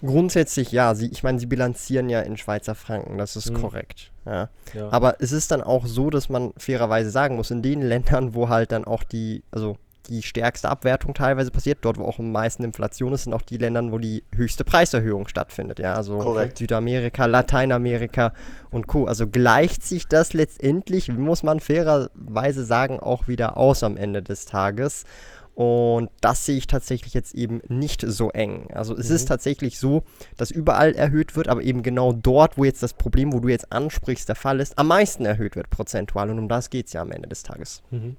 [0.00, 3.60] Grundsätzlich ja, sie, ich meine, sie bilanzieren ja in Schweizer Franken, das ist mhm.
[3.60, 4.12] korrekt.
[4.24, 4.48] Ja.
[4.74, 4.88] ja.
[4.90, 8.48] Aber es ist dann auch so, dass man fairerweise sagen muss, in den Ländern, wo
[8.48, 9.76] halt dann auch die, also
[10.08, 13.58] die stärkste Abwertung teilweise passiert, dort wo auch am meisten Inflation ist, sind auch die
[13.58, 15.78] Länder, wo die höchste Preiserhöhung stattfindet.
[15.78, 16.58] Ja, also Korrekt.
[16.58, 18.32] Südamerika, Lateinamerika
[18.70, 19.04] und Co.
[19.04, 24.46] Also gleicht sich das letztendlich, muss man fairerweise sagen, auch wieder aus am Ende des
[24.46, 25.04] Tages.
[25.58, 28.68] Und das sehe ich tatsächlich jetzt eben nicht so eng.
[28.72, 29.16] Also es mhm.
[29.16, 30.04] ist tatsächlich so,
[30.36, 33.72] dass überall erhöht wird, aber eben genau dort, wo jetzt das Problem, wo du jetzt
[33.72, 36.30] ansprichst, der Fall ist, am meisten erhöht wird prozentual.
[36.30, 37.82] Und um das geht es ja am Ende des Tages.
[37.90, 38.14] Mhm.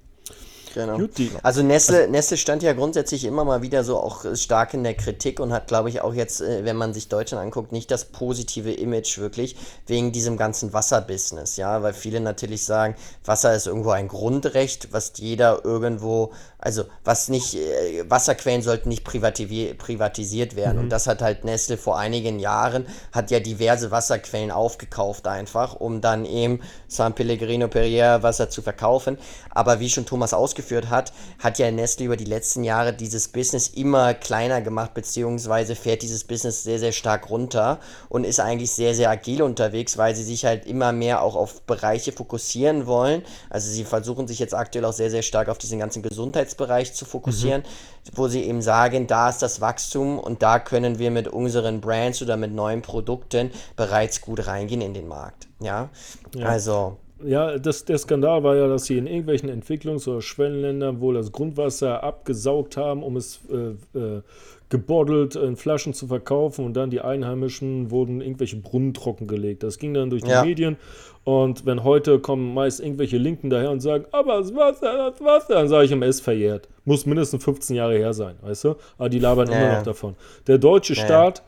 [0.74, 1.00] Genau.
[1.44, 5.40] Also Nestle, Nestle stand ja grundsätzlich immer mal wieder so auch stark in der Kritik
[5.40, 8.72] und hat, glaube ich, auch jetzt, äh, wenn man sich Deutschland anguckt, nicht das positive
[8.72, 9.56] Image wirklich
[9.88, 12.96] wegen diesem ganzen Wasserbusiness, ja, weil viele natürlich sagen,
[13.26, 19.04] Wasser ist irgendwo ein Grundrecht, was jeder irgendwo, also was nicht, äh, Wasserquellen sollten nicht
[19.04, 20.84] privatisiert werden mhm.
[20.84, 26.02] und das hat halt Nestle vor einigen Jahren, hat ja diverse Wasserquellen aufgekauft einfach, um
[26.02, 29.18] dann eben San Pellegrino Perrier Wasser zu verkaufen,
[29.50, 33.30] aber wie schon Thomas ausgesprochen ausgeführt hat, hat ja Nestle über die letzten Jahre dieses
[33.30, 37.80] Business immer kleiner gemacht, beziehungsweise fährt dieses Business sehr, sehr stark runter
[38.10, 41.62] und ist eigentlich sehr, sehr agil unterwegs, weil sie sich halt immer mehr auch auf
[41.62, 43.24] Bereiche fokussieren wollen.
[43.50, 47.06] Also sie versuchen sich jetzt aktuell auch sehr, sehr stark auf diesen ganzen Gesundheitsbereich zu
[47.06, 48.18] fokussieren, mhm.
[48.18, 52.22] wo sie eben sagen, da ist das Wachstum und da können wir mit unseren Brands
[52.22, 55.48] oder mit neuen Produkten bereits gut reingehen in den Markt.
[55.62, 55.90] Ja,
[56.36, 56.46] ja.
[56.46, 61.16] also ja, das, der Skandal war ja, dass sie in irgendwelchen Entwicklungs- oder Schwellenländern wohl
[61.16, 64.22] das Grundwasser abgesaugt haben, um es äh, äh,
[64.70, 69.64] gebottelt in Flaschen zu verkaufen und dann die Einheimischen wurden irgendwelche Brunnen trockengelegt.
[69.64, 70.44] Das ging dann durch die ja.
[70.44, 70.78] Medien
[71.24, 75.56] und wenn heute kommen meist irgendwelche Linken daher und sagen, aber das Wasser, das Wasser,
[75.56, 76.70] dann sage ich im S verjährt.
[76.86, 78.76] Muss mindestens 15 Jahre her sein, weißt du?
[78.98, 80.16] Aber die labern ja, immer noch davon.
[80.48, 81.44] Der deutsche Staat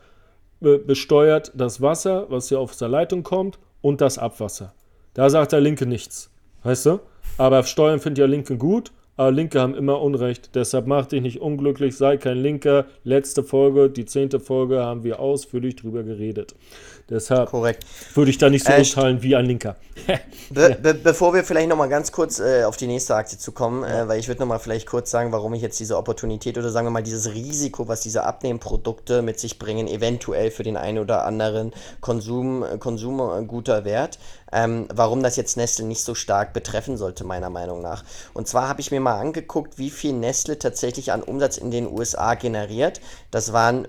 [0.60, 4.74] be besteuert das Wasser, was hier auf der Leitung kommt und das Abwasser.
[5.14, 6.30] Da sagt der Linke nichts.
[6.62, 7.00] Weißt du?
[7.38, 10.54] Aber Steuern findet ja Linke gut, aber Linke haben immer Unrecht.
[10.54, 12.86] Deshalb mach dich nicht unglücklich, sei kein Linker.
[13.04, 16.54] Letzte Folge, die zehnte Folge, haben wir ausführlich drüber geredet.
[17.12, 17.84] Deshalb Korrekt.
[18.14, 19.76] würde ich da nicht so äh, urteilen wie ein Linker.
[20.50, 23.84] be be bevor wir vielleicht nochmal ganz kurz äh, auf die nächste Aktie zu kommen,
[23.84, 26.86] äh, weil ich würde nochmal vielleicht kurz sagen, warum ich jetzt diese Opportunität oder sagen
[26.86, 31.24] wir mal dieses Risiko, was diese Abnehmprodukte mit sich bringen, eventuell für den einen oder
[31.24, 34.18] anderen Konsum, äh, Konsumguter Wert,
[34.52, 38.04] ähm, warum das jetzt Nestle nicht so stark betreffen sollte, meiner Meinung nach.
[38.32, 41.86] Und zwar habe ich mir mal angeguckt, wie viel Nestle tatsächlich an Umsatz in den
[41.86, 43.00] USA generiert.
[43.30, 43.86] Das waren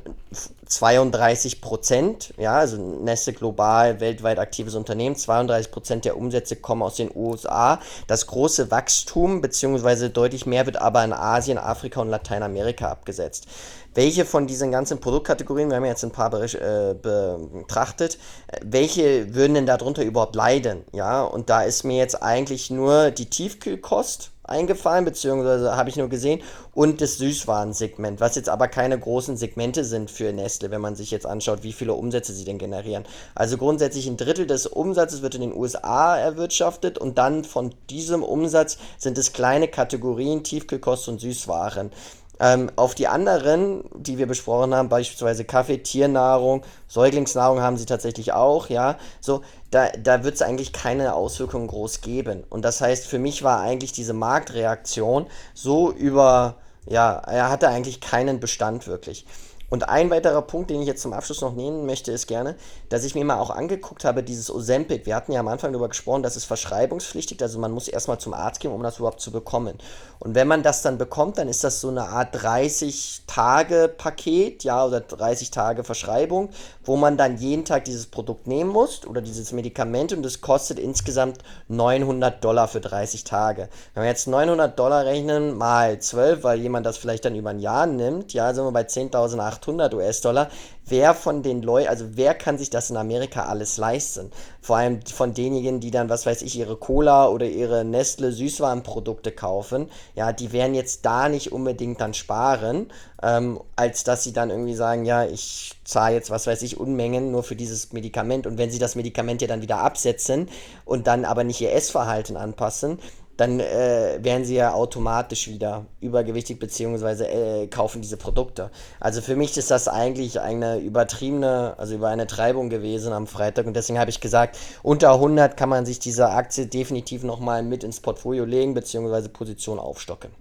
[0.66, 6.95] 32 Prozent, ja, also Nestle global, weltweit aktives Unternehmen, 32 Prozent der Umsätze kommen aus
[6.95, 7.80] den USA.
[8.07, 13.47] Das große Wachstum beziehungsweise deutlich mehr wird aber in Asien, Afrika und Lateinamerika abgesetzt.
[13.95, 18.18] Welche von diesen ganzen Produktkategorien, wir haben jetzt ein paar äh, betrachtet,
[18.64, 20.84] welche würden denn darunter überhaupt leiden?
[20.93, 26.09] Ja, und da ist mir jetzt eigentlich nur die Tiefkühlkost eingefallen, beziehungsweise habe ich nur
[26.09, 26.41] gesehen,
[26.73, 31.11] und das Süßwarensegment, was jetzt aber keine großen Segmente sind für Nestle, wenn man sich
[31.11, 33.05] jetzt anschaut, wie viele Umsätze sie denn generieren.
[33.35, 38.23] Also grundsätzlich ein Drittel des Umsatzes wird in den USA erwirtschaftet und dann von diesem
[38.23, 41.91] Umsatz sind es kleine Kategorien Tiefkühlkost und Süßwaren.
[42.39, 48.34] Ähm, auf die anderen, die wir besprochen haben, beispielsweise Kaffee, Tiernahrung, Säuglingsnahrung haben sie tatsächlich
[48.34, 52.43] auch, ja, so, da, da wird es eigentlich keine Auswirkungen groß geben.
[52.49, 56.55] Und das heißt, für mich war eigentlich diese Marktreaktion so über,
[56.88, 59.25] ja, er hatte eigentlich keinen Bestand wirklich.
[59.74, 62.53] Und ein weiterer Punkt, den ich jetzt zum Abschluss noch nehmen möchte, ist gerne,
[62.89, 65.07] dass ich mir mal auch angeguckt habe, dieses Ozempic.
[65.07, 68.36] Wir hatten ja am Anfang darüber gesprochen, das ist verschreibungspflichtig, also man muss erstmal zum
[68.36, 69.80] Arzt gehen, um das überhaupt zu bekommen.
[70.19, 75.01] Und wenn man das dann bekommt, dann ist das so eine Art 30-Tage-Paket, ja, oder
[75.01, 76.51] 30 Tage Verschreibung,
[76.84, 80.78] wo man dann jeden Tag dieses Produkt nehmen muss oder dieses Medikament und das kostet
[80.78, 83.69] insgesamt 900 Dollar für 30 Tage.
[83.95, 87.57] Wenn wir jetzt 900 Dollar rechnen mal 12, weil jemand das vielleicht dann über ein
[87.57, 90.49] Jahr nimmt, ja, sind wir bei 10.800 800 US-Dollar.
[90.86, 94.32] Wer von den Leuten, also wer kann sich das in Amerika alles leisten?
[94.61, 99.32] Vor allem von denjenigen, die dann, was weiß ich, ihre Cola oder ihre Nestle Süßwarenprodukte
[99.32, 99.89] kaufen.
[100.16, 102.91] Ja, die werden jetzt da nicht unbedingt dann sparen,
[103.22, 107.32] ähm, als dass sie dann irgendwie sagen, ja, ich zahle jetzt, was weiß ich, Unmengen
[107.32, 108.45] nur für dieses Medikament.
[108.45, 110.49] Und wenn sie das Medikament ja dann wieder absetzen
[110.86, 112.99] und dann aber nicht ihr Essverhalten anpassen,
[113.43, 118.71] dann äh, werden sie ja automatisch wieder übergewichtig beziehungsweise äh, kaufen diese Produkte.
[119.01, 123.65] Also für mich ist das eigentlich eine übertriebene, also über eine Treibung gewesen am Freitag
[123.65, 127.83] und deswegen habe ich gesagt, unter 100 kann man sich diese Aktie definitiv nochmal mit
[127.83, 130.31] ins Portfolio legen beziehungsweise Position aufstocken.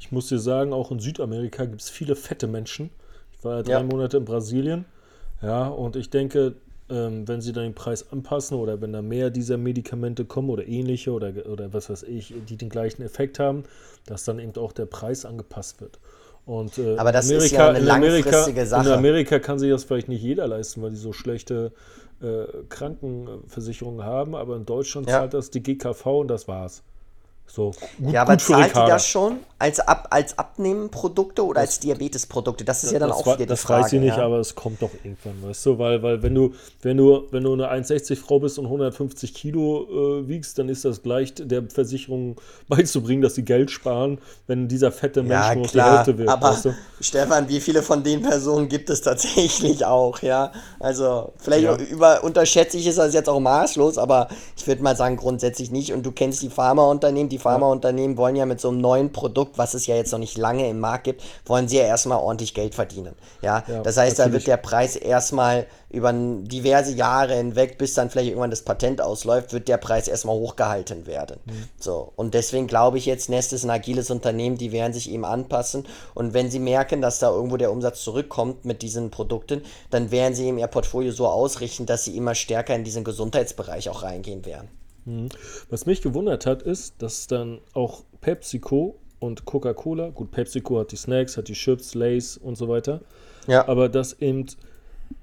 [0.00, 2.88] Ich muss dir sagen, auch in Südamerika gibt es viele fette Menschen.
[3.36, 3.82] Ich war ja drei ja.
[3.82, 4.86] Monate in Brasilien.
[5.42, 6.54] Ja, und ich denke,
[6.90, 10.66] ähm, wenn sie dann den Preis anpassen oder wenn da mehr dieser Medikamente kommen oder
[10.66, 13.64] ähnliche oder, oder was weiß ich, die den gleichen Effekt haben,
[14.06, 15.98] dass dann eben auch der Preis angepasst wird.
[16.46, 18.88] Und, äh, Aber das Amerika, ist ja eine langfristige Sache.
[18.88, 21.72] In Amerika kann sich das vielleicht nicht jeder leisten, weil die so schlechte
[22.22, 25.18] äh, Krankenversicherungen haben, aber in Deutschland ja.
[25.18, 26.82] zahlt das die GKV und das war's.
[27.46, 31.70] So, gut, ja, aber gut zahlt die das schon als, Ab, als Abnehmprodukte oder das,
[31.70, 32.64] als Diabetesprodukte?
[32.64, 33.82] Das ist ja dann auch wieder die das Frage.
[33.82, 34.24] Das weiß ich nicht, ja.
[34.24, 35.78] aber es kommt doch irgendwann, weißt du?
[35.78, 36.52] Weil, weil wenn du,
[36.82, 40.84] wenn du, wenn du eine 1,60 Frau bist und 150 Kilo äh, wiegst, dann ist
[40.84, 42.36] das gleich der Versicherung
[42.68, 46.28] beizubringen, dass sie Geld sparen, wenn dieser fette Mensch ja, nur klar, die Hälfte wird.
[46.28, 46.74] Aber weißt du?
[47.00, 50.52] Stefan, wie viele von den Personen gibt es tatsächlich auch, ja?
[50.78, 51.76] Also, vielleicht ja.
[51.76, 55.92] über, unterschätze ich es das jetzt auch maßlos, aber ich würde mal sagen, grundsätzlich nicht.
[55.92, 59.47] Und du kennst die Pharmaunternehmen, die die Pharmaunternehmen wollen ja mit so einem neuen Produkt,
[59.56, 62.54] was es ja jetzt noch nicht lange im Markt gibt, wollen sie ja erstmal ordentlich
[62.54, 63.14] Geld verdienen.
[63.42, 64.26] Ja, ja das heißt, natürlich.
[64.26, 69.00] da wird der Preis erstmal über diverse Jahre hinweg, bis dann vielleicht irgendwann das Patent
[69.00, 71.40] ausläuft, wird der Preis erstmal hochgehalten werden.
[71.46, 71.68] Mhm.
[71.80, 75.24] So, und deswegen glaube ich jetzt, Nest ist ein agiles Unternehmen, die werden sich ihm
[75.24, 80.10] anpassen und wenn sie merken, dass da irgendwo der Umsatz zurückkommt mit diesen Produkten, dann
[80.10, 84.02] werden sie ihm ihr Portfolio so ausrichten, dass sie immer stärker in diesen Gesundheitsbereich auch
[84.02, 84.68] reingehen werden.
[85.08, 85.28] Mhm.
[85.70, 90.96] Was mich gewundert hat, ist, dass dann auch PepsiCo und Coca-Cola, gut, PepsiCo hat die
[90.96, 93.00] Snacks, hat die Chips, Lays und so weiter,
[93.46, 93.66] ja.
[93.66, 94.46] aber dass eben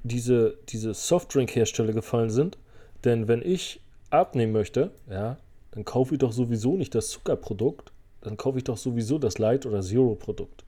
[0.04, 2.58] diese, diese Softdrink-Hersteller gefallen sind.
[3.04, 5.38] Denn wenn ich abnehmen möchte, ja,
[5.72, 7.92] dann kaufe ich doch sowieso nicht das Zuckerprodukt,
[8.22, 10.64] dann kaufe ich doch sowieso das Light- oder Zero-Produkt.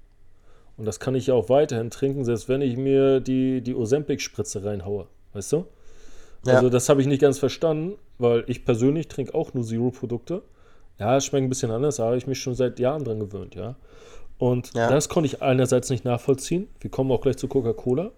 [0.78, 4.64] Und das kann ich ja auch weiterhin trinken, selbst wenn ich mir die, die Ozempic-Spritze
[4.64, 5.08] reinhaue.
[5.34, 5.66] Weißt du?
[6.46, 6.56] Ja.
[6.56, 10.44] Also das habe ich nicht ganz verstanden, weil ich persönlich trinke auch nur Zero-Produkte.
[11.00, 13.76] Ja, es schmeckt ein bisschen anders, aber ich mich schon seit Jahren dran gewöhnt, ja.
[14.40, 14.90] Und ja.
[14.90, 16.68] das konnte ich einerseits nicht nachvollziehen.
[16.80, 18.12] Wir kommen auch gleich zu Coca-Cola.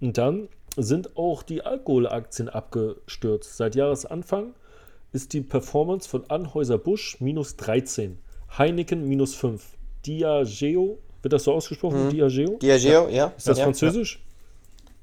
[0.00, 3.56] Und dann sind auch die Alkoholaktien abgestürzt.
[3.56, 4.54] Seit Jahresanfang
[5.12, 8.18] ist die Performance von Anhäuser-Busch minus 13,
[8.58, 9.64] Heineken minus 5,
[10.04, 12.06] Diageo, wird das so ausgesprochen?
[12.06, 12.10] Mhm.
[12.10, 12.58] Diageo?
[12.58, 13.10] Diageo, ja.
[13.10, 13.32] ja.
[13.36, 14.22] Ist das ja, französisch?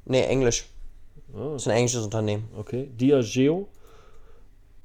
[0.06, 0.66] Nee, Englisch.
[1.34, 1.54] Ah.
[1.54, 2.48] Das ist ein englisches Unternehmen.
[2.58, 2.90] Okay.
[2.94, 3.68] Diageo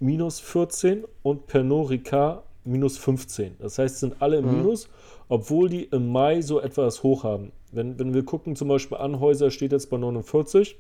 [0.01, 3.57] minus 14 und Pernod Ricard minus 15.
[3.59, 4.59] Das heißt, sind alle im mhm.
[4.59, 4.89] Minus,
[5.29, 7.53] obwohl die im Mai so etwas hoch haben.
[7.73, 10.77] Wenn, wenn wir gucken, zum Beispiel Anhäuser steht jetzt bei 49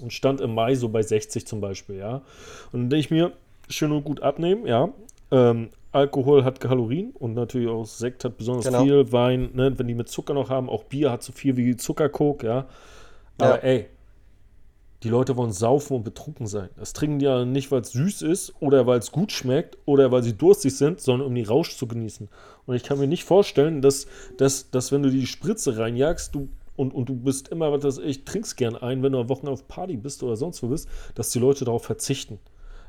[0.00, 2.16] und stand im Mai so bei 60 zum Beispiel, ja.
[2.72, 3.32] Und dann denke ich mir,
[3.68, 4.88] schön und gut abnehmen, ja.
[5.30, 8.84] Ähm, Alkohol hat Kalorien und natürlich auch Sekt hat besonders genau.
[8.84, 11.76] viel, Wein, ne, wenn die mit Zucker noch haben, auch Bier hat so viel wie
[11.76, 12.66] Zuckerkok, ja.
[13.38, 13.62] Aber ja.
[13.62, 13.86] ey,
[15.02, 16.68] die Leute wollen saufen und betrunken sein.
[16.76, 20.12] Das trinken die ja nicht, weil es süß ist oder weil es gut schmeckt oder
[20.12, 22.28] weil sie durstig sind, sondern um den Rausch zu genießen.
[22.66, 26.48] Und ich kann mir nicht vorstellen, dass, dass, dass wenn du die Spritze reinjagst, du
[26.76, 29.68] und, und du bist immer, was ich trinkst gern ein, wenn du am Wochenende auf
[29.68, 32.38] Party bist oder sonst wo bist, dass die Leute darauf verzichten.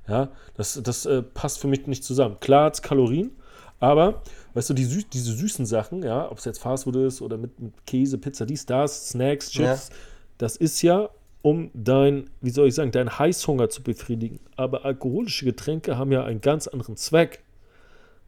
[0.07, 2.37] Ja, das, das äh, passt für mich nicht zusammen.
[2.39, 3.31] Klar hat es Kalorien,
[3.79, 4.21] aber,
[4.53, 7.59] weißt du, die süß, diese süßen Sachen, ja, ob es jetzt Fastfood ist oder mit,
[7.59, 9.95] mit Käse, Pizza, dies, das, Snacks, Chips, ja.
[10.37, 11.09] das ist ja
[11.41, 14.39] um dein, wie soll ich sagen, deinen Heißhunger zu befriedigen.
[14.55, 17.43] Aber alkoholische Getränke haben ja einen ganz anderen Zweck.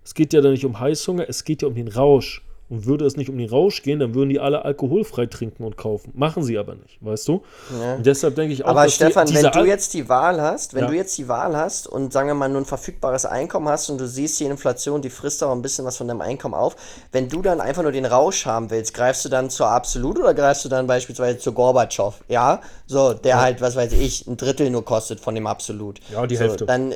[0.03, 2.41] Es geht ja da nicht um Heißhunger, es geht ja um den Rausch.
[2.69, 5.77] Und würde es nicht um den Rausch gehen, dann würden die alle alkoholfrei trinken und
[5.77, 6.11] kaufen.
[6.15, 7.43] Machen sie aber nicht, weißt du?
[7.79, 7.95] Ja.
[7.95, 10.83] Und deshalb denke ich auch, Aber Stefan, die, wenn du jetzt die Wahl hast, wenn
[10.83, 10.87] ja.
[10.87, 13.99] du jetzt die Wahl hast und sagen wir mal nur ein verfügbares Einkommen hast und
[13.99, 16.75] du siehst die Inflation, die frisst auch ein bisschen was von deinem Einkommen auf,
[17.11, 20.33] wenn du dann einfach nur den Rausch haben willst, greifst du dann zur Absolut oder
[20.33, 22.15] greifst du dann beispielsweise zu Gorbatschow?
[22.27, 23.41] Ja, so, der ja.
[23.41, 25.99] halt, was weiß ich, ein Drittel nur kostet von dem Absolut.
[26.11, 26.65] Ja, die so, Hälfte.
[26.65, 26.95] Dann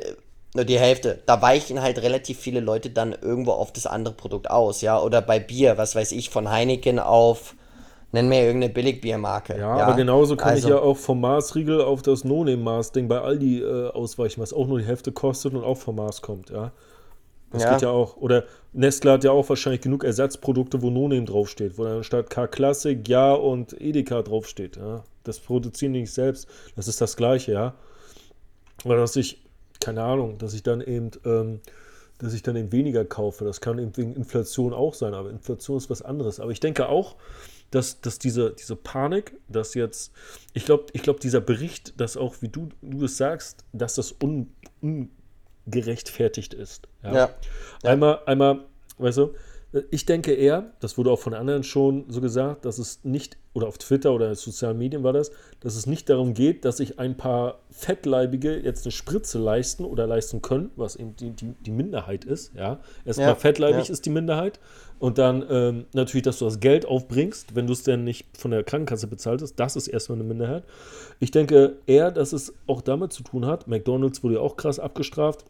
[0.54, 1.20] nur die Hälfte.
[1.26, 5.00] Da weichen halt relativ viele Leute dann irgendwo auf das andere Produkt aus, ja.
[5.00, 7.54] Oder bei Bier, was weiß ich, von Heineken auf,
[8.12, 9.54] nenn mir irgendeine Billigbiermarke.
[9.54, 13.20] Ja, ja, aber genauso kann also, ich ja auch vom Maßriegel auf das No-Name-Maß-Ding bei
[13.20, 16.72] Aldi äh, ausweichen, was auch nur die Hälfte kostet und auch vom Maß kommt, ja.
[17.50, 17.72] Das ja.
[17.72, 18.18] geht ja auch.
[18.18, 18.44] Oder
[18.74, 23.32] Nestle hat ja auch wahrscheinlich genug Ersatzprodukte, wo No-Name draufsteht, wo dann statt K-Classic, Ja
[23.32, 25.04] und Edeka draufsteht, ja.
[25.24, 26.48] Das produzieren die nicht selbst.
[26.76, 27.74] Das ist das Gleiche, ja.
[28.84, 29.42] Oder dass ich
[29.80, 31.60] keine Ahnung, dass ich dann eben, ähm,
[32.18, 33.44] dass ich dann eben weniger kaufe.
[33.44, 36.40] Das kann eben wegen Inflation auch sein, aber Inflation ist was anderes.
[36.40, 37.16] Aber ich denke auch,
[37.70, 40.12] dass, dass diese, diese Panik, dass jetzt,
[40.52, 44.14] ich glaube, ich glaub, dieser Bericht, dass auch, wie du, du es sagst, dass das
[44.22, 44.52] un,
[45.66, 46.88] ungerechtfertigt ist.
[47.02, 47.14] Ja?
[47.14, 47.30] ja.
[47.82, 48.64] Einmal, einmal,
[48.96, 49.34] weißt du,
[49.90, 53.66] ich denke eher, das wurde auch von anderen schon so gesagt, dass es nicht, oder
[53.66, 56.98] auf Twitter oder in sozialen Medien war das, dass es nicht darum geht, dass sich
[56.98, 61.70] ein paar Fettleibige jetzt eine Spritze leisten oder leisten können, was eben die, die, die
[61.70, 62.54] Minderheit ist.
[62.54, 62.80] Ja?
[63.04, 63.92] Erstmal ja, fettleibig ja.
[63.92, 64.58] ist die Minderheit
[64.98, 68.50] und dann ähm, natürlich, dass du das Geld aufbringst, wenn du es denn nicht von
[68.50, 70.64] der Krankenkasse bezahlt hast, das ist erstmal eine Minderheit.
[71.20, 74.78] Ich denke eher, dass es auch damit zu tun hat, McDonalds wurde ja auch krass
[74.78, 75.44] abgestraft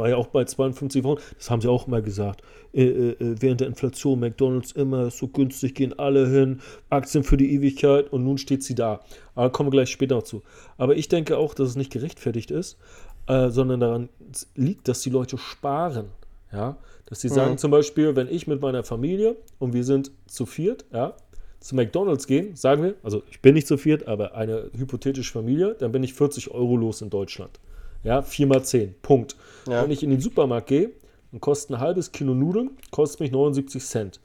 [0.00, 2.42] war ja auch bei 52 Wochen, das haben sie auch immer gesagt,
[2.72, 7.54] äh, äh, während der Inflation, McDonalds immer so günstig, gehen alle hin, Aktien für die
[7.54, 9.00] Ewigkeit und nun steht sie da.
[9.34, 10.42] Aber kommen wir gleich später noch zu.
[10.78, 12.78] Aber ich denke auch, dass es nicht gerechtfertigt ist,
[13.26, 14.08] äh, sondern daran
[14.54, 16.06] liegt, dass die Leute sparen.
[16.52, 16.78] Ja?
[17.06, 17.34] Dass sie mhm.
[17.34, 21.14] sagen zum Beispiel, wenn ich mit meiner Familie und wir sind zu viert, ja,
[21.60, 25.76] zu McDonalds gehen, sagen wir, also ich bin nicht zu viert, aber eine hypothetische Familie,
[25.78, 27.60] dann bin ich 40 Euro los in Deutschland.
[28.02, 28.94] Ja, 4 mal 10.
[29.02, 29.36] Punkt.
[29.66, 29.82] Ja.
[29.82, 30.90] Wenn ich in den Supermarkt gehe,
[31.32, 34.20] dann kostet ein halbes Kilo Nudeln, kostet mich 79 Cent.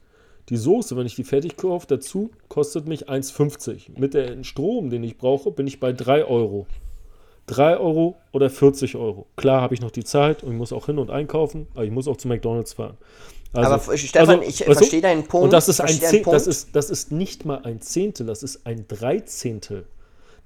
[0.48, 3.98] Die Soße, wenn ich die fertig kaufe, dazu kostet mich 1,50.
[3.98, 6.66] Mit dem Strom, den ich brauche, bin ich bei 3 Euro.
[7.46, 9.26] 3 Euro oder 40 Euro.
[9.36, 11.90] Klar habe ich noch die Zeit und ich muss auch hin und einkaufen, aber ich
[11.90, 12.96] muss auch zu McDonalds fahren.
[13.52, 15.44] Also, aber Stefan, also, ich verstehe deinen Punkt.
[15.44, 16.26] Und das ist, ein Punkt.
[16.26, 19.86] Das, ist, das ist nicht mal ein Zehntel, das ist ein Dreizehntel.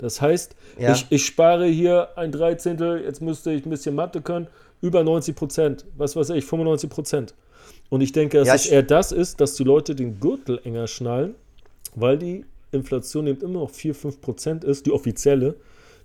[0.01, 0.93] Das heißt, ja.
[0.93, 4.49] ich, ich spare hier ein Dreizehntel, jetzt müsste ich ein bisschen Mathe können,
[4.81, 7.35] über 90 Prozent, was weiß ich, 95 Prozent.
[7.91, 10.87] Und ich denke, dass ja, es eher das ist, dass die Leute den Gürtel enger
[10.87, 11.35] schnallen,
[11.95, 15.57] weil die Inflation eben immer noch 4, 5 Prozent ist, die offizielle.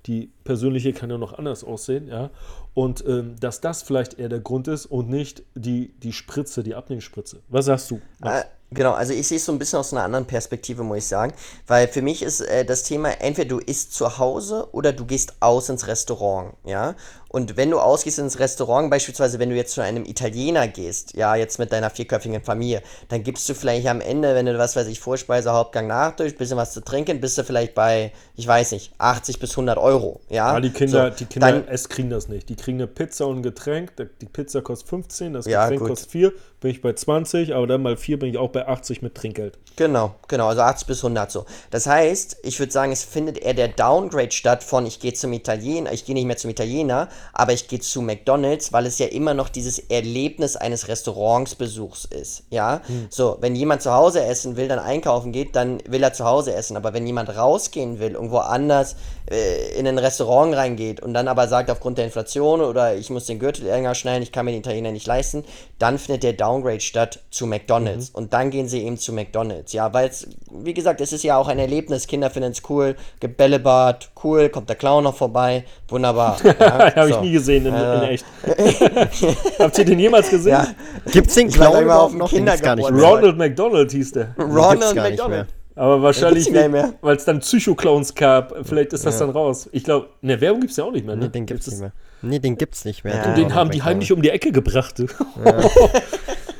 [0.08, 2.30] Die persönliche kann ja noch anders aussehen, ja.
[2.76, 6.76] Und ähm, dass das vielleicht eher der Grund ist und nicht die, die Spritze, die
[6.76, 7.40] Abnehmspritze.
[7.48, 8.02] Was sagst du?
[8.22, 11.08] Äh, Genau, also ich sehe es so ein bisschen aus einer anderen Perspektive, muss ich
[11.08, 11.34] sagen.
[11.68, 15.36] Weil für mich ist äh, das Thema, entweder du isst zu Hause oder du gehst
[15.40, 16.96] aus ins Restaurant, ja.
[17.36, 21.36] Und wenn du ausgehst ins Restaurant, beispielsweise wenn du jetzt zu einem Italiener gehst, ja,
[21.36, 24.88] jetzt mit deiner vierköpfigen Familie, dann gibst du vielleicht am Ende, wenn du, was weiß
[24.88, 28.94] ich, Vorspeise, Hauptgang, Nachtisch, bisschen was zu trinken, bist du vielleicht bei, ich weiß nicht,
[29.00, 30.54] 80 bis 100 Euro, ja.
[30.54, 32.48] Ja, die Kinder, so, die Kinder dann, es kriegen das nicht.
[32.48, 36.12] Die kriegen eine Pizza und ein Getränk, die Pizza kostet 15, das Getränk ja, kostet
[36.12, 39.14] 4, bin ich bei 20, aber dann mal 4 bin ich auch bei 80 mit
[39.14, 39.60] Trinkgeld.
[39.76, 41.46] Genau, genau, also 80 bis 100 so.
[41.70, 45.34] Das heißt, ich würde sagen, es findet eher der Downgrade statt von ich gehe zum
[45.34, 49.08] Italiener, ich gehe nicht mehr zum Italiener, aber ich gehe zu McDonald's, weil es ja
[49.08, 52.82] immer noch dieses Erlebnis eines Restaurantsbesuchs ist, ja?
[52.88, 53.08] Hm.
[53.10, 56.56] So, wenn jemand zu Hause essen will, dann einkaufen geht, dann will er zu Hause
[56.56, 58.96] essen, aber wenn jemand rausgehen will, irgendwo anders
[59.28, 63.40] in ein Restaurant reingeht und dann aber sagt, aufgrund der Inflation oder ich muss den
[63.40, 65.44] Gürtel enger schnallen, ich kann mir den Italiener nicht leisten,
[65.80, 68.16] dann findet der Downgrade statt zu McDonald's mhm.
[68.16, 71.38] und dann gehen sie eben zu McDonald's, ja, weil es, wie gesagt, es ist ja
[71.38, 76.38] auch ein Erlebnis, Kinder finden es cool, Gebällebad, cool, kommt der Clown noch vorbei, wunderbar.
[76.66, 77.16] Ja, Habe so.
[77.16, 77.96] ich nie gesehen in, äh.
[77.96, 78.26] in echt.
[79.60, 80.54] Habt ihr den jemals gesehen?
[80.54, 80.68] Ja.
[81.12, 82.30] Gibt's den Clown überhaupt noch?
[82.30, 82.82] Kindergarten?
[82.82, 84.36] Ronald McDonald hieß der.
[84.38, 85.48] Ronald McDonald.
[85.76, 89.26] Aber wahrscheinlich, weil es dann Psycho-Clowns gab, vielleicht ist das ja.
[89.26, 89.70] dann raus.
[89.74, 91.26] Ich glaube, ne, Werbung gibt es ja auch nicht mehr, ne?
[91.26, 91.92] Nee, den gibt es nicht mehr.
[92.22, 93.16] Nee, den gibt's nicht mehr.
[93.16, 93.24] Ja.
[93.24, 95.00] Den, den haben die heimlich um die Ecke gebracht.
[95.00, 95.60] Ja.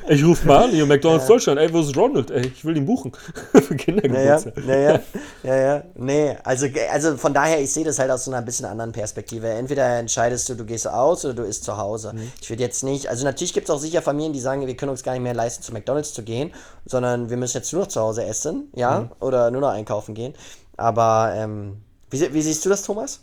[0.08, 1.34] Ich rufe mal an, hier McDonalds ja.
[1.34, 2.30] Deutschland, ey, wo ist Ronald?
[2.30, 3.12] Ey, ich will ihn buchen.
[3.52, 4.64] Für Kindergeburtstag.
[4.64, 5.00] Naja,
[5.42, 8.66] ja, ja, Nee, also, also von daher, ich sehe das halt aus so einer bisschen
[8.66, 9.48] anderen Perspektive.
[9.48, 12.12] Entweder entscheidest du, du gehst aus oder du isst zu Hause.
[12.14, 12.30] Mhm.
[12.40, 14.90] Ich würde jetzt nicht, also natürlich gibt es auch sicher Familien, die sagen, wir können
[14.90, 16.52] uns gar nicht mehr leisten, zu McDonalds zu gehen,
[16.84, 19.10] sondern wir müssen jetzt nur noch zu Hause essen, ja, mhm.
[19.20, 20.34] oder nur noch einkaufen gehen.
[20.76, 21.78] Aber, ähm,
[22.10, 23.20] wie, wie siehst du das, Thomas?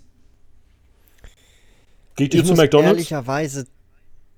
[2.16, 2.92] Geht ihr zu McDonalds?
[2.94, 3.66] Ehrlicherweise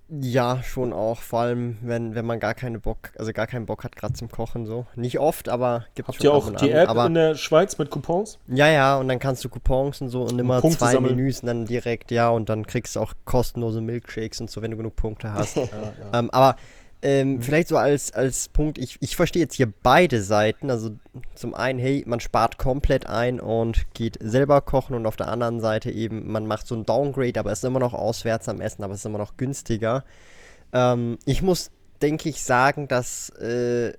[0.08, 1.20] ja, schon auch.
[1.20, 4.30] Vor allem, wenn, wenn man gar keine Bock, also gar keinen Bock hat, gerade zum
[4.30, 4.86] Kochen so.
[4.96, 6.24] Nicht oft, aber gibt es schon.
[6.24, 8.38] Habt ihr auch die App aber, in der Schweiz mit Coupons?
[8.48, 11.16] Ja, ja, und dann kannst du Coupons und so und immer Punkte zwei sammeln.
[11.16, 14.72] Menüs und dann direkt, ja, und dann kriegst du auch kostenlose Milkshakes und so, wenn
[14.72, 15.56] du genug Punkte hast.
[15.58, 15.64] ja,
[16.12, 16.20] ja.
[16.20, 16.56] Ähm, aber
[17.06, 17.42] ähm, mhm.
[17.44, 20.72] Vielleicht so als, als Punkt, ich, ich verstehe jetzt hier beide Seiten.
[20.72, 20.90] Also
[21.36, 25.60] zum einen, hey, man spart komplett ein und geht selber kochen und auf der anderen
[25.60, 28.96] Seite eben, man macht so ein Downgrade, aber ist immer noch auswärts am Essen, aber
[28.96, 30.04] ist immer noch günstiger.
[30.74, 31.70] Ähm, ich muss,
[32.02, 33.94] denke ich, sagen, dass äh,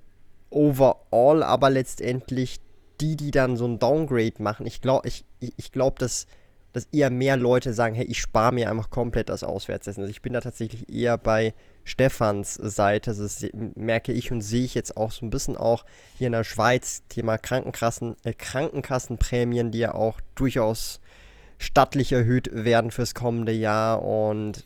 [0.51, 2.59] overall aber letztendlich
[3.01, 6.27] die, die dann so ein Downgrade machen, ich glaube, ich, ich glaube, dass
[6.77, 10.03] dass eher mehr Leute sagen, hey, ich spare mir einfach komplett das Auswärtsessen.
[10.03, 11.55] Also ich bin da tatsächlich eher bei
[11.85, 13.15] Stefans Seite.
[13.15, 15.87] Das merke ich und sehe ich jetzt auch so ein bisschen auch
[16.19, 21.01] hier in der Schweiz, Thema Krankenkassen, äh, Krankenkassenprämien, die ja auch durchaus
[21.57, 24.03] stattlich erhöht werden fürs kommende Jahr.
[24.03, 24.63] Und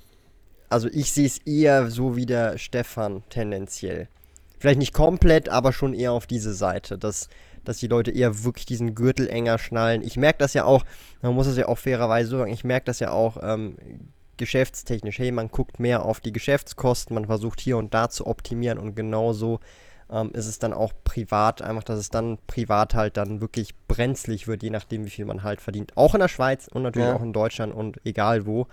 [0.69, 4.09] also ich sehe es eher so wie der Stefan tendenziell.
[4.59, 7.29] Vielleicht nicht komplett, aber schon eher auf diese Seite, dass
[7.65, 10.03] dass die Leute eher wirklich diesen Gürtel enger schnallen.
[10.03, 10.85] Ich merke das ja auch,
[11.23, 13.77] man muss es ja auch fairerweise sagen, ich merke das ja auch ähm,
[14.37, 15.19] geschäftstechnisch.
[15.19, 18.95] Hey, man guckt mehr auf die Geschäftskosten, man versucht hier und da zu optimieren und
[18.97, 19.61] genauso
[20.11, 24.49] ähm, ist es dann auch privat, einfach, dass es dann privat halt dann wirklich brenzlig
[24.49, 25.97] wird, je nachdem, wie viel man halt verdient.
[25.97, 27.17] Auch in der Schweiz und natürlich ja.
[27.17, 28.67] auch in Deutschland und egal wo.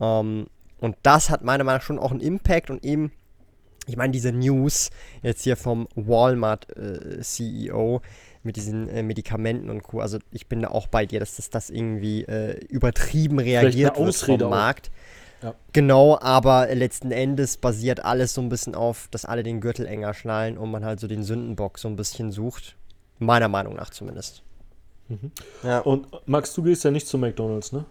[0.00, 0.48] Ähm,
[0.78, 3.12] und das hat meiner Meinung nach schon auch einen Impact und eben
[3.86, 4.90] ich meine, diese News
[5.22, 8.00] jetzt hier vom Walmart-CEO äh,
[8.42, 10.00] mit diesen äh, Medikamenten und Co.
[10.00, 14.16] Also ich bin da auch bei dir, dass das, das irgendwie äh, übertrieben reagiert wird
[14.16, 14.90] vom Markt.
[15.42, 15.54] Ja.
[15.72, 20.14] Genau, aber letzten Endes basiert alles so ein bisschen auf, dass alle den Gürtel enger
[20.14, 22.76] schnallen und man halt so den Sündenbock so ein bisschen sucht.
[23.18, 24.42] Meiner Meinung nach zumindest.
[25.08, 25.30] Mhm.
[25.62, 25.80] Ja.
[25.80, 27.84] Und Max, du gehst ja nicht zu McDonalds, ne?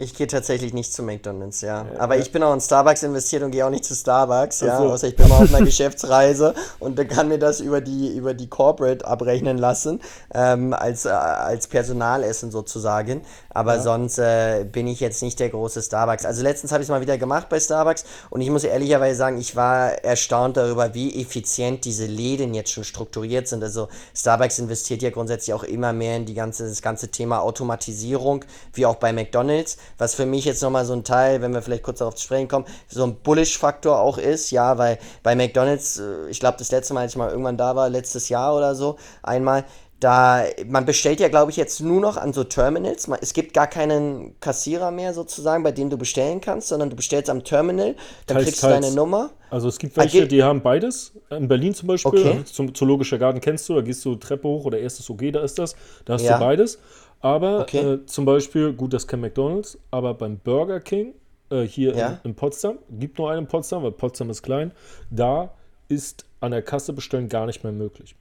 [0.00, 1.84] Ich gehe tatsächlich nicht zu McDonalds, ja.
[1.84, 2.22] ja Aber ja.
[2.22, 4.78] ich bin auch in Starbucks investiert und gehe auch nicht zu Starbucks, ja.
[4.78, 4.90] Also.
[4.90, 8.48] Außer ich bin mal auf einer Geschäftsreise und kann mir das über die, über die
[8.48, 10.00] Corporate abrechnen lassen,
[10.32, 13.20] ähm, als, äh, als Personalessen sozusagen.
[13.50, 13.82] Aber ja.
[13.82, 16.24] sonst äh, bin ich jetzt nicht der große Starbucks.
[16.24, 19.38] Also letztens habe ich es mal wieder gemacht bei Starbucks und ich muss ehrlicherweise sagen,
[19.38, 23.62] ich war erstaunt darüber, wie effizient diese Läden jetzt schon strukturiert sind.
[23.62, 28.46] Also Starbucks investiert ja grundsätzlich auch immer mehr in die ganze, das ganze Thema Automatisierung,
[28.72, 31.82] wie auch bei McDonalds was für mich jetzt nochmal so ein Teil, wenn wir vielleicht
[31.82, 36.28] kurz darauf zu sprechen kommen, so ein Bullish-Faktor auch ist, ja, weil bei McDonalds, äh,
[36.28, 38.96] ich glaube, das letzte Mal, als ich mal irgendwann da war, letztes Jahr oder so,
[39.22, 39.64] einmal,
[40.00, 43.06] da, man bestellt ja, glaube ich, jetzt nur noch an so Terminals.
[43.20, 47.28] Es gibt gar keinen Kassierer mehr sozusagen, bei dem du bestellen kannst, sondern du bestellst
[47.28, 47.94] am Terminal,
[48.26, 48.76] dann teils, kriegst teils.
[48.76, 49.30] du deine Nummer.
[49.50, 51.12] Also es gibt welche, die haben beides.
[51.28, 52.44] In Berlin zum Beispiel, okay.
[52.44, 55.58] zum Zoologischer Garten kennst du, da gehst du Treppe hoch oder erstes OG, da ist
[55.58, 55.76] das.
[56.06, 56.38] Da hast ja.
[56.38, 56.78] du beides.
[57.20, 57.78] Aber okay.
[57.78, 61.14] äh, zum Beispiel, gut, das kein McDonalds, aber beim Burger King
[61.50, 62.08] äh, hier ja.
[62.08, 64.72] in, in, Potsdam, gibt nur einen in Potsdam, weil Potsdam ist klein,
[65.10, 65.52] da
[65.88, 68.14] ist an der Kasse bestellen gar nicht mehr möglich.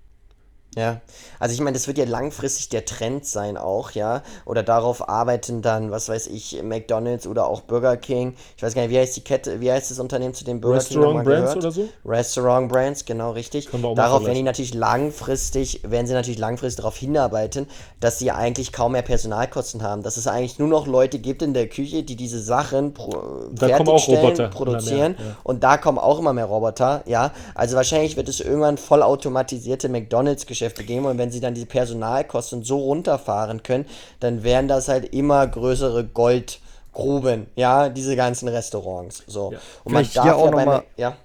[0.77, 1.01] Ja,
[1.39, 4.21] also ich meine, das wird ja langfristig der Trend sein auch, ja.
[4.45, 8.35] Oder darauf arbeiten dann, was weiß ich, McDonalds oder auch Burger King.
[8.55, 10.75] Ich weiß gar nicht, wie heißt die Kette, wie heißt das Unternehmen zu dem Burger
[10.75, 11.33] Restaurant King?
[11.33, 11.89] Restaurant Brands oder so?
[12.05, 13.67] Restaurant Brands, genau richtig.
[13.95, 17.67] Darauf werden die natürlich langfristig, werden sie natürlich langfristig darauf hinarbeiten,
[17.99, 20.03] dass sie eigentlich kaum mehr Personalkosten haben.
[20.03, 23.69] Dass es eigentlich nur noch Leute gibt in der Küche, die diese Sachen pro da
[23.69, 25.15] fertigstellen, produzieren.
[25.17, 25.35] ja.
[25.43, 27.31] Und da kommen auch immer mehr Roboter, ja.
[27.55, 32.63] Also wahrscheinlich wird es irgendwann vollautomatisierte McDonalds-Geschäfte Geschäfte geben und wenn sie dann die Personalkosten
[32.63, 33.85] so runterfahren können,
[34.19, 39.23] dann wären das halt immer größere Goldgruben, ja, diese ganzen Restaurants.
[39.25, 39.53] So.
[39.53, 39.59] Ja.
[39.85, 41.17] Und man darf auch ja, noch mal ja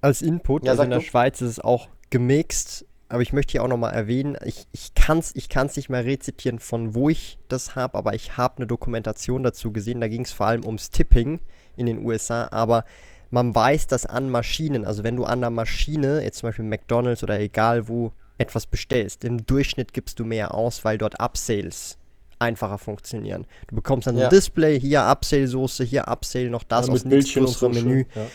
[0.00, 1.04] als Input, ja, also in der du?
[1.04, 5.18] Schweiz ist es auch gemixt, aber ich möchte hier auch nochmal erwähnen, ich, ich kann
[5.18, 8.66] es ich kann's nicht mehr rezitieren, von wo ich das habe, aber ich habe eine
[8.66, 11.40] Dokumentation dazu gesehen, da ging es vor allem ums Tipping
[11.76, 12.84] in den USA, aber
[13.30, 17.24] man weiß, dass an Maschinen, also wenn du an der Maschine, jetzt zum Beispiel McDonalds
[17.24, 19.24] oder egal wo, etwas bestellst.
[19.24, 21.98] Im Durchschnitt gibst du mehr aus, weil dort Upsales
[22.38, 23.46] einfacher funktionieren.
[23.68, 24.24] Du bekommst dann ja.
[24.24, 28.04] ein Display, hier Upsale-Soße, hier Upsale, noch das ja, aus nichts Menü.
[28.14, 28.26] Ja.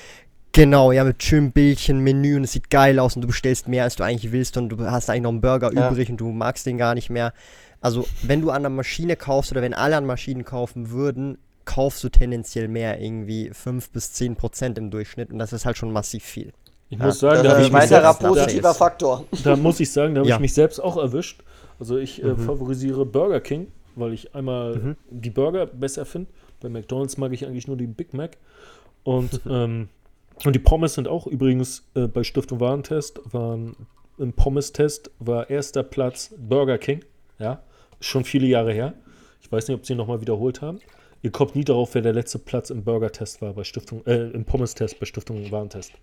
[0.53, 3.83] Genau, ja, mit schönem Bildchen, Menü und es sieht geil aus und du bestellst mehr,
[3.83, 5.89] als du eigentlich willst und du hast eigentlich noch einen Burger ja.
[5.89, 7.33] übrig und du magst den gar nicht mehr.
[7.79, 12.03] Also, wenn du an einer Maschine kaufst oder wenn alle an Maschinen kaufen würden, kaufst
[12.03, 15.91] du tendenziell mehr, irgendwie 5 bis 10 Prozent im Durchschnitt und das ist halt schon
[15.91, 16.51] massiv viel.
[16.91, 19.23] Ich ja, muss sagen, da habe ich weiterer positiver Faktor.
[19.45, 20.35] Da muss ich sagen, da habe ja.
[20.35, 21.41] ich mich selbst auch erwischt.
[21.79, 22.37] Also ich äh, mhm.
[22.37, 24.95] favorisiere Burger King, weil ich einmal mhm.
[25.09, 26.29] die Burger besser finde.
[26.59, 28.35] Bei McDonald's mag ich eigentlich nur die Big Mac.
[29.03, 29.87] Und, ähm,
[30.43, 33.87] und die Pommes sind auch übrigens äh, bei Stiftung Warentest, waren
[34.17, 37.05] im Pommes-Test war erster Platz Burger King.
[37.39, 37.63] Ja,
[38.01, 38.93] schon viele Jahre her.
[39.41, 40.81] Ich weiß nicht, ob sie ihn nochmal wiederholt haben.
[41.21, 44.43] Ihr kommt nie darauf, wer der letzte Platz im Burger-Test war bei Stiftung, äh, im
[44.43, 45.93] Pommes-Test bei Stiftung Warentest.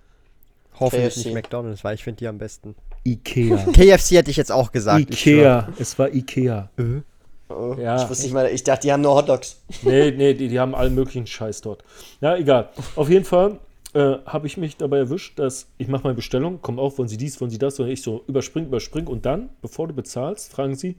[0.81, 1.26] Hoffentlich KFC.
[1.26, 2.74] nicht McDonalds, weil ich finde die am besten.
[3.05, 3.57] Ikea.
[3.72, 5.01] KFC hätte ich jetzt auch gesagt.
[5.01, 5.68] Ikea.
[5.79, 6.70] Es war Ikea.
[6.79, 7.01] Äh?
[7.49, 8.03] Oh, ja.
[8.03, 9.61] Ich wusste nicht mal, ich dachte, die haben nur Hotdogs.
[9.83, 11.83] Nee, nee, die, die haben allen möglichen Scheiß dort.
[12.20, 12.68] Ja, egal.
[12.95, 13.59] Auf jeden Fall
[13.95, 17.16] äh, habe ich mich dabei erwischt, dass ich mache meine Bestellung, kommt auf, wollen Sie
[17.16, 20.76] dies, wollen Sie das, und ich so überspring, überspring und dann, bevor du bezahlst, fragen
[20.76, 20.97] sie,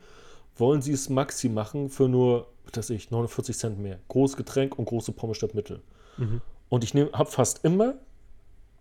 [0.57, 3.99] wollen Sie es Maxi machen für nur, dass ich 49 Cent mehr.
[4.07, 5.81] Großes Getränk und große Pommes statt Mittel.
[6.17, 6.41] Mhm.
[6.69, 7.95] Und ich habe fast immer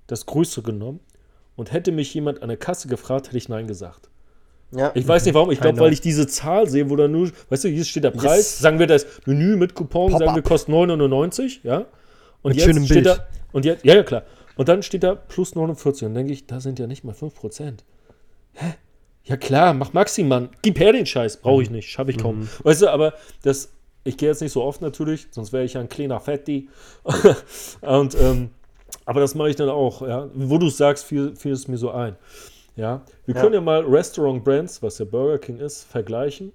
[0.09, 0.99] das Größere genommen.
[1.55, 4.11] Und hätte mich jemand an der Kasse gefragt, hätte ich Nein gesagt.
[4.71, 4.93] Ja.
[4.95, 5.51] Ich weiß nicht warum.
[5.51, 8.11] Ich glaube, weil ich diese Zahl sehe, wo da nur, weißt du, hier steht der
[8.11, 8.37] Preis.
[8.37, 8.59] Yes.
[8.59, 11.87] Sagen wir das Menü mit Coupon, Pop sagen wir kostet 9,99, ja.
[12.43, 14.25] Und mit jetzt steht da, und jetzt, ja, ja, klar.
[14.57, 16.03] Und dann steht da plus 49.
[16.03, 17.79] Und dann denke ich, da sind ja nicht mal 5%.
[18.55, 18.75] Hä?
[19.25, 20.51] Ja, klar, mach Maximann.
[20.63, 21.39] Gib her den Scheiß.
[21.39, 21.89] Brauche ich nicht.
[21.91, 22.41] Schaffe ich kaum.
[22.41, 22.49] Mhm.
[22.63, 23.73] Weißt du, aber das,
[24.05, 26.69] ich gehe jetzt nicht so oft natürlich, sonst wäre ich ja ein kleiner Fetti.
[27.81, 28.51] und, ähm,
[29.05, 30.29] aber das mache ich dann auch, ja.
[30.35, 32.17] Wo du sagst, fiel, fiel es mir so ein.
[32.77, 33.03] Ja.
[33.27, 33.41] Wir ja.
[33.41, 36.53] können ja mal Restaurant Brands, was ja Burger King ist, vergleichen.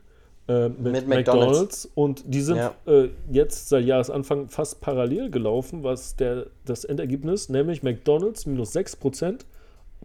[0.47, 1.25] Äh, mit, mit McDonald's.
[1.25, 1.89] McDonald's.
[1.95, 2.75] und die sind ja.
[2.86, 9.41] äh, jetzt seit Jahresanfang fast parallel gelaufen, was der, das Endergebnis, nämlich McDonald's minus 6%,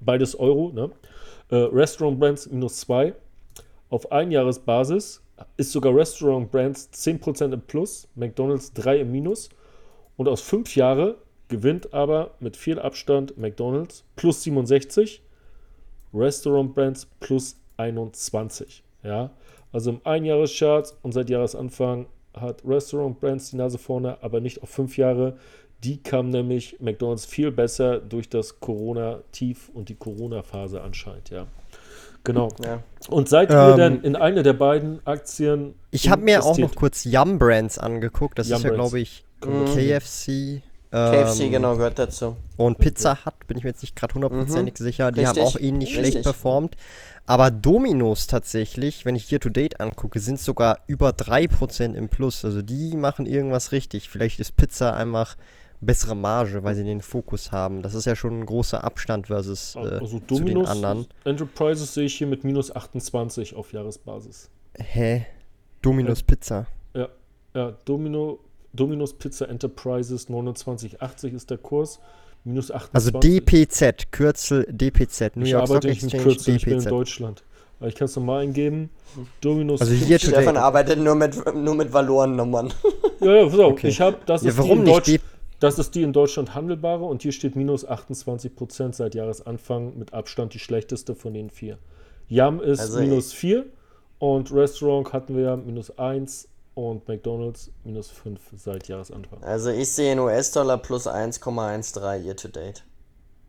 [0.01, 0.91] beides Euro, ne?
[1.51, 3.15] Äh, Restaurant Brands minus 2.
[3.91, 5.23] Auf Einjahresbasis
[5.57, 9.49] ist sogar Restaurant Brands 10% im Plus, McDonald's 3 im Minus.
[10.17, 11.15] Und aus 5 Jahren
[11.49, 15.23] gewinnt aber mit viel Abstand McDonald's plus 67,
[16.15, 18.83] Restaurant Brands plus 21.
[19.03, 19.31] Ja,
[19.73, 24.71] also im Einjahreschart und seit Jahresanfang hat Restaurant Brands die Nase vorne, aber nicht auf
[24.71, 25.37] fünf Jahre.
[25.85, 31.47] Die kam nämlich McDonalds viel besser durch das Corona-Tief und die Corona-Phase anscheinend, ja.
[32.25, 32.49] Genau.
[32.65, 32.83] Ja.
[33.09, 35.75] Und seid ihr ähm, denn in eine der beiden Aktien?
[35.93, 38.39] Ich habe mir auch noch kurz Yum Brands angeguckt.
[38.39, 42.37] Das Yum ist ja, glaube ich, KFC, KFC, ähm, genau, gehört dazu.
[42.57, 44.85] Und Pizza Hut, bin ich mir jetzt nicht gerade hundertprozentig mhm.
[44.85, 45.13] sicher.
[45.13, 45.43] Die Richtig.
[45.43, 46.13] haben auch ähnlich Richtig.
[46.13, 46.77] schlecht performt.
[47.27, 52.43] Aber Dominos tatsächlich, wenn ich hier to date angucke, sind sogar über 3% im Plus.
[52.43, 54.09] Also die machen irgendwas richtig.
[54.09, 55.37] Vielleicht ist Pizza einfach
[55.81, 57.83] bessere Marge, weil sie den Fokus haben.
[57.83, 61.07] Das ist ja schon ein großer Abstand versus äh, also Dominos, zu den anderen.
[61.25, 64.49] Enterprises sehe ich hier mit minus 28 auf Jahresbasis.
[64.79, 65.27] Hä?
[65.83, 66.25] Dominos ja.
[66.27, 66.67] Pizza.
[66.95, 67.09] Ja,
[67.55, 68.41] ja, Domino
[68.79, 72.01] Domino's Pizza Enterprises 2980 ist der Kurs.
[72.45, 72.95] Minus 28.
[72.95, 75.37] Also DPZ, Kürzel DPZ.
[75.37, 77.43] New ich York arbeite nicht mit Kürzel, ich bin in Deutschland.
[77.81, 78.91] Ich kann es nochmal eingeben.
[79.41, 82.73] Domino's also hier Stefan arbeitet nur mit, nur mit Valorennummern.
[83.21, 83.53] Ja, ja, auf.
[83.53, 83.89] Okay.
[83.89, 85.19] Ich habe, das ja, ist warum die in Deutsch,
[85.59, 90.15] das ist die in Deutschland handelbare und hier steht minus 28 Prozent seit Jahresanfang mit
[90.15, 91.79] Abstand die schlechteste von den vier.
[92.29, 93.67] Yum ist also minus 4
[94.21, 96.47] und Restaurant hatten wir minus 1
[96.79, 99.43] und McDonalds minus 5 seit Jahresanfang.
[99.43, 102.85] Also ich sehe in US-Dollar plus 1,13 year to date.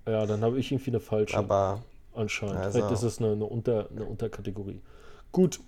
[0.07, 1.38] Ja, dann habe ich irgendwie eine falsche.
[1.38, 1.84] Aber
[2.15, 2.57] anscheinend.
[2.57, 4.82] Also Vielleicht ist es eine, eine, Unter, eine Unterkategorie.
[5.32, 5.59] Gut.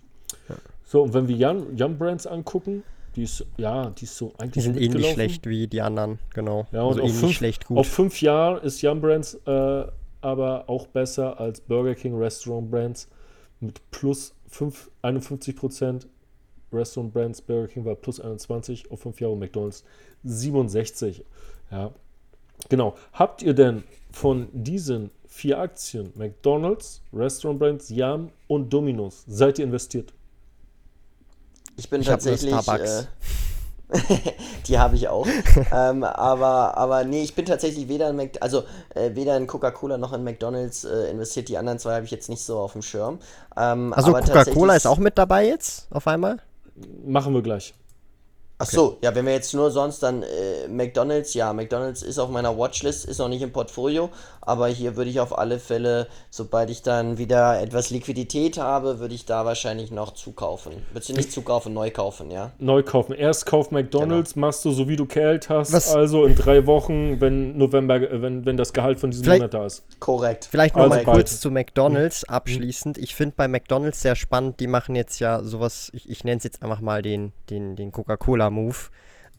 [0.84, 2.84] So, und wenn wir Jan, Jan Brands angucken,
[3.16, 4.54] die ist, ja, die ist so eigentlich.
[4.54, 6.66] Die sind ähnlich schlecht wie die anderen, genau.
[6.72, 7.78] Ja, und also auf, fünf, schlecht gut.
[7.78, 9.86] auf fünf Jahre ist Jan Brands äh,
[10.22, 13.08] aber auch besser als Burger King Restaurant Brands
[13.60, 16.08] mit plus 5, 51 Prozent
[16.74, 19.84] Restaurant Brands, Burger King war plus 21 auf 5 Jahre, McDonalds
[20.24, 21.26] 67.
[21.72, 21.92] Ja,
[22.70, 22.96] genau.
[23.14, 29.66] Habt ihr denn von diesen vier Aktien, McDonalds, Restaurant Brands, Yam und Domino's, seid ihr
[29.66, 30.14] investiert?
[31.78, 32.54] Ich bin ich tatsächlich.
[32.54, 33.04] Äh,
[34.68, 35.28] die habe ich auch.
[35.74, 38.64] ähm, aber, aber nee, ich bin tatsächlich weder in, Mac also,
[38.96, 41.50] äh, weder in Coca-Cola noch in McDonalds äh, investiert.
[41.50, 43.20] Die anderen zwei habe ich jetzt nicht so auf dem Schirm.
[43.58, 46.38] Ähm, also Coca-Cola ist auch mit dabei jetzt auf einmal?
[47.06, 47.74] Machen wir gleich.
[48.62, 52.30] Ach so, ja, wenn wir jetzt nur sonst dann äh, McDonald's, ja, McDonald's ist auf
[52.30, 54.10] meiner Watchlist, ist noch nicht im Portfolio,
[54.40, 59.16] aber hier würde ich auf alle Fälle, sobald ich dann wieder etwas Liquidität habe, würde
[59.16, 60.74] ich da wahrscheinlich noch zukaufen.
[60.92, 62.52] Würdest du nicht zukaufen, neu kaufen, ja?
[62.60, 63.14] Neu kaufen.
[63.14, 64.48] Erst kauf McDonald's, genau.
[64.48, 65.96] machst du so wie du Geld hast, Was?
[65.96, 69.54] also in drei Wochen, wenn November, äh, wenn, wenn das Gehalt von diesem Vielleicht, Monat
[69.56, 69.84] da ist.
[70.00, 70.48] Korrekt.
[70.52, 72.36] Vielleicht noch also mal kurz zu McDonald's mhm.
[72.36, 73.00] abschließend.
[73.00, 76.44] Ich finde bei McDonald's sehr spannend, die machen jetzt ja sowas, ich, ich nenne es
[76.44, 77.92] jetzt einfach mal den, den, den
[78.52, 78.78] Coca-Cola-Move.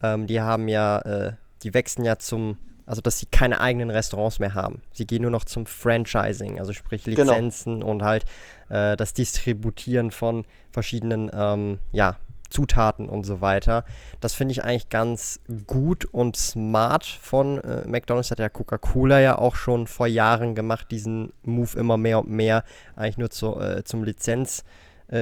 [0.03, 1.33] Ähm, die haben ja, äh,
[1.63, 4.83] die wechseln ja zum, also dass sie keine eigenen Restaurants mehr haben.
[4.93, 7.33] Sie gehen nur noch zum Franchising, also sprich genau.
[7.33, 7.93] Lizenzen genau.
[7.93, 8.25] und halt
[8.69, 12.17] äh, das Distributieren von verschiedenen, ähm, ja,
[12.51, 13.87] Zutaten und so weiter.
[14.21, 18.31] Das finde ich eigentlich ganz gut und smart von äh, McDonald's.
[18.31, 22.65] Hat ja Coca-Cola ja auch schon vor Jahren gemacht, diesen Move immer mehr und mehr
[22.95, 24.65] eigentlich nur zu, äh, zum Lizenz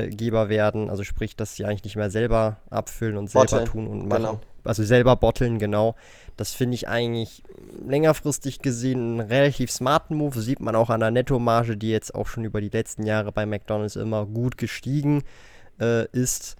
[0.09, 0.89] Geber werden.
[0.89, 3.67] Also sprich, dass sie eigentlich nicht mehr selber abfüllen und selber Botteln.
[3.67, 4.23] tun und machen.
[4.23, 4.41] Genau.
[4.63, 5.95] Also selber botteln, genau.
[6.37, 7.43] Das finde ich eigentlich
[7.87, 10.41] längerfristig gesehen einen relativ smarten Move.
[10.41, 13.47] Sieht man auch an der Nettomarge, die jetzt auch schon über die letzten Jahre bei
[13.47, 15.23] McDonalds immer gut gestiegen
[15.81, 16.57] äh, ist.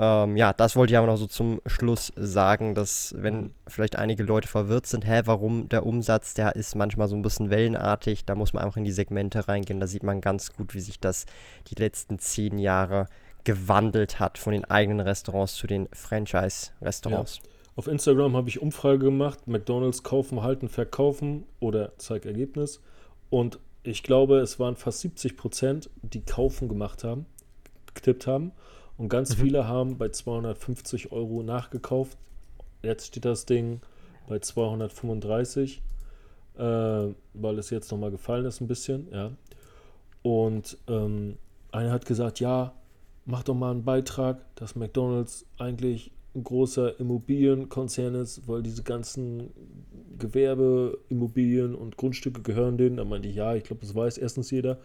[0.00, 4.22] Ähm, ja, das wollte ich aber noch so zum Schluss sagen, dass wenn vielleicht einige
[4.22, 8.36] Leute verwirrt sind, hä, warum der Umsatz, der ist manchmal so ein bisschen wellenartig, da
[8.36, 11.26] muss man einfach in die Segmente reingehen, da sieht man ganz gut, wie sich das
[11.68, 13.06] die letzten zehn Jahre
[13.42, 17.38] gewandelt hat von den eigenen Restaurants zu den Franchise-Restaurants.
[17.38, 17.42] Ja.
[17.74, 22.80] Auf Instagram habe ich Umfrage gemacht, McDonalds kaufen, halten, verkaufen oder zeig Ergebnis
[23.30, 27.26] und ich glaube, es waren fast 70 Prozent, die kaufen gemacht haben,
[27.94, 28.52] getippt haben
[28.98, 29.42] und ganz mhm.
[29.42, 32.18] viele haben bei 250 Euro nachgekauft.
[32.82, 33.80] Jetzt steht das Ding
[34.28, 35.80] bei 235,
[36.58, 39.30] äh, weil es jetzt nochmal gefallen ist ein bisschen, ja.
[40.22, 41.38] Und ähm,
[41.70, 42.74] einer hat gesagt, ja,
[43.24, 46.10] mach doch mal einen Beitrag, dass McDonald's eigentlich
[46.44, 49.50] großer Immobilienkonzern ist, weil diese ganzen
[50.18, 52.96] Gewerbe, Immobilien und Grundstücke gehören denen.
[52.96, 54.78] Da meinte ich, ja, ich glaube, das weiß erstens jeder.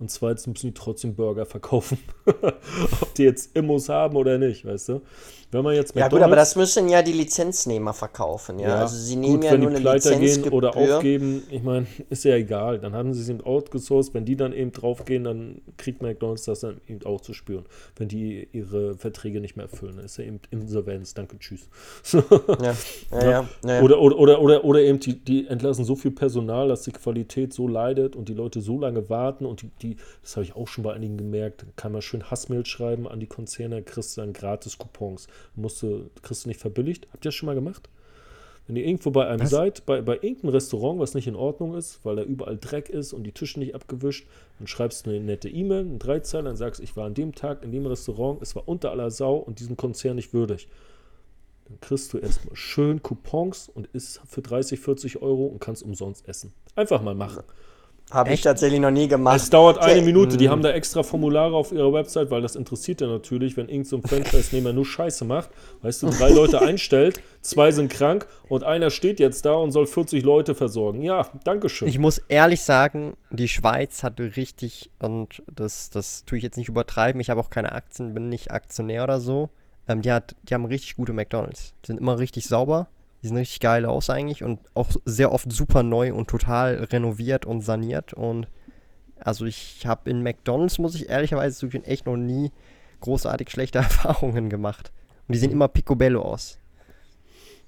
[0.00, 1.98] Und zweitens müssen die trotzdem Burger verkaufen.
[2.24, 5.02] Ob die jetzt Immos haben oder nicht, weißt du?
[5.50, 8.68] Wenn man jetzt Ja gut, aber das müssen ja die Lizenznehmer verkaufen, ja.
[8.68, 11.62] ja also sie nehmen gut, ja wenn nur die eine Pleiter gehen oder aufgeben, ich
[11.62, 12.78] meine, ist ja egal.
[12.78, 14.14] Dann haben sie es eben outgesourced.
[14.14, 17.66] Wenn die dann eben draufgehen, dann kriegt McDonalds das dann eben auch zu spüren.
[17.96, 20.99] Wenn die ihre Verträge nicht mehr erfüllen, dann ist ja eben Insolvenz.
[21.14, 21.68] Danke, tschüss.
[22.12, 22.22] ja.
[23.10, 23.82] Ja, ja, ja.
[23.82, 27.52] Oder, oder, oder, oder, oder eben die, die entlassen so viel Personal, dass die Qualität
[27.52, 30.68] so leidet und die Leute so lange warten und die, die das habe ich auch
[30.68, 34.32] schon bei einigen gemerkt, kann man schön Hassmail schreiben an die Konzerne, kriegst du dann
[34.32, 37.08] gratis Coupons musst du, kriegst du nicht verbilligt.
[37.12, 37.88] Habt ihr das schon mal gemacht?
[38.66, 39.50] Wenn ihr irgendwo bei einem was?
[39.50, 43.12] seid, bei, bei irgendeinem Restaurant, was nicht in Ordnung ist, weil da überall Dreck ist
[43.12, 44.26] und die Tische nicht abgewischt,
[44.58, 47.64] dann schreibst du eine nette E-Mail, einen Dreizeiler, dann sagst, ich war an dem Tag
[47.64, 50.68] in dem Restaurant, es war unter aller Sau und diesem Konzern nicht würdig.
[51.66, 56.28] Dann kriegst du erstmal schön Coupons und isst für 30, 40 Euro und kannst umsonst
[56.28, 56.52] essen.
[56.74, 57.44] Einfach mal machen.
[58.10, 59.36] Habe ich tatsächlich noch nie gemacht.
[59.36, 60.36] Es dauert eine Minute.
[60.36, 63.84] Die haben da extra Formulare auf ihrer Website, weil das interessiert ja natürlich, wenn irgendein
[63.84, 65.50] so Franchise-Nehmer nur Scheiße macht.
[65.82, 69.86] Weißt du, drei Leute einstellt, zwei sind krank und einer steht jetzt da und soll
[69.86, 71.02] 40 Leute versorgen.
[71.02, 71.88] Ja, Dankeschön.
[71.88, 76.68] Ich muss ehrlich sagen, die Schweiz hatte richtig, und das, das tue ich jetzt nicht
[76.68, 79.50] übertreiben, ich habe auch keine Aktien, bin nicht Aktionär oder so.
[79.88, 81.74] Ähm, die, hat, die haben richtig gute McDonalds.
[81.84, 82.88] Die sind immer richtig sauber
[83.22, 87.44] die sehen richtig geil aus eigentlich und auch sehr oft super neu und total renoviert
[87.44, 88.14] und saniert.
[88.14, 88.48] Und
[89.18, 92.50] also ich habe in McDonald's, muss ich ehrlicherweise zugeben, echt noch nie
[93.00, 94.92] großartig schlechte Erfahrungen gemacht.
[95.26, 96.59] Und die sehen immer picobello aus.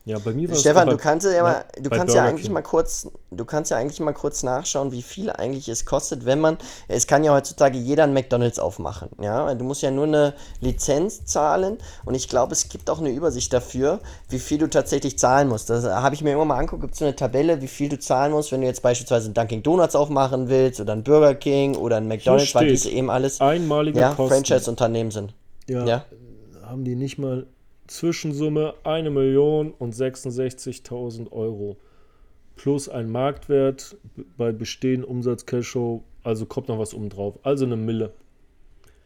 [0.04, 2.54] Ja, bei mir war Stefan, du kannst ja, mal, du kannst ja eigentlich King.
[2.54, 6.40] mal kurz, du kannst ja eigentlich mal kurz nachschauen, wie viel eigentlich es kostet, wenn
[6.40, 10.34] man, es kann ja heutzutage jeder ein McDonalds aufmachen, ja, du musst ja nur eine
[10.60, 15.20] Lizenz zahlen und ich glaube, es gibt auch eine Übersicht dafür, wie viel du tatsächlich
[15.20, 15.70] zahlen musst.
[15.70, 17.98] Das habe ich mir immer mal angeguckt, gibt es so eine Tabelle, wie viel du
[17.98, 21.76] zahlen musst, wenn du jetzt beispielsweise ein Dunkin Donuts aufmachen willst oder ein Burger King
[21.76, 25.32] oder ein McDonalds, weil diese eben alles einmalige ja, Franchise-Unternehmen sind.
[25.68, 26.04] Ja, ja,
[26.64, 27.46] haben die nicht mal
[27.92, 31.76] Zwischensumme 1 Million und 66.000 Euro.
[32.56, 33.96] Plus ein Marktwert
[34.36, 37.38] bei bestehenden Umsatz Cashflow, also kommt noch was oben drauf.
[37.42, 38.12] Also eine Mille.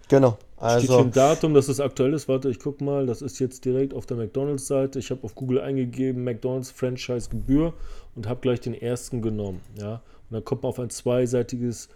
[0.08, 0.38] Genau.
[0.56, 2.28] Also Steht hier ein Datum, dass es aktuell ist.
[2.28, 3.06] Warte, ich guck mal.
[3.06, 4.98] Das ist jetzt direkt auf der McDonalds-Seite.
[4.98, 7.74] Ich habe auf Google eingegeben McDonalds Franchise-Gebühr
[8.14, 9.60] und habe gleich den ersten genommen.
[9.78, 11.88] Ja, und dann kommt man auf ein zweiseitiges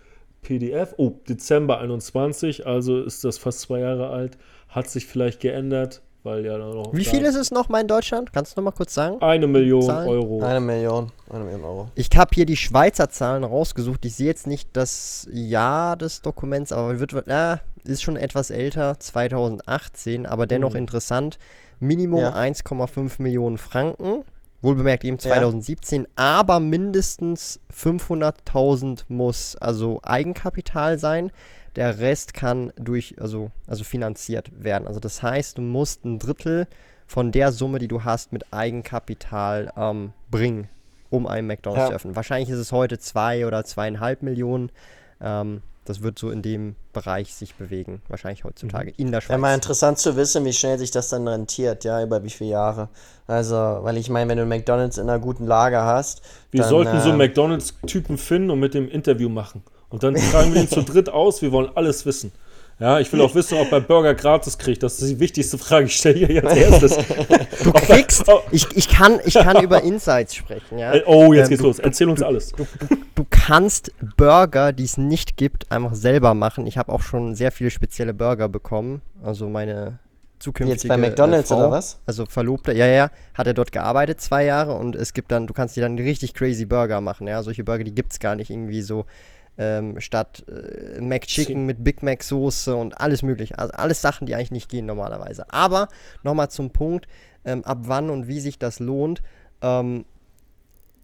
[0.43, 0.95] PDF.
[0.97, 4.38] Oh, Dezember 21, also ist das fast zwei Jahre alt.
[4.68, 6.93] Hat sich vielleicht geändert weil ja noch.
[6.93, 8.33] Wie viel ist es noch mal in Deutschland?
[8.33, 9.21] Kannst du noch mal kurz sagen?
[9.21, 10.09] Eine Million Zahlen?
[10.09, 10.43] Euro.
[10.43, 11.11] Eine Million.
[11.31, 11.89] Eine Million Euro.
[11.95, 14.05] Ich habe hier die Schweizer Zahlen rausgesucht.
[14.05, 18.99] Ich sehe jetzt nicht das Jahr des Dokuments, aber wird, äh, ist schon etwas älter,
[18.99, 20.79] 2018, aber dennoch mhm.
[20.81, 21.39] interessant.
[21.79, 22.35] Minimum ja.
[22.35, 24.25] 1,5 Millionen Franken.
[24.62, 26.09] Wohlbemerkt eben 2017, ja.
[26.16, 31.33] aber mindestens 500.000 muss also Eigenkapital sein.
[31.77, 34.87] Der Rest kann durch, also, also finanziert werden.
[34.87, 36.67] Also das heißt, du musst ein Drittel
[37.07, 40.68] von der Summe, die du hast, mit Eigenkapital ähm, bringen,
[41.11, 41.88] um einen McDonalds ja.
[41.88, 42.17] zu öffnen.
[42.17, 44.71] Wahrscheinlich ist es heute zwei oder zweieinhalb Millionen.
[45.21, 48.95] Ähm, das wird so in dem Bereich sich bewegen, wahrscheinlich heutzutage mhm.
[48.97, 49.30] in der Schweiz.
[49.30, 52.51] Wäre mal interessant zu wissen, wie schnell sich das dann rentiert, ja, über wie viele
[52.51, 52.91] Jahre.
[53.26, 56.22] Also, weil ich meine, wenn du McDonalds in einer guten Lage hast.
[56.51, 59.64] Wir dann, sollten äh, so McDonalds-Typen finden und mit dem Interview machen.
[59.91, 62.33] Und dann tragen wir ihn zu dritt aus, wir wollen alles wissen.
[62.79, 64.83] Ja, ich will auch wissen, ob er Burger gratis kriegt.
[64.83, 65.84] Das ist die wichtigste Frage.
[65.84, 66.99] Ich stelle hier als erstes.
[67.62, 70.79] Du kriegst, ich, ich, kann, ich kann über Insights sprechen.
[70.79, 70.95] Ja?
[71.04, 71.79] Oh, jetzt ähm, geht's du, los.
[71.79, 72.53] Erzähl uns alles.
[72.53, 76.67] Du, du, du kannst Burger, die es nicht gibt, einfach selber machen.
[76.67, 79.03] Ich habe auch schon sehr viele spezielle Burger bekommen.
[79.22, 79.99] Also meine
[80.38, 82.00] zukünftige Jetzt bei McDonalds äh, Frau, oder was?
[82.07, 85.53] Also Verlobte, ja, ja, hat er dort gearbeitet zwei Jahre und es gibt dann, du
[85.53, 87.29] kannst dir dann richtig crazy Burger machen.
[87.29, 89.04] Ja, solche Burger, die gibt es gar nicht irgendwie so
[89.61, 93.58] ähm, statt äh, McChicken mit Big Mac Soße und alles mögliche.
[93.58, 95.53] Also alles Sachen, die eigentlich nicht gehen normalerweise.
[95.53, 95.88] Aber
[96.22, 97.07] nochmal zum Punkt,
[97.45, 99.22] ähm, ab wann und wie sich das lohnt.
[99.61, 100.07] Ähm,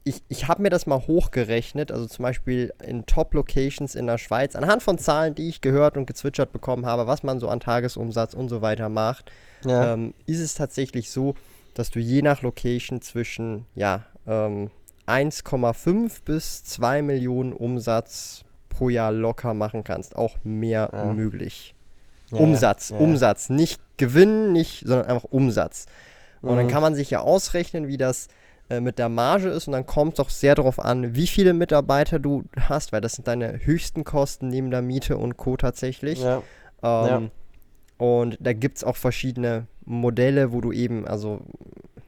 [0.04, 4.56] ich, ich habe mir das mal hochgerechnet, also zum Beispiel in Top-Locations in der Schweiz,
[4.56, 8.32] anhand von Zahlen, die ich gehört und gezwitschert bekommen habe, was man so an Tagesumsatz
[8.32, 9.30] und so weiter macht,
[9.66, 9.92] ja.
[9.92, 11.34] ähm, ist es tatsächlich so,
[11.74, 14.70] dass du je nach Location zwischen ja, ähm,
[15.06, 18.45] 1,5 bis 2 Millionen Umsatz
[18.76, 20.16] pro Jahr locker machen kannst.
[20.16, 21.12] Auch mehr ja.
[21.12, 21.74] möglich.
[22.30, 22.96] Ja, Umsatz, ja.
[22.98, 23.48] Umsatz.
[23.48, 25.86] Nicht Gewinn, nicht, sondern einfach Umsatz.
[26.42, 26.56] Und mhm.
[26.56, 28.28] dann kann man sich ja ausrechnen, wie das
[28.68, 29.66] äh, mit der Marge ist.
[29.66, 33.14] Und dann kommt es auch sehr darauf an, wie viele Mitarbeiter du hast, weil das
[33.14, 35.56] sind deine höchsten Kosten neben der Miete und Co.
[35.56, 36.24] tatsächlich.
[36.82, 37.30] Ähm,
[37.98, 41.40] und da gibt es auch verschiedene Modelle, wo du eben, also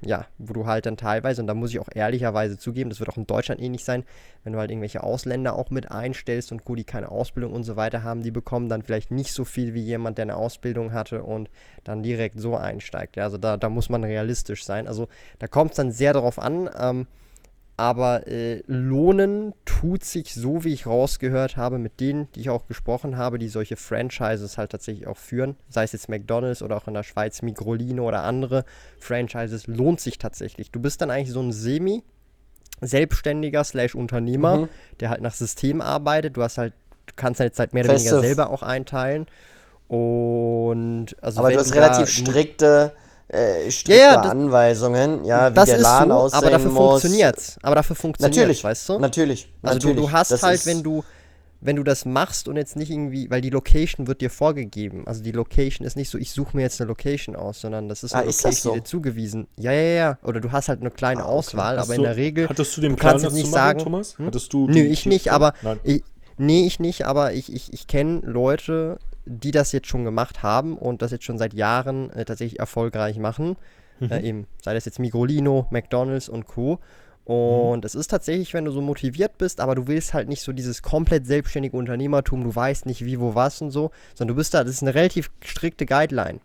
[0.00, 3.10] ja, wo du halt dann teilweise, und da muss ich auch ehrlicherweise zugeben, das wird
[3.10, 4.04] auch in Deutschland ähnlich sein,
[4.44, 7.76] wenn du halt irgendwelche Ausländer auch mit einstellst und gut, die keine Ausbildung und so
[7.76, 11.22] weiter haben, die bekommen dann vielleicht nicht so viel wie jemand, der eine Ausbildung hatte
[11.22, 11.50] und
[11.84, 13.16] dann direkt so einsteigt.
[13.16, 14.86] Ja, also da, da muss man realistisch sein.
[14.86, 15.08] Also
[15.38, 17.06] da kommt es dann sehr darauf an, ähm,
[17.78, 22.66] aber äh, lohnen tut sich so, wie ich rausgehört habe, mit denen, die ich auch
[22.66, 25.56] gesprochen habe, die solche Franchises halt tatsächlich auch führen.
[25.68, 28.64] Sei es jetzt McDonalds oder auch in der Schweiz Migrolino oder andere
[28.98, 30.72] Franchises, lohnt sich tatsächlich.
[30.72, 32.02] Du bist dann eigentlich so ein Semi-
[32.80, 34.68] Selbstständiger slash Unternehmer, mhm.
[35.00, 36.36] der halt nach System arbeitet.
[36.36, 36.74] Du hast halt,
[37.06, 39.26] du kannst halt Zeit mehr oder weniger selber auch einteilen.
[39.88, 42.92] Und also Aber du hast relativ strikte
[43.28, 46.70] äh, strikte ja, ja, das, Anweisungen, ja, wie das der LAN so, aussehen aber dafür
[46.70, 46.90] muss.
[46.90, 47.56] funktioniert's.
[47.62, 48.98] Aber dafür funktioniert natürlich, weißt du?
[48.98, 49.96] Natürlich, Also natürlich.
[49.96, 51.04] Du, du hast halt, wenn du
[51.60, 55.06] wenn du das machst und jetzt nicht irgendwie, weil die Location wird dir vorgegeben.
[55.06, 58.04] Also die Location ist nicht so, ich suche mir jetzt eine Location aus, sondern das
[58.04, 58.72] ist eine ah, Location, ist so?
[58.72, 59.48] die dir zugewiesen.
[59.56, 60.18] Ja, ja, ja.
[60.22, 61.34] Oder du hast halt eine kleine ah, okay.
[61.34, 62.48] Auswahl, aber du, in der Regel.
[62.48, 64.18] Hattest du den Plan, kannst jetzt nicht sagen, Thomas?
[64.18, 64.26] Hm?
[64.26, 66.04] Hattest du Nö, ich nicht, aber ich,
[66.36, 68.98] nee, ich nicht, aber ich, ich, ich kenne Leute,
[69.28, 73.18] die das jetzt schon gemacht haben und das jetzt schon seit Jahren äh, tatsächlich erfolgreich
[73.18, 73.56] machen.
[74.00, 74.10] Mhm.
[74.10, 76.78] Äh, eben, sei das jetzt Migrolino, McDonalds und Co.
[77.24, 77.86] Und mhm.
[77.86, 80.80] es ist tatsächlich, wenn du so motiviert bist, aber du willst halt nicht so dieses
[80.82, 84.64] komplett selbstständige Unternehmertum, du weißt nicht wie, wo, was und so, sondern du bist da,
[84.64, 86.40] das ist eine relativ strikte Guideline.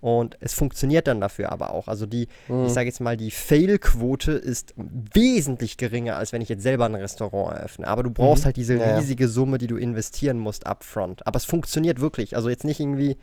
[0.00, 1.88] Und es funktioniert dann dafür aber auch.
[1.88, 2.66] Also die, mhm.
[2.66, 6.94] ich sage jetzt mal, die Fail-Quote ist wesentlich geringer, als wenn ich jetzt selber ein
[6.94, 7.88] Restaurant eröffne.
[7.88, 8.46] Aber du brauchst mhm.
[8.46, 11.26] halt diese riesige Summe, die du investieren musst upfront.
[11.26, 12.36] Aber es funktioniert wirklich.
[12.36, 13.16] Also jetzt nicht irgendwie,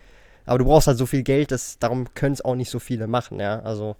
[0.46, 3.08] aber du brauchst halt so viel Geld, dass, darum können es auch nicht so viele
[3.08, 3.62] machen, ja.
[3.62, 3.96] Also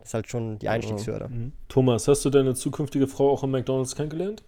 [0.00, 1.28] das ist halt schon die Einstiegshürde.
[1.28, 1.52] Mhm.
[1.68, 4.42] Thomas, hast du deine zukünftige Frau auch im McDonalds kennengelernt?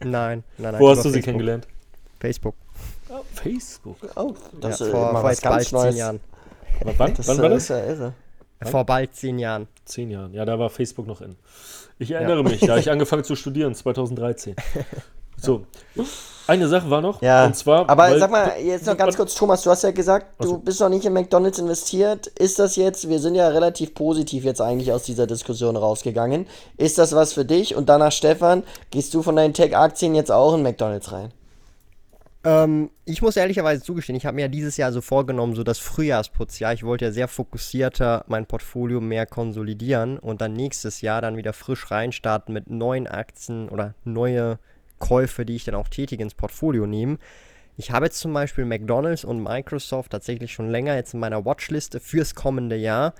[0.00, 0.80] Nein, nein, nein.
[0.80, 1.68] Wo hast du sie kennengelernt?
[2.18, 2.54] Facebook.
[3.10, 3.96] Oh, Facebook.
[4.16, 6.20] Oh, das ja, ist vor, vor jetzt bald zehn Jahren.
[6.80, 7.70] Aber wann, das wann war das?
[7.70, 8.12] Ist ja,
[8.64, 9.68] Vor bald zehn Jahren.
[9.84, 10.32] Zehn Jahren.
[10.34, 11.36] Ja, da war Facebook noch in.
[11.98, 12.42] Ich erinnere ja.
[12.42, 14.56] mich, da habe ich angefangen zu studieren, 2013.
[15.36, 15.66] So,
[16.46, 17.20] eine Sache war noch.
[17.22, 17.46] Ja.
[17.46, 17.88] Und zwar.
[17.88, 20.80] Aber weil, sag mal, jetzt noch ganz kurz, Thomas, du hast ja gesagt, du bist
[20.80, 22.26] noch nicht in McDonalds investiert.
[22.26, 26.46] Ist das jetzt, wir sind ja relativ positiv jetzt eigentlich aus dieser Diskussion rausgegangen.
[26.76, 27.74] Ist das was für dich?
[27.74, 31.32] Und danach, Stefan, gehst du von deinen Tech-Aktien jetzt auch in McDonalds rein?
[32.44, 35.78] Ähm, ich muss ehrlicherweise zugestehen, ich habe mir ja dieses Jahr so vorgenommen, so das
[35.78, 36.74] Frühjahrsputzjahr.
[36.74, 41.54] Ich wollte ja sehr fokussierter mein Portfolio mehr konsolidieren und dann nächstes Jahr dann wieder
[41.54, 44.58] frisch reinstarten mit neuen Aktien oder neue
[44.98, 47.18] Käufe, die ich dann auch tätige, ins Portfolio nehmen.
[47.76, 51.98] Ich habe jetzt zum Beispiel McDonald's und Microsoft tatsächlich schon länger jetzt in meiner Watchliste
[51.98, 53.14] fürs kommende Jahr.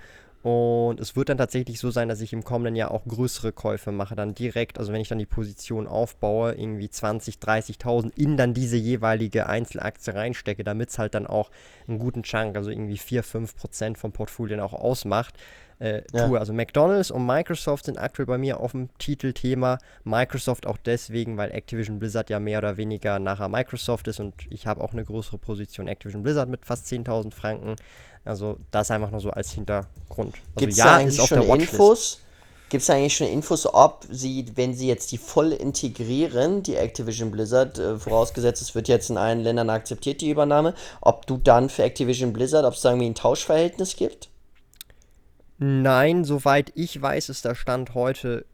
[0.45, 3.91] Und es wird dann tatsächlich so sein, dass ich im kommenden Jahr auch größere Käufe
[3.91, 4.15] mache.
[4.15, 8.77] Dann direkt, also wenn ich dann die Position aufbaue, irgendwie 20, 30.000 in dann diese
[8.77, 11.49] jeweilige Einzelaktie reinstecke, damit es halt dann auch
[11.87, 15.33] einen guten Chunk, also irgendwie 4, 5 Prozent vom Portfolio auch ausmacht
[15.79, 16.27] äh, ja.
[16.27, 16.39] tue.
[16.39, 19.77] Also McDonald's und Microsoft sind aktuell bei mir auf dem Titelthema.
[20.03, 24.67] Microsoft auch deswegen, weil Activision Blizzard ja mehr oder weniger nachher Microsoft ist und ich
[24.67, 27.75] habe auch eine größere Position Activision Blizzard mit fast 10.000 Franken.
[28.23, 30.35] Also das einfach nur so als Hintergrund.
[30.35, 32.21] Also Gibt es ja, da eigentlich schon Infos?
[32.69, 37.29] Gibt es eigentlich schon Infos, ob sie, wenn sie jetzt die voll integrieren, die Activision
[37.29, 41.69] Blizzard, äh, vorausgesetzt es wird jetzt in allen Ländern akzeptiert, die Übernahme, ob du dann
[41.69, 44.29] für Activision Blizzard, ob es irgendwie ein Tauschverhältnis gibt?
[45.57, 48.45] Nein, soweit ich weiß, ist der Stand heute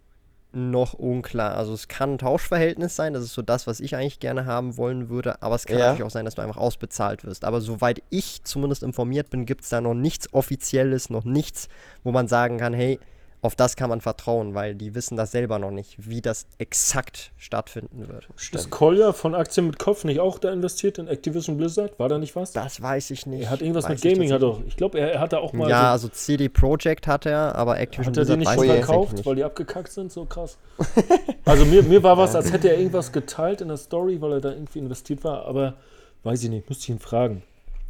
[0.53, 1.55] noch unklar.
[1.55, 4.77] Also es kann ein Tauschverhältnis sein, das ist so das, was ich eigentlich gerne haben
[4.77, 5.85] wollen würde, aber es kann ja.
[5.87, 7.45] natürlich auch sein, dass du einfach ausbezahlt wirst.
[7.45, 11.69] Aber soweit ich zumindest informiert bin, gibt es da noch nichts Offizielles, noch nichts,
[12.03, 12.99] wo man sagen kann, hey,
[13.43, 17.31] auf das kann man vertrauen, weil die wissen das selber noch nicht, wie das exakt
[17.37, 18.27] stattfinden wird.
[18.35, 18.63] Stimmt.
[18.63, 21.97] Ist Kolja von Aktien mit Kopf nicht auch da investiert in Activision Blizzard?
[21.97, 22.51] War da nicht was?
[22.51, 23.43] Das weiß ich nicht.
[23.43, 24.61] Er hat irgendwas weiß mit Gaming, hat doch.
[24.67, 25.67] Ich glaube, er, er hat da auch mal.
[25.69, 28.29] Ja, so also CD Projekt hat er, aber Activision Blizzard.
[28.29, 29.25] Hat er die nicht verkauft, nicht.
[29.25, 30.11] weil die abgekackt sind?
[30.11, 30.59] So krass.
[31.45, 34.41] also mir, mir war was, als hätte er irgendwas geteilt in der Story, weil er
[34.41, 35.77] da irgendwie investiert war, aber
[36.23, 37.41] weiß ich nicht, müsste ich ihn fragen.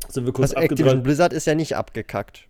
[0.08, 2.48] Sind wir kurz also Activision Blizzard ist ja nicht abgekackt.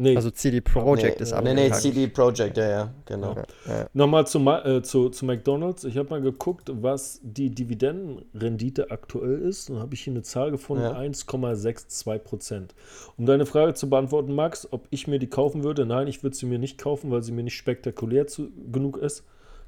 [0.00, 0.16] Nee.
[0.16, 1.56] Also CD Projekt nee, ist abgekackt.
[1.56, 3.34] Nee, nee, CD Projekt, ja, ja, genau.
[3.34, 3.86] Ja, ja.
[3.92, 5.84] Nochmal zu, äh, zu, zu McDonalds.
[5.84, 9.68] Ich habe mal geguckt, was die Dividendenrendite aktuell ist.
[9.68, 10.98] Und habe ich hier eine Zahl gefunden, ja.
[10.98, 12.74] 1,62 Prozent.
[13.18, 15.84] Um deine Frage zu beantworten, Max, ob ich mir die kaufen würde.
[15.84, 19.24] Nein, ich würde sie mir nicht kaufen, weil sie mir nicht spektakulär zu, genug ist.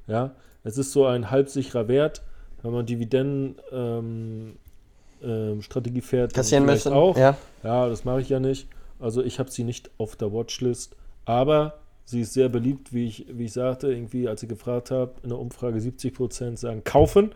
[0.07, 0.31] Ja,
[0.63, 2.23] es ist so ein halbsicherer Wert.
[2.63, 4.53] Wenn man Dividenden ähm,
[5.21, 6.91] ähm, Strategie fährt, kassieren möchte.
[6.91, 7.15] Auch.
[7.17, 7.37] Ja.
[7.63, 8.67] ja, das mache ich ja nicht.
[9.03, 13.25] Also ich habe sie nicht auf der Watchlist, aber sie ist sehr beliebt, wie ich,
[13.29, 17.35] wie ich sagte, irgendwie, als ich gefragt habe, in der Umfrage 70 Prozent sagen kaufen.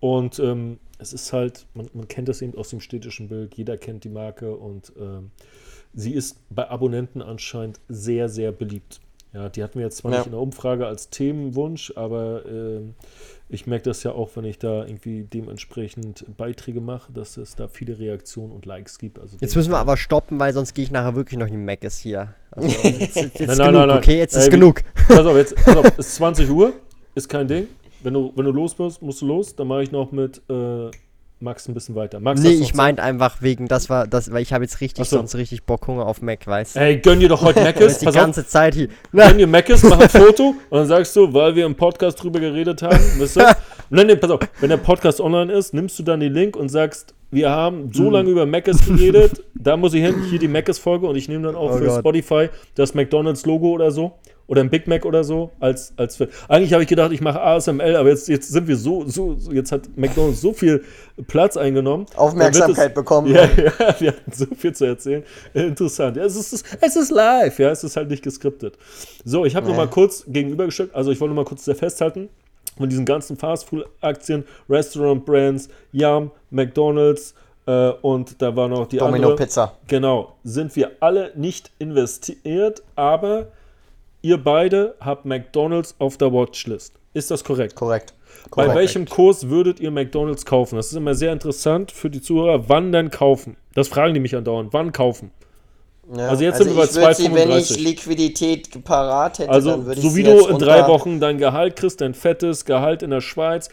[0.00, 3.76] Und ähm, es ist halt, man, man, kennt das eben aus dem städtischen Bild, jeder
[3.76, 5.30] kennt die Marke und ähm,
[5.94, 9.00] sie ist bei Abonnenten anscheinend sehr, sehr beliebt.
[9.32, 10.18] Ja, die hatten wir jetzt zwar ja.
[10.18, 12.80] nicht in der Umfrage als Themenwunsch, aber äh,
[13.48, 17.68] ich merke das ja auch, wenn ich da irgendwie dementsprechend Beiträge mache, dass es da
[17.68, 19.18] viele Reaktionen und Likes gibt.
[19.18, 21.84] Also jetzt müssen wir aber stoppen, weil sonst gehe ich nachher wirklich noch in Mac
[21.84, 22.34] ist hier.
[22.50, 24.18] Also jetzt, jetzt, jetzt nein, genug, nein, okay?
[24.18, 24.82] Jetzt ist äh, genug.
[25.08, 26.72] Pass auf, jetzt pass auf, ist 20 Uhr,
[27.14, 27.68] ist kein Ding.
[28.02, 29.54] Wenn du, wenn du los bist, musst du los.
[29.54, 30.90] Dann mache ich noch mit äh,
[31.38, 32.18] Max ein bisschen weiter.
[32.18, 35.16] Max, nee, ich meinte einfach wegen, das war das, weil ich habe jetzt richtig so.
[35.16, 36.80] sonst richtig Bock Hunger auf Mac, weißt du?
[36.80, 37.98] Ey, gönn dir doch heute Macis.
[37.98, 38.48] die ganze auf.
[38.48, 38.88] Zeit hier.
[39.12, 42.40] Gönn dir Macis, mach ein Foto und dann sagst du, weil wir im Podcast drüber
[42.40, 43.40] geredet haben, weißt du?
[43.90, 46.70] Nein, nee, pass auf, wenn der Podcast online ist, nimmst du dann den Link und
[46.70, 48.12] sagst, wir haben so hm.
[48.12, 51.54] lange über Macis geredet, da muss ich hin, hier die Macis-Folge und ich nehme dann
[51.54, 52.00] auch oh für Gott.
[52.00, 54.14] Spotify das McDonalds-Logo oder so
[54.46, 57.40] oder ein Big Mac oder so als, als für, eigentlich habe ich gedacht, ich mache
[57.40, 60.84] ASML, aber jetzt, jetzt sind wir so, so, jetzt hat McDonalds so viel
[61.26, 62.06] Platz eingenommen.
[62.16, 63.34] Aufmerksamkeit es, bekommen.
[63.34, 65.24] Ja, ja, wir hatten so viel zu erzählen.
[65.54, 66.16] Interessant.
[66.16, 68.78] Ja, es ist, es ist live, ja, es ist halt nicht geskriptet.
[69.24, 69.72] So, ich habe nee.
[69.72, 72.28] noch mal kurz gegenübergestellt, also ich wollte mal kurz sehr festhalten,
[72.76, 77.34] von diesen ganzen Fastfood-Aktien, Restaurant-Brands, Yum, McDonalds,
[77.66, 79.36] äh, und da war noch die Domino andere.
[79.36, 79.76] Pizza.
[79.88, 83.48] Genau, sind wir alle nicht investiert, aber
[84.26, 86.94] Ihr beide habt McDonald's auf der Watchlist.
[87.14, 87.76] Ist das korrekt?
[87.76, 88.12] Korrekt.
[88.56, 90.74] Bei welchem Kurs würdet ihr McDonald's kaufen?
[90.74, 92.68] Das ist immer sehr interessant für die Zuhörer.
[92.68, 93.56] Wann denn kaufen?
[93.74, 94.72] Das fragen die mich andauernd.
[94.72, 95.30] Wann kaufen?
[96.12, 97.34] Ja, also jetzt also sind wir bei 2,35.
[97.36, 101.20] Wenn ich Liquidität parat hätte, also, dann würde ich so wie du in drei Wochen
[101.20, 103.68] dein Gehalt kriegst, dein fettes Gehalt in der Schweiz,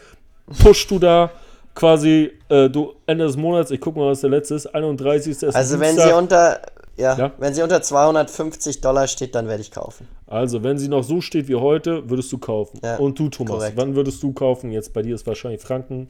[0.62, 1.32] pushst du da
[1.74, 5.32] quasi, äh, du Ende des Monats, ich gucke mal, was der letzte ist, 31.
[5.32, 6.60] Ist also wenn sie unter
[6.96, 10.06] ja, ja, wenn sie unter 250 Dollar steht, dann werde ich kaufen.
[10.26, 12.80] Also, wenn sie noch so steht wie heute, würdest du kaufen.
[12.82, 13.76] Ja, Und du, Thomas, korrekt.
[13.76, 14.70] wann würdest du kaufen?
[14.70, 16.08] Jetzt bei dir ist wahrscheinlich Franken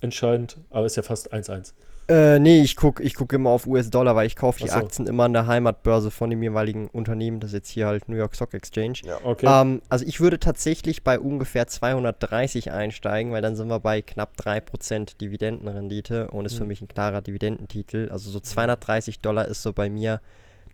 [0.00, 1.72] entscheidend, aber ist ja fast 1-1.
[2.08, 4.74] Äh, nee, ich gucke ich guck immer auf US-Dollar, weil ich kaufe die so.
[4.74, 7.38] Aktien immer an der Heimatbörse von dem jeweiligen Unternehmen.
[7.38, 8.98] Das ist jetzt hier halt New York Stock Exchange.
[9.04, 9.46] Ja, okay.
[9.48, 14.34] Ähm, also ich würde tatsächlich bei ungefähr 230 einsteigen, weil dann sind wir bei knapp
[14.36, 16.58] 3% Dividendenrendite und ist mhm.
[16.58, 18.08] für mich ein klarer Dividendentitel.
[18.10, 20.20] Also so 230 Dollar ist so bei mir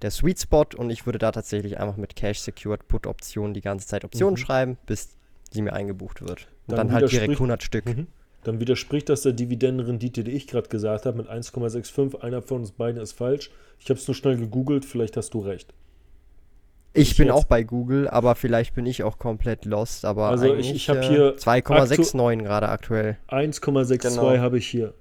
[0.01, 3.61] der Sweet Spot und ich würde da tatsächlich einfach mit Cash Secured Put Optionen die
[3.61, 4.39] ganze Zeit Optionen mhm.
[4.39, 5.11] schreiben, bis
[5.51, 6.49] sie mir eingebucht wird.
[6.69, 7.87] Und dann, dann halt direkt 100 Stück.
[7.87, 8.07] Mhm
[8.45, 12.21] dann widerspricht das der Dividendenrendite, die ich gerade gesagt habe, mit 1,65.
[12.21, 13.51] Einer von uns beiden ist falsch.
[13.79, 15.75] Ich habe es nur schnell gegoogelt, vielleicht hast du recht.
[16.95, 17.37] Ich, ich bin jetzt.
[17.37, 20.05] auch bei Google, aber vielleicht bin ich auch komplett lost.
[20.05, 23.19] Aber also ich, ich habe hier 2,69 gerade aktuell.
[23.29, 24.37] 1,62 genau.
[24.39, 24.95] habe ich hier.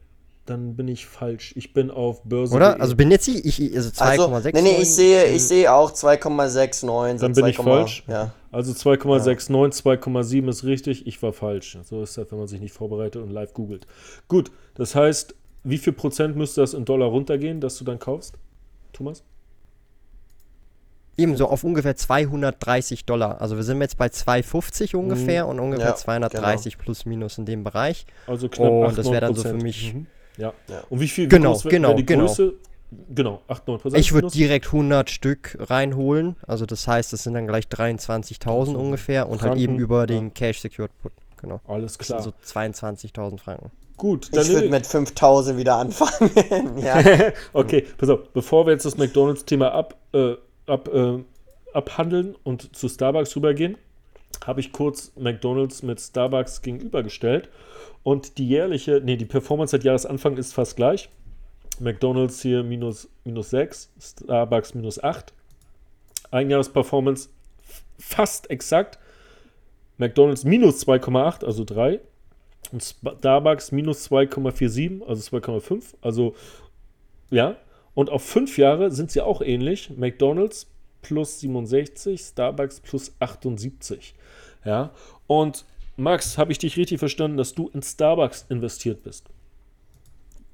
[0.45, 1.53] dann bin ich falsch.
[1.55, 2.55] Ich bin auf Börse.
[2.55, 2.79] Oder?
[2.81, 4.33] Also bin jetzt ich, ich also 2,6.
[4.33, 7.19] Also, nee, nee, ich sehe, ich sehe auch 2,69.
[7.19, 8.03] Dann bin 2, ich falsch.
[8.07, 8.33] Ja.
[8.57, 9.93] Also 2,69, ja.
[9.93, 11.05] 2,7 ist richtig.
[11.05, 11.77] Ich war falsch.
[11.83, 13.85] So ist das, wenn man sich nicht vorbereitet und live googelt.
[14.27, 18.33] Gut, das heißt, wie viel Prozent müsste das in Dollar runtergehen, dass du dann kaufst,
[18.93, 19.23] Thomas?
[21.17, 23.41] Ebenso auf ungefähr 230 Dollar.
[23.41, 25.51] Also wir sind jetzt bei 250 ungefähr mhm.
[25.51, 26.83] und ungefähr ja, 230 genau.
[26.83, 28.07] plus minus in dem Bereich.
[28.25, 29.93] Also knapp Und das wäre dann so für mich.
[29.93, 30.07] Mhm.
[30.37, 30.53] Ja.
[30.67, 30.83] ja.
[30.89, 32.25] Und wie viel genau, groß, genau, die genau.
[32.25, 32.55] Größe?
[33.09, 36.37] Genau, 8, 9 Ich würde direkt 100 Stück reinholen.
[36.47, 40.05] Also das heißt, das sind dann gleich 23.000 ungefähr und Franken, halt eben über ja.
[40.05, 41.11] den Cash Secured Put.
[41.41, 41.59] Genau.
[41.67, 42.17] Alles klar.
[42.17, 43.71] Das sind so 22.000 Franken.
[43.97, 46.31] Gut, dann ich würde mit 5000 wieder anfangen.
[46.77, 47.03] ja.
[47.53, 50.35] okay, pass auf, bevor wir jetzt das McDonalds-Thema ab, äh,
[50.67, 51.23] ab, äh,
[51.73, 53.77] abhandeln und zu Starbucks rübergehen,
[54.45, 57.49] habe ich kurz McDonalds mit Starbucks gegenübergestellt.
[58.03, 61.09] Und die jährliche, nee, die Performance seit Jahresanfang ist fast gleich.
[61.79, 65.33] McDonalds hier minus, minus 6, Starbucks minus 8.
[66.31, 67.29] Einjahresperformance
[67.97, 68.99] fast exakt.
[69.97, 71.99] McDonalds minus 2,8, also 3.
[72.71, 75.95] Und Starbucks minus 2,47, also 2,5.
[76.01, 76.35] Also
[77.29, 77.57] ja.
[77.93, 79.89] Und auf fünf Jahre sind sie auch ähnlich.
[79.95, 80.67] McDonalds
[81.01, 84.13] plus 67, Starbucks plus 78.
[84.65, 84.91] Ja.
[85.25, 89.25] Und Max, habe ich dich richtig verstanden, dass du in Starbucks investiert bist?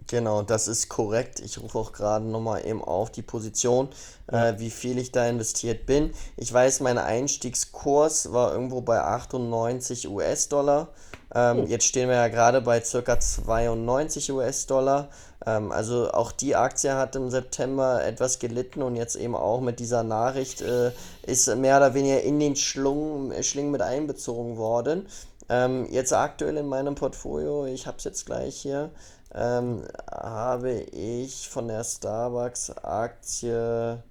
[0.07, 1.39] Genau, das ist korrekt.
[1.39, 3.89] Ich rufe auch gerade nochmal eben auf die Position,
[4.27, 6.11] äh, wie viel ich da investiert bin.
[6.35, 10.89] Ich weiß, mein Einstiegskurs war irgendwo bei 98 US-Dollar.
[11.34, 11.65] Ähm, oh.
[11.67, 13.19] Jetzt stehen wir ja gerade bei ca.
[13.19, 15.09] 92 US-Dollar.
[15.45, 19.80] Ähm, also auch die Aktie hat im September etwas gelitten und jetzt eben auch mit
[19.80, 20.91] dieser Nachricht äh,
[21.23, 25.07] ist mehr oder weniger in den Schlung, Schlingen mit einbezogen worden.
[25.49, 28.91] Ähm, jetzt aktuell in meinem Portfolio, ich habe es jetzt gleich hier,
[29.34, 34.03] ähm, habe ich von der Starbucks-Aktie,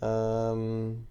[0.00, 1.06] ähm,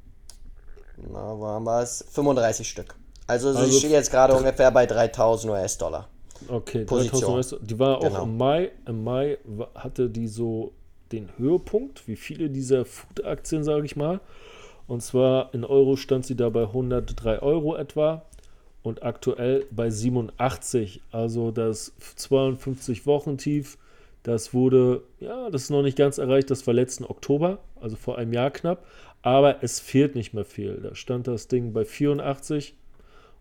[0.98, 2.96] na, war es 35 Stück.
[3.28, 6.08] Also, also sie steht jetzt gerade ungefähr bei 3000 US-Dollar.
[6.48, 7.56] Okay, 3000 US.
[7.62, 8.24] Die war auch genau.
[8.24, 8.72] im Mai.
[8.86, 9.38] Im Mai
[9.76, 10.74] hatte die so
[11.12, 14.20] den Höhepunkt, wie viele dieser Food-Aktien, sage ich mal.
[14.88, 18.26] Und zwar in Euro stand sie da bei 103 Euro etwa
[18.84, 21.02] und aktuell bei 87.
[21.12, 23.78] Also das 52 Wochen tief,
[24.24, 28.18] das wurde, ja, das ist noch nicht ganz erreicht, das war letzten Oktober, also vor
[28.18, 28.86] einem Jahr knapp,
[29.22, 30.78] aber es fehlt nicht mehr viel.
[30.78, 32.76] Da stand das Ding bei 84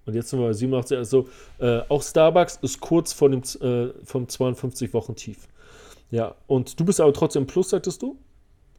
[0.06, 0.96] und jetzt sind wir bei 87.
[0.96, 5.48] Also äh, auch Starbucks ist kurz vor dem, äh, vom 52 Wochen tief.
[6.10, 8.16] Ja, und du bist aber trotzdem Plus, sagtest du?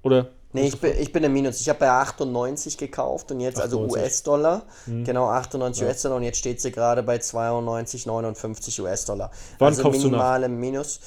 [0.04, 0.32] Oder?
[0.54, 1.62] Nee, ich bin, ich bin im Minus.
[1.62, 3.82] Ich habe bei 98 gekauft und jetzt 98.
[3.82, 4.64] also US-Dollar.
[4.86, 5.06] Mhm.
[5.06, 5.88] Genau, 98 ja.
[5.88, 9.32] US-Dollar und jetzt steht sie gerade bei 92, 59 US-Dollar.
[9.60, 11.00] Wann also kaufst minimal im Minus.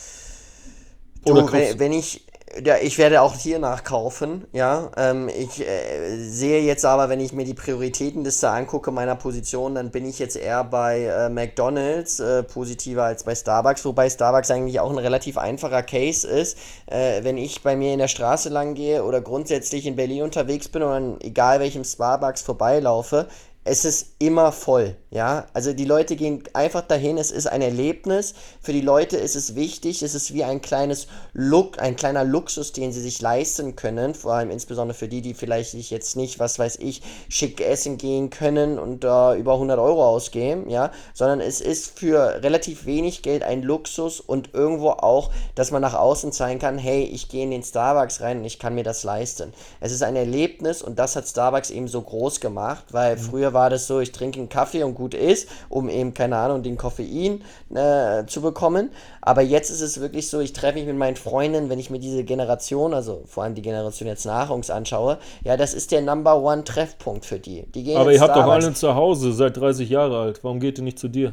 [1.25, 2.27] Du, Oder wenn, wenn ich
[2.63, 4.91] ja, ich werde auch hier nachkaufen, ja.
[4.97, 9.91] Ähm, ich äh, sehe jetzt aber, wenn ich mir die Prioritätenliste angucke meiner Position, dann
[9.91, 14.81] bin ich jetzt eher bei äh, McDonalds äh, positiver als bei Starbucks, wobei Starbucks eigentlich
[14.81, 16.59] auch ein relativ einfacher Case ist.
[16.87, 20.69] Äh, wenn ich bei mir in der Straße lang gehe oder grundsätzlich in Berlin unterwegs
[20.69, 23.29] bin und egal welchem Starbucks vorbeilaufe,
[23.67, 25.47] es ist immer voll, ja.
[25.55, 28.35] Also die Leute gehen einfach dahin, es ist ein Erlebnis.
[28.61, 32.73] Für die Leute ist es wichtig, es ist wie ein kleines Look, ein kleiner Luxus,
[32.73, 34.15] den sie sich leisten können.
[34.15, 37.01] Vor allem insbesondere für die, die vielleicht sich jetzt nicht, was weiß ich,
[37.31, 40.91] schick essen gehen können und da äh, über 100 Euro ausgeben, ja.
[41.15, 45.95] Sondern es ist für relativ wenig Geld ein Luxus und irgendwo auch, dass man nach
[45.95, 49.05] außen zeigen kann, hey, ich gehe in den Starbucks rein und ich kann mir das
[49.05, 49.55] leisten.
[49.81, 53.21] Es ist ein Erlebnis und das hat Starbucks eben so groß gemacht, weil mhm.
[53.21, 56.63] früher war das so, ich trinke einen Kaffee und gut ist, um eben, keine Ahnung,
[56.63, 57.43] den Koffein
[57.75, 58.91] äh, zu bekommen.
[59.23, 61.99] Aber jetzt ist es wirklich so, ich treffe mich mit meinen Freunden, wenn ich mir
[61.99, 66.03] diese Generation, also vor allem die Generation jetzt nach uns anschaue, ja, das ist der
[66.03, 67.63] Number One Treffpunkt für die.
[67.75, 70.45] die gehen Aber ihr habt doch alle zu Hause, seit 30 Jahre alt.
[70.45, 71.33] Warum geht ihr nicht zu dir?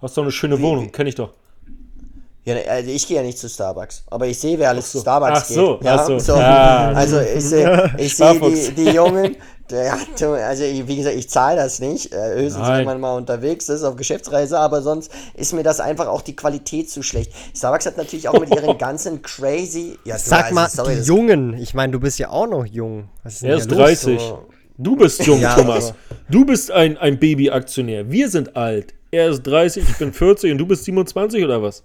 [0.00, 1.30] Hast doch eine schöne wie, Wohnung, kenne ich doch.
[2.44, 4.98] Ja, also ich gehe ja nicht zu Starbucks, aber ich sehe, wer alles so.
[4.98, 5.86] zu Starbucks ach so, geht.
[5.86, 6.18] Ja, ach so.
[6.18, 6.36] so.
[6.36, 6.92] Ja.
[6.94, 9.36] Also ich sehe ich seh die, die Jungen,
[9.72, 13.96] also wie gesagt, ich zahle das nicht, äh, höchstens wenn man mal unterwegs ist auf
[13.96, 17.32] Geschäftsreise, aber sonst ist mir das einfach auch die Qualität zu schlecht.
[17.56, 19.98] Starbucks hat natürlich auch mit ihren ganzen crazy.
[20.04, 23.08] Ja, Sag also, mal, sorry, die Jungen, ich meine, du bist ja auch noch jung.
[23.22, 24.20] Was ist er ist 30.
[24.20, 24.46] So?
[24.76, 25.76] Du bist jung, ja, Thomas.
[25.76, 25.94] Also.
[26.28, 28.10] Du bist ein, ein Baby-Aktionär.
[28.10, 28.92] Wir sind alt.
[29.10, 31.84] Er ist 30, ich bin 40 und du bist 27 oder was?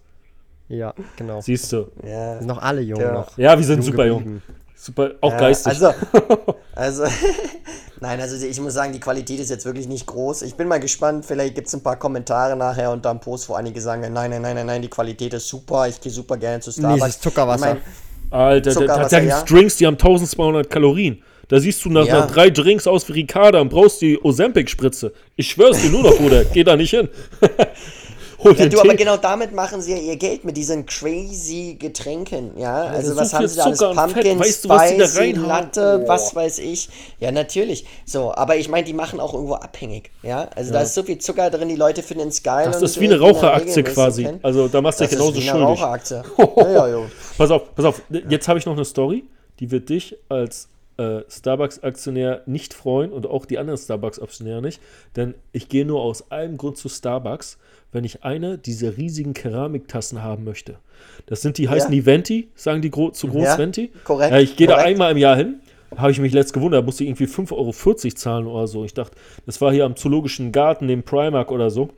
[0.69, 1.41] Ja, genau.
[1.41, 1.87] Siehst du.
[2.03, 2.41] Ja.
[2.41, 3.11] Noch alle jung ja.
[3.11, 3.37] noch.
[3.37, 4.41] Ja, wir sind jung super geblieben.
[4.47, 4.55] jung.
[4.75, 5.73] Super, auch ja, geistig.
[5.73, 5.93] Also,
[6.75, 7.03] also
[8.01, 10.43] Nein, also ich muss sagen, die Qualität ist jetzt wirklich nicht groß.
[10.43, 13.55] Ich bin mal gespannt, vielleicht gibt es ein paar Kommentare nachher und dann Post, wo
[13.55, 16.61] einige sagen, nein, nein, nein, nein, nein, die Qualität ist super, ich gehe super gerne
[16.61, 16.93] zu Starbucks.
[16.93, 17.73] Nee, das ist Zuckerwasser.
[17.73, 17.83] Ich
[18.31, 19.43] mein, Alter, Zuckerwasser, da, da ja.
[19.43, 21.21] Drinks, die haben 1200 Kalorien.
[21.49, 22.21] Da siehst du nach, ja.
[22.21, 25.11] nach drei Drinks aus wie Ricarda und brauchst die Ozempic-Spritze.
[25.35, 26.45] Ich schwör's dir nur noch, Bruder.
[26.45, 27.09] Geh da nicht hin.
[28.41, 32.57] Hol ja, du, aber genau damit machen sie ja ihr Geld mit diesen crazy Getränken,
[32.57, 32.85] ja.
[32.85, 33.79] ja also was haben sie da alles?
[33.79, 36.07] Pumpkin, weißt du, was Latte, oh.
[36.07, 36.89] was weiß ich.
[37.19, 37.85] Ja, natürlich.
[38.05, 40.47] So, aber ich meine, die machen auch irgendwo abhängig, ja.
[40.55, 40.79] Also ja.
[40.79, 42.67] da ist so viel Zucker drin, die Leute finden es geil.
[42.71, 44.29] Das ist wie eine Raucheraktie quasi.
[44.41, 45.55] Also da machst du genauso schön.
[45.55, 46.23] Eine Raucheraktie.
[46.57, 47.01] ja, ja,
[47.37, 48.01] pass auf, pass auf.
[48.29, 49.25] Jetzt habe ich noch eine Story,
[49.59, 50.69] die wird dich als
[50.99, 54.81] äh, Starbucks-Aktionär nicht freuen und auch die anderen Starbucks-Aktionäre nicht,
[55.15, 57.57] denn ich gehe nur aus einem Grund zu Starbucks
[57.91, 60.77] wenn ich eine dieser riesigen Keramiktassen haben möchte.
[61.25, 61.95] Das sind die, heißen ja.
[61.95, 63.91] die Venti, sagen die gro zu groß ja, Venti.
[64.03, 64.31] Korrekt.
[64.31, 65.59] Ja, ich gehe da einmal im Jahr hin.
[65.95, 67.71] Habe ich mich letzt gewundert, musste ich irgendwie 5,40 Euro
[68.15, 68.85] zahlen oder so.
[68.85, 69.15] Ich dachte,
[69.47, 71.89] das war hier am Zoologischen Garten, dem Primark oder so.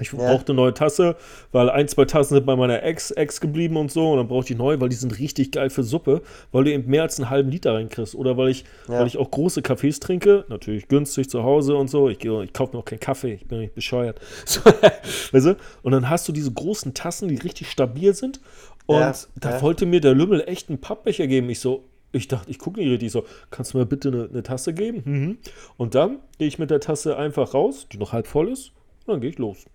[0.00, 0.18] Ich ja.
[0.18, 1.16] brauchte eine neue Tasse,
[1.50, 4.12] weil ein, zwei Tassen sind bei meiner Ex, Ex geblieben und so.
[4.12, 6.88] Und dann brauchte ich neu, weil die sind richtig geil für Suppe, weil du eben
[6.88, 8.14] mehr als einen halben Liter reinkriegst.
[8.14, 9.00] Oder weil ich, ja.
[9.00, 12.08] weil ich auch große Kaffees trinke, natürlich günstig zu Hause und so.
[12.08, 14.20] Ich, ich kaufe mir auch keinen Kaffee, ich bin nicht bescheuert.
[14.44, 14.60] So,
[15.32, 15.56] weißt du?
[15.82, 18.40] Und dann hast du diese großen Tassen, die richtig stabil sind.
[18.86, 19.14] Und ja.
[19.36, 21.50] da wollte mir der Lümmel echt einen Pappbecher geben.
[21.50, 24.42] Ich so, ich dachte, ich gucke nicht richtig so, kannst du mir bitte eine, eine
[24.42, 25.02] Tasse geben?
[25.04, 25.38] Mhm.
[25.76, 28.72] Und dann gehe ich mit der Tasse einfach raus, die noch halb voll ist,
[29.04, 29.66] und dann gehe ich los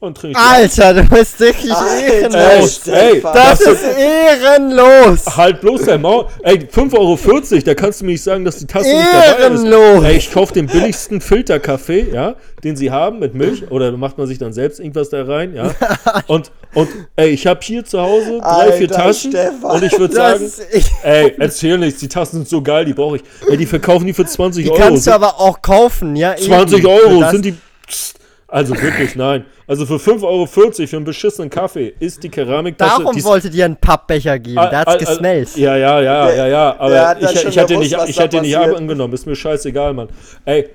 [0.00, 0.38] und trinke.
[0.38, 2.86] Alter, du bist wirklich ehrenlos.
[2.86, 5.36] Ey, das, das ist ehrenlos.
[5.36, 6.26] Halt bloß dein Maul.
[6.42, 10.04] Ey, 5,40 Euro, da kannst du mir nicht sagen, dass die Tasse nicht dabei ist.
[10.04, 13.70] Ey, ich kaufe den billigsten Filterkaffee, ja, den sie haben mit Milch.
[13.70, 15.70] Oder macht man sich dann selbst irgendwas da rein, ja.
[16.26, 19.30] Und, und ey, ich habe hier zu Hause drei, Alter, vier Taschen.
[19.30, 19.70] Stefan.
[19.70, 20.52] Und ich würde sagen,
[21.02, 23.22] ey, erzähl nichts, die Tassen sind so geil, die brauche ich.
[23.48, 24.76] Ey, die verkaufen die für 20 die Euro.
[24.76, 26.34] Die kannst du aber auch kaufen, ja.
[26.36, 26.86] 20 eben.
[26.86, 27.54] Euro sind die.
[27.86, 28.18] Pst,
[28.54, 29.44] also wirklich, nein.
[29.66, 33.02] Also für 5,40 Euro für einen beschissenen Kaffee ist die Keramiktasse.
[33.02, 35.56] Darum wollte dir einen Pappbecher geben, der hat's gesmellt.
[35.56, 36.76] Ja, ja, ja, ja, ja.
[36.78, 39.12] Aber ich, ich hätte nicht, ich hätte nicht angenommen.
[39.12, 40.08] Ist mir scheißegal, Mann.
[40.44, 40.70] Ey,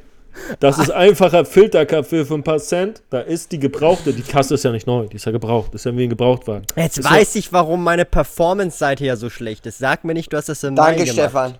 [0.59, 3.01] das ist einfacher Filterkaffee für ein paar Cent.
[3.11, 4.11] Da ist die gebrauchte.
[4.11, 5.73] Die Kasse ist ja nicht neu, die ist ja gebraucht.
[5.73, 6.65] Das ist ja wie ein Gebrauchtwagen.
[6.75, 9.77] Jetzt ist weiß ja ich, warum meine Performance-Seite ja so schlecht ist.
[9.77, 11.13] Sag mir nicht, du hast das im Danke, Mai gemacht.
[11.13, 11.57] Stefan.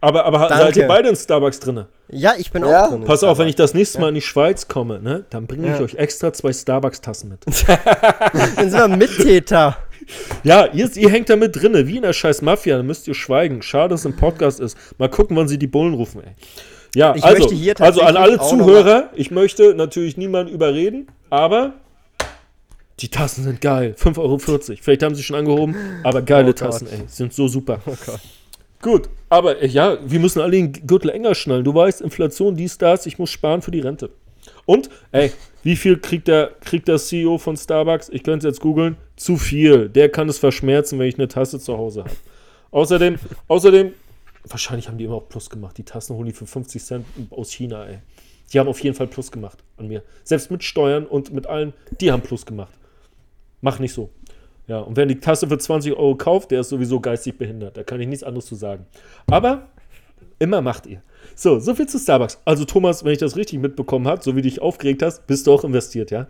[0.00, 1.86] Aber, aber seid ihr beide in Starbucks drin?
[2.08, 2.84] Ja, ich bin ja.
[2.84, 3.04] auch drin.
[3.04, 5.78] Pass auf, wenn ich das nächste Mal in die Schweiz komme, ne, dann bringe ich
[5.78, 5.84] ja.
[5.84, 7.40] euch extra zwei Starbucks-Tassen mit.
[8.56, 9.76] dann sind wir Mittäter.
[10.44, 13.14] Ja, ihr, ihr hängt da mit drinne, wie in der scheiß Mafia, dann müsst ihr
[13.14, 13.62] schweigen.
[13.62, 14.76] Schade, dass es ein Podcast ist.
[14.98, 16.32] Mal gucken, wann sie die Bullen rufen, ey.
[16.94, 17.50] Ja, ich also,
[17.80, 21.74] also an alle Zuhörer, ich möchte natürlich niemanden überreden, aber
[23.00, 23.94] die Tassen sind geil.
[23.98, 24.38] 5,40 Euro.
[24.80, 27.02] Vielleicht haben sie schon angehoben, aber geile oh Tassen, ey.
[27.06, 27.80] Sind so super.
[27.84, 28.20] Oh Gott.
[28.82, 31.64] Gut, aber äh, ja, wir müssen alle den Gürtel enger schnallen.
[31.64, 34.10] Du weißt, Inflation, dies, das, ich muss sparen für die Rente.
[34.64, 35.32] Und, ey,
[35.62, 38.08] wie viel kriegt der, kriegt der CEO von Starbucks?
[38.10, 38.96] Ich könnte es jetzt googeln.
[39.16, 39.88] Zu viel.
[39.88, 42.16] Der kann es verschmerzen, wenn ich eine Tasse zu Hause habe.
[42.70, 43.92] Außerdem, außerdem,
[44.44, 45.78] wahrscheinlich haben die immer auch Plus gemacht.
[45.78, 47.98] Die Tassen holen die für 50 Cent aus China, ey.
[48.52, 50.02] Die haben auf jeden Fall Plus gemacht an mir.
[50.22, 52.72] Selbst mit Steuern und mit allen, die haben Plus gemacht.
[53.60, 54.10] Mach nicht so.
[54.66, 57.76] Ja, und wer die Tasse für 20 Euro kauft, der ist sowieso geistig behindert.
[57.76, 58.86] Da kann ich nichts anderes zu sagen.
[59.28, 59.68] Aber
[60.38, 61.02] immer macht ihr.
[61.34, 62.40] So, so viel zu Starbucks.
[62.44, 65.46] Also Thomas, wenn ich das richtig mitbekommen habe, so wie du dich aufgeregt hast, bist
[65.46, 66.26] du auch investiert, ja?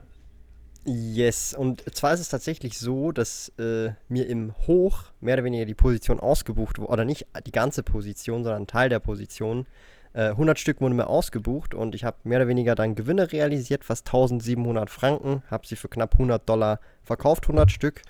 [0.88, 5.64] Yes, und zwar ist es tatsächlich so, dass äh, mir im Hoch mehr oder weniger
[5.64, 9.66] die Position ausgebucht wurde, oder nicht die ganze Position, sondern ein Teil der Position.
[10.16, 13.84] Äh, 100 Stück wurden mir ausgebucht und ich habe mehr oder weniger dann Gewinne realisiert,
[13.84, 18.00] fast 1700 Franken, habe sie für knapp 100 Dollar verkauft, 100 Stück.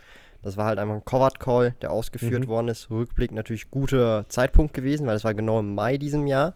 [0.40, 2.48] Das war halt einfach ein Covered Call, der ausgeführt mhm.
[2.48, 2.90] worden ist.
[2.90, 6.54] Rückblick natürlich guter Zeitpunkt gewesen, weil es war genau im Mai diesem Jahr.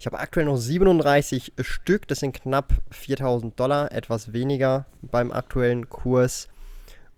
[0.00, 5.90] Ich habe aktuell noch 37 Stück, das sind knapp 4000 Dollar, etwas weniger beim aktuellen
[5.90, 6.48] Kurs.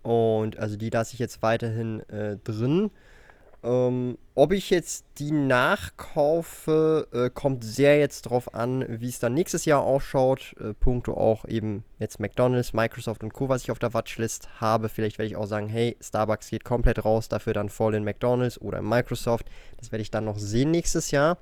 [0.03, 2.91] Und also die lasse ich jetzt weiterhin äh, drin.
[3.65, 9.33] Ähm, ob ich jetzt die nachkaufe, äh, kommt sehr jetzt drauf an, wie es dann
[9.33, 10.55] nächstes Jahr ausschaut.
[10.61, 14.91] Äh, Punkte auch eben jetzt McDonalds, Microsoft und Co., was ich auf der Watchlist habe.
[14.91, 18.61] Vielleicht werde ich auch sagen, hey, Starbucks geht komplett raus, dafür dann voll in McDonalds
[18.61, 19.47] oder in Microsoft.
[19.79, 21.39] Das werde ich dann noch sehen nächstes Jahr.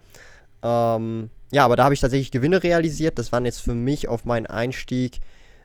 [0.62, 3.18] Ähm, ja, aber da habe ich tatsächlich Gewinne realisiert.
[3.18, 5.18] Das waren jetzt für mich auf meinen Einstieg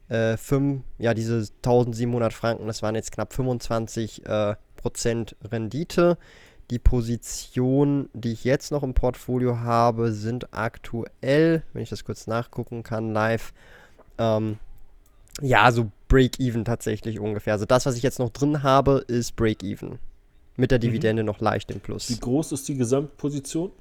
[0.10, 6.18] äh, fünf, ja, diese 1700 Franken, das waren jetzt knapp 25 äh, Prozent Rendite.
[6.70, 12.28] Die Positionen, die ich jetzt noch im Portfolio habe, sind aktuell, wenn ich das kurz
[12.28, 13.54] nachgucken kann, live,
[14.18, 14.58] ähm,
[15.42, 17.54] ja, so Break-Even tatsächlich ungefähr.
[17.54, 20.00] Also das, was ich jetzt noch drin habe, ist Break-Even.
[20.56, 20.82] Mit der mhm.
[20.82, 21.28] Dividende mhm.
[21.28, 22.10] noch leicht im Plus.
[22.10, 23.72] Wie groß ist die Gesamtposition?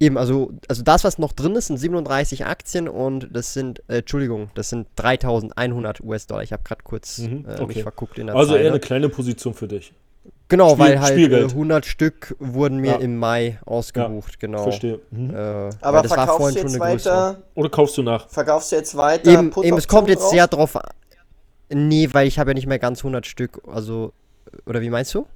[0.00, 3.98] Eben, also, also das, was noch drin ist, sind 37 Aktien und das sind, äh,
[3.98, 6.42] Entschuldigung, das sind 3100 US-Dollar.
[6.44, 7.66] Ich habe gerade kurz mhm, äh, okay.
[7.66, 8.64] mich verguckt in der Also Zeile.
[8.64, 9.92] eher eine kleine Position für dich.
[10.48, 11.50] Genau, Spiel, weil halt Spielgeld.
[11.50, 12.96] 100 Stück wurden mir ja.
[12.96, 14.62] im Mai ausgebucht, ja, genau.
[14.62, 15.00] Verstehe.
[15.10, 15.30] Mhm.
[15.30, 17.42] Äh, Aber verkaufst du jetzt weiter?
[17.54, 18.28] Oder kaufst du nach?
[18.30, 19.30] Verkaufst du jetzt weiter?
[19.30, 20.30] Eben, eben es kommt jetzt drauf?
[20.30, 20.88] sehr drauf an.
[21.70, 24.12] Nee, weil ich habe ja nicht mehr ganz 100 Stück, also,
[24.64, 25.26] oder wie meinst du?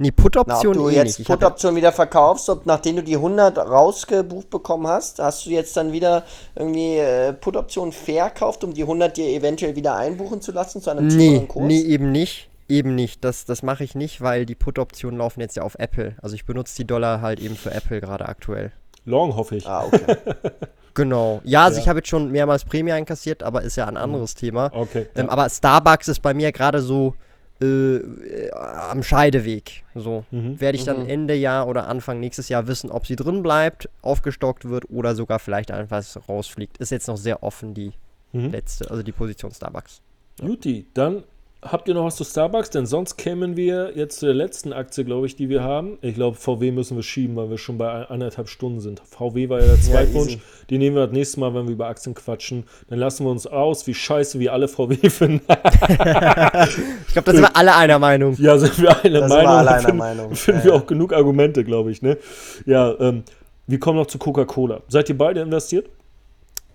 [0.00, 3.58] Nee, Put-Option Na, ob du eh jetzt Put-Option wieder verkaufst, ob nachdem du die 100
[3.58, 6.24] rausgebucht bekommen hast, hast du jetzt dann wieder
[6.54, 11.08] irgendwie äh, Put-Option verkauft, um die 100 dir eventuell wieder einbuchen zu lassen zu einem
[11.08, 11.66] nee, Kurs?
[11.66, 12.48] Nee, eben nicht.
[12.68, 13.24] Eben nicht.
[13.24, 16.16] Das, das mache ich nicht, weil die Put-Optionen laufen jetzt ja auf Apple.
[16.20, 18.72] Also ich benutze die Dollar halt eben für Apple gerade aktuell.
[19.04, 19.66] Long, hoffe ich.
[19.66, 20.16] Ah, okay.
[20.94, 21.40] genau.
[21.44, 21.82] Ja, also ja.
[21.82, 24.38] ich habe jetzt schon mehrmals Prämie einkassiert, aber ist ja ein anderes mhm.
[24.38, 24.70] Thema.
[24.74, 25.06] Okay.
[25.14, 25.32] Ähm, ja.
[25.32, 27.14] Aber Starbucks ist bei mir gerade so
[27.60, 29.82] äh, am Scheideweg.
[29.94, 30.60] So mhm.
[30.60, 31.08] werde ich dann mhm.
[31.08, 35.38] Ende Jahr oder Anfang nächstes Jahr wissen, ob sie drin bleibt, aufgestockt wird oder sogar
[35.38, 36.78] vielleicht einfach rausfliegt.
[36.78, 37.92] Ist jetzt noch sehr offen die
[38.32, 38.50] mhm.
[38.50, 40.02] letzte, also die Position Starbucks.
[40.42, 41.24] Juti, dann
[41.60, 42.70] Habt ihr noch was zu Starbucks?
[42.70, 45.98] Denn sonst kämen wir jetzt zu der letzten Aktie, glaube ich, die wir haben.
[46.02, 49.02] Ich glaube, VW müssen wir schieben, weil wir schon bei anderthalb Stunden sind.
[49.04, 50.38] VW war ja der Zweitwunsch.
[50.68, 52.64] Ja, die nehmen wir das nächste Mal, wenn wir über Aktien quatschen.
[52.88, 55.40] Dann lassen wir uns aus, wie scheiße wir alle VW finden.
[55.46, 58.36] ich glaube, da sind wir alle einer Meinung.
[58.38, 59.42] Ja, sind wir alle da Meinung.
[59.42, 60.34] Wir alle einer finden, Meinung.
[60.34, 62.02] Finden ja, wir auch genug Argumente, glaube ich.
[62.02, 62.18] Ne?
[62.66, 63.24] Ja, ähm,
[63.66, 64.82] wir kommen noch zu Coca-Cola.
[64.88, 65.88] Seid ihr beide investiert?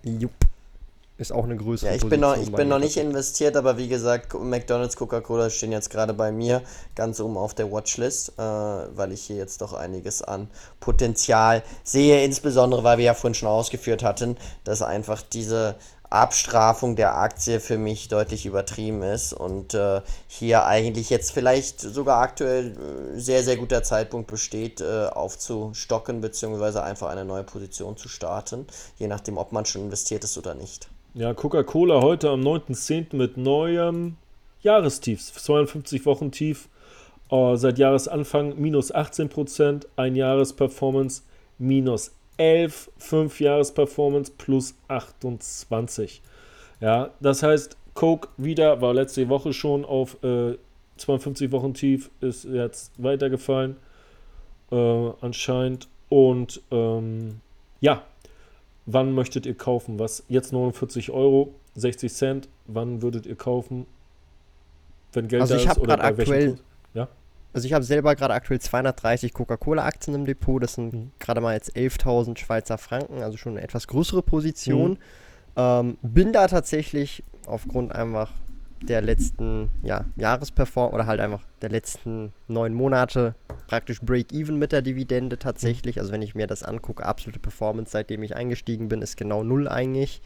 [0.02, 0.43] Jupp
[1.16, 3.86] ist auch eine größere ja, ich bin noch, ich bin noch nicht investiert, aber wie
[3.86, 6.62] gesagt, McDonald's, Coca-Cola stehen jetzt gerade bei mir
[6.96, 10.48] ganz oben auf der Watchlist, äh, weil ich hier jetzt doch einiges an
[10.80, 15.76] Potenzial sehe, insbesondere weil wir ja vorhin schon ausgeführt hatten, dass einfach diese
[16.10, 22.20] Abstrafung der Aktie für mich deutlich übertrieben ist und äh, hier eigentlich jetzt vielleicht sogar
[22.22, 22.72] aktuell
[23.16, 26.80] äh, sehr, sehr guter Zeitpunkt besteht, äh, aufzustocken bzw.
[26.80, 28.66] einfach eine neue Position zu starten,
[28.96, 30.88] je nachdem, ob man schon investiert ist oder nicht.
[31.16, 33.14] Ja, Coca-Cola heute am 9.10.
[33.14, 34.16] mit neuem
[34.62, 36.68] Jahrestief, 52 Wochen tief,
[37.30, 41.22] uh, seit Jahresanfang minus 18%, ein Jahresperformance
[41.56, 46.20] minus 11, 5 Jahresperformance plus 28.
[46.80, 50.58] Ja, das heißt, Coke wieder, war letzte Woche schon auf äh,
[50.96, 53.76] 52 Wochen tief, ist jetzt weitergefallen
[54.72, 57.40] äh, anscheinend und ähm,
[57.80, 58.02] ja,
[58.86, 59.98] Wann möchtet ihr kaufen?
[59.98, 62.48] Was jetzt 49 Euro, 60 Cent.
[62.66, 63.86] Wann würdet ihr kaufen?
[65.12, 66.58] Wenn Geld also da ist oder bei aktuell,
[66.92, 67.08] Ja?
[67.52, 70.62] Also ich habe selber gerade aktuell 230 Coca-Cola-Aktien im Depot.
[70.62, 71.10] Das sind mhm.
[71.18, 74.92] gerade mal jetzt 11.000 Schweizer Franken, also schon eine etwas größere Position.
[74.92, 74.98] Mhm.
[75.56, 78.30] Ähm, bin da tatsächlich aufgrund einfach
[78.82, 83.34] der letzten ja, Jahresperform oder halt einfach der letzten neun Monate
[83.66, 86.00] praktisch Break-Even mit der Dividende tatsächlich.
[86.00, 89.68] Also wenn ich mir das angucke, absolute Performance, seitdem ich eingestiegen bin, ist genau null
[89.68, 90.20] eigentlich.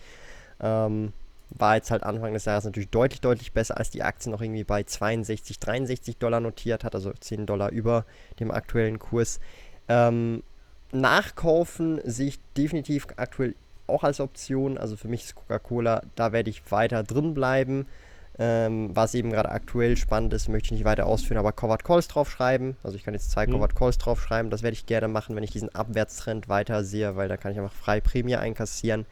[0.60, 1.12] Ähm,
[1.50, 4.64] war jetzt halt Anfang des Jahres natürlich deutlich, deutlich besser, als die Aktie noch irgendwie
[4.64, 8.04] bei 62, 63 Dollar notiert hat, also 10 Dollar über
[8.38, 9.40] dem aktuellen Kurs.
[9.88, 10.42] Ähm,
[10.92, 13.54] nachkaufen sehe ich definitiv aktuell
[13.86, 14.78] auch als Option.
[14.78, 17.86] Also für mich ist Coca-Cola, da werde ich weiter drin bleiben.
[18.40, 22.06] Ähm, was eben gerade aktuell spannend ist, möchte ich nicht weiter ausführen, aber Covered Calls
[22.06, 22.76] draufschreiben.
[22.84, 23.52] Also ich kann jetzt zwei mhm.
[23.52, 24.50] Covered Calls draufschreiben.
[24.50, 27.58] Das werde ich gerne machen, wenn ich diesen Abwärtstrend weiter sehe, weil da kann ich
[27.58, 29.06] einfach frei Prämie einkassieren.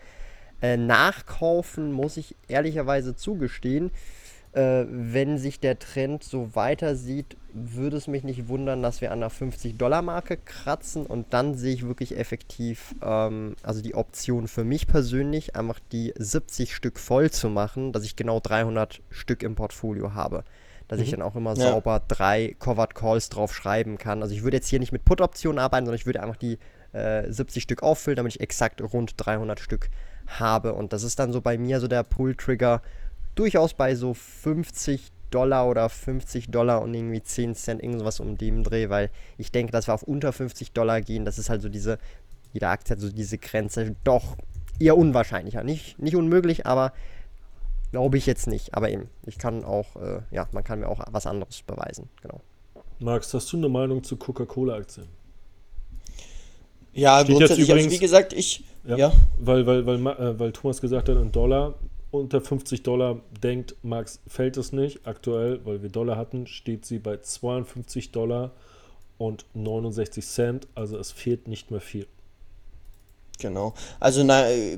[0.63, 3.91] Äh, nachkaufen muss ich ehrlicherweise zugestehen
[4.57, 9.13] äh, wenn sich der Trend so weiter sieht, würde es mich nicht wundern, dass wir
[9.13, 14.65] an der 50-Dollar-Marke kratzen und dann sehe ich wirklich effektiv, ähm, also die Option für
[14.65, 19.57] mich persönlich, einfach die 70 Stück voll zu machen, dass ich genau 300 Stück im
[19.57, 20.43] Portfolio habe.
[20.89, 21.05] Dass mhm.
[21.05, 21.73] ich dann auch immer ja.
[21.73, 24.23] sauber drei Covered Calls drauf schreiben kann.
[24.23, 26.59] Also ich würde jetzt hier nicht mit Put-Optionen arbeiten, sondern ich würde einfach die
[26.93, 29.91] äh, 70 Stück auffüllen, damit ich exakt rund 300 Stück
[30.27, 30.73] habe.
[30.73, 32.81] Und das ist dann so bei mir so der Pull-Trigger,
[33.37, 38.65] durchaus bei so 50 Dollar oder 50 Dollar und irgendwie 10 Cent, irgendwas um dem
[38.65, 41.25] Dreh, weil ich denke, dass wir auf unter 50 Dollar gehen.
[41.25, 41.99] Das ist halt so diese,
[42.53, 44.37] jede Aktie hat so diese Grenze, doch
[44.79, 45.63] eher unwahrscheinlicher.
[45.63, 46.93] Nicht, nicht unmöglich, aber
[47.91, 48.75] glaube ich jetzt nicht.
[48.75, 52.41] Aber eben, ich kann auch, äh, ja, man kann mir auch was anderes beweisen, genau.
[52.99, 55.07] Max, hast du eine Meinung zu Coca-Cola-Aktien?
[56.95, 58.65] Ja, Steht grundsätzlich, übrigens, also wie gesagt, ich.
[58.85, 59.13] Ja, ja.
[59.39, 61.75] Weil, weil, weil, äh, weil Thomas gesagt hat, ein Dollar
[62.21, 65.07] unter 50 Dollar denkt, Max, fällt es nicht.
[65.07, 68.53] Aktuell, weil wir Dollar hatten, steht sie bei 52 Dollar
[69.19, 70.69] und 69 Cent.
[70.75, 72.07] Also es fehlt nicht mehr viel.
[73.39, 73.75] Genau.
[74.01, 74.27] Also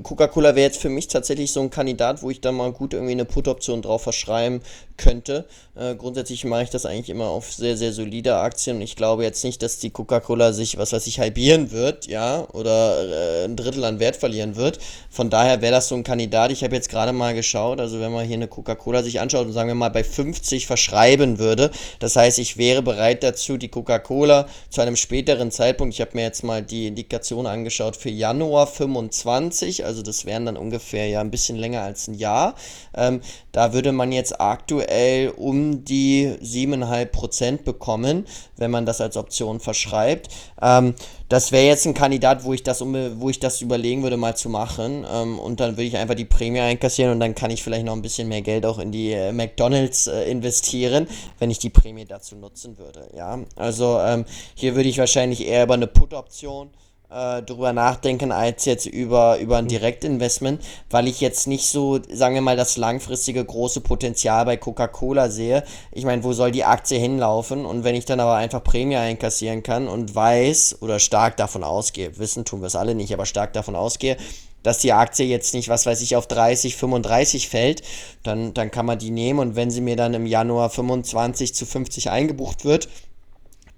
[0.02, 3.12] Coca-Cola wäre jetzt für mich tatsächlich so ein Kandidat, wo ich da mal gut irgendwie
[3.12, 4.62] eine Put-Option drauf verschreiben
[4.99, 5.47] könnte.
[5.79, 9.23] Äh, grundsätzlich mache ich das eigentlich immer auf sehr, sehr solide Aktien und ich glaube
[9.23, 13.55] jetzt nicht, dass die Coca-Cola sich, was weiß ich, halbieren wird, ja, oder äh, ein
[13.55, 14.81] Drittel an Wert verlieren wird.
[15.09, 16.51] Von daher wäre das so ein Kandidat.
[16.51, 19.53] Ich habe jetzt gerade mal geschaut, also wenn man hier eine Coca-Cola sich anschaut und
[19.53, 21.70] sagen wir mal bei 50 verschreiben würde,
[22.01, 26.25] das heißt, ich wäre bereit dazu, die Coca-Cola zu einem späteren Zeitpunkt, ich habe mir
[26.25, 31.31] jetzt mal die Indikation angeschaut für Januar 25, also das wären dann ungefähr ja ein
[31.31, 32.57] bisschen länger als ein Jahr.
[32.97, 33.20] Ähm,
[33.53, 34.88] da würde man jetzt aktuell
[35.36, 40.28] um die 7,5% bekommen, wenn man das als Option verschreibt.
[40.60, 40.94] Ähm,
[41.28, 44.48] das wäre jetzt ein Kandidat, wo ich das, wo ich das überlegen würde, mal zu
[44.48, 45.06] machen.
[45.10, 47.93] Ähm, und dann würde ich einfach die Prämie einkassieren und dann kann ich vielleicht noch
[47.93, 51.06] ein bisschen mehr Geld auch in die äh, McDonalds äh, investieren,
[51.39, 53.09] wenn ich die Prämie dazu nutzen würde.
[53.16, 54.24] Ja, also ähm,
[54.55, 56.70] hier würde ich wahrscheinlich eher über eine Put-Option
[57.10, 59.68] äh, drüber nachdenken als jetzt über, über ein mhm.
[59.68, 65.30] Direktinvestment, weil ich jetzt nicht so, sagen wir mal, das langfristige große Potenzial bei Coca-Cola
[65.30, 65.64] sehe.
[65.93, 67.64] Ich meine, wo soll die Aktie hinlaufen?
[67.64, 72.18] Und wenn ich dann aber einfach Prämie einkassieren kann und weiß oder stark davon ausgehe,
[72.18, 74.16] wissen tun wir es alle nicht, aber stark davon ausgehe,
[74.62, 77.82] dass die Aktie jetzt nicht, was weiß ich, auf 30, 35 fällt,
[78.22, 81.64] dann, dann kann man die nehmen und wenn sie mir dann im Januar 25 zu
[81.64, 82.89] 50 eingebucht wird,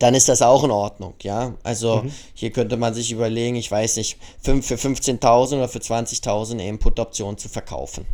[0.01, 1.55] dann ist das auch in Ordnung, ja.
[1.63, 2.11] Also mhm.
[2.35, 7.39] hier könnte man sich überlegen, ich weiß nicht, für 15.000 oder für 20.000 eben Put-Optionen
[7.39, 8.07] zu verkaufen.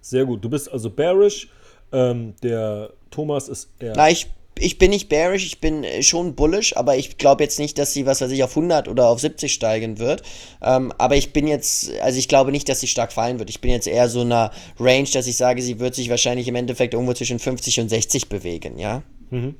[0.00, 0.44] Sehr gut.
[0.44, 1.48] Du bist also bearish.
[1.92, 3.92] Ähm, der Thomas ist eher.
[3.94, 4.26] Na, ich,
[4.58, 7.92] ich bin nicht bearish, ich bin äh, schon bullish, aber ich glaube jetzt nicht, dass
[7.92, 10.22] sie, was weiß ich, auf 100 oder auf 70 steigen wird.
[10.60, 13.48] Ähm, aber ich bin jetzt, also ich glaube nicht, dass sie stark fallen wird.
[13.48, 14.50] Ich bin jetzt eher so in einer
[14.80, 18.28] Range, dass ich sage, sie wird sich wahrscheinlich im Endeffekt irgendwo zwischen 50 und 60
[18.28, 19.02] bewegen, ja.
[19.30, 19.54] Mhm.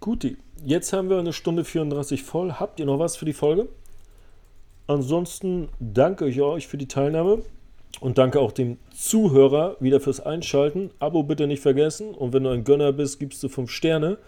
[0.00, 2.52] Guti jetzt haben wir eine Stunde 34 voll.
[2.52, 3.68] Habt ihr noch was für die Folge?
[4.86, 7.42] Ansonsten danke ich euch für die Teilnahme
[8.00, 10.90] und danke auch dem Zuhörer wieder fürs Einschalten.
[10.98, 14.18] Abo bitte nicht vergessen und wenn du ein Gönner bist, gibst du 5 Sterne.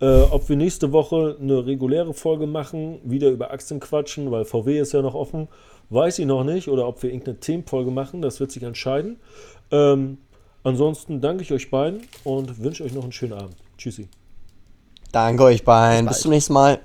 [0.00, 4.80] Äh, ob wir nächste Woche eine reguläre Folge machen, wieder über Aktien quatschen, weil VW
[4.80, 5.48] ist ja noch offen,
[5.90, 6.68] weiß ich noch nicht.
[6.68, 9.18] Oder ob wir irgendeine Themenfolge machen, das wird sich entscheiden.
[9.70, 10.18] Ähm,
[10.64, 13.56] ansonsten danke ich euch beiden und wünsche euch noch einen schönen Abend.
[13.76, 14.08] Tschüssi.
[15.12, 16.06] Danke euch beiden.
[16.06, 16.80] Bis, Bis zum nächsten Mal.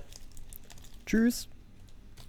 [1.05, 1.47] Tschüss.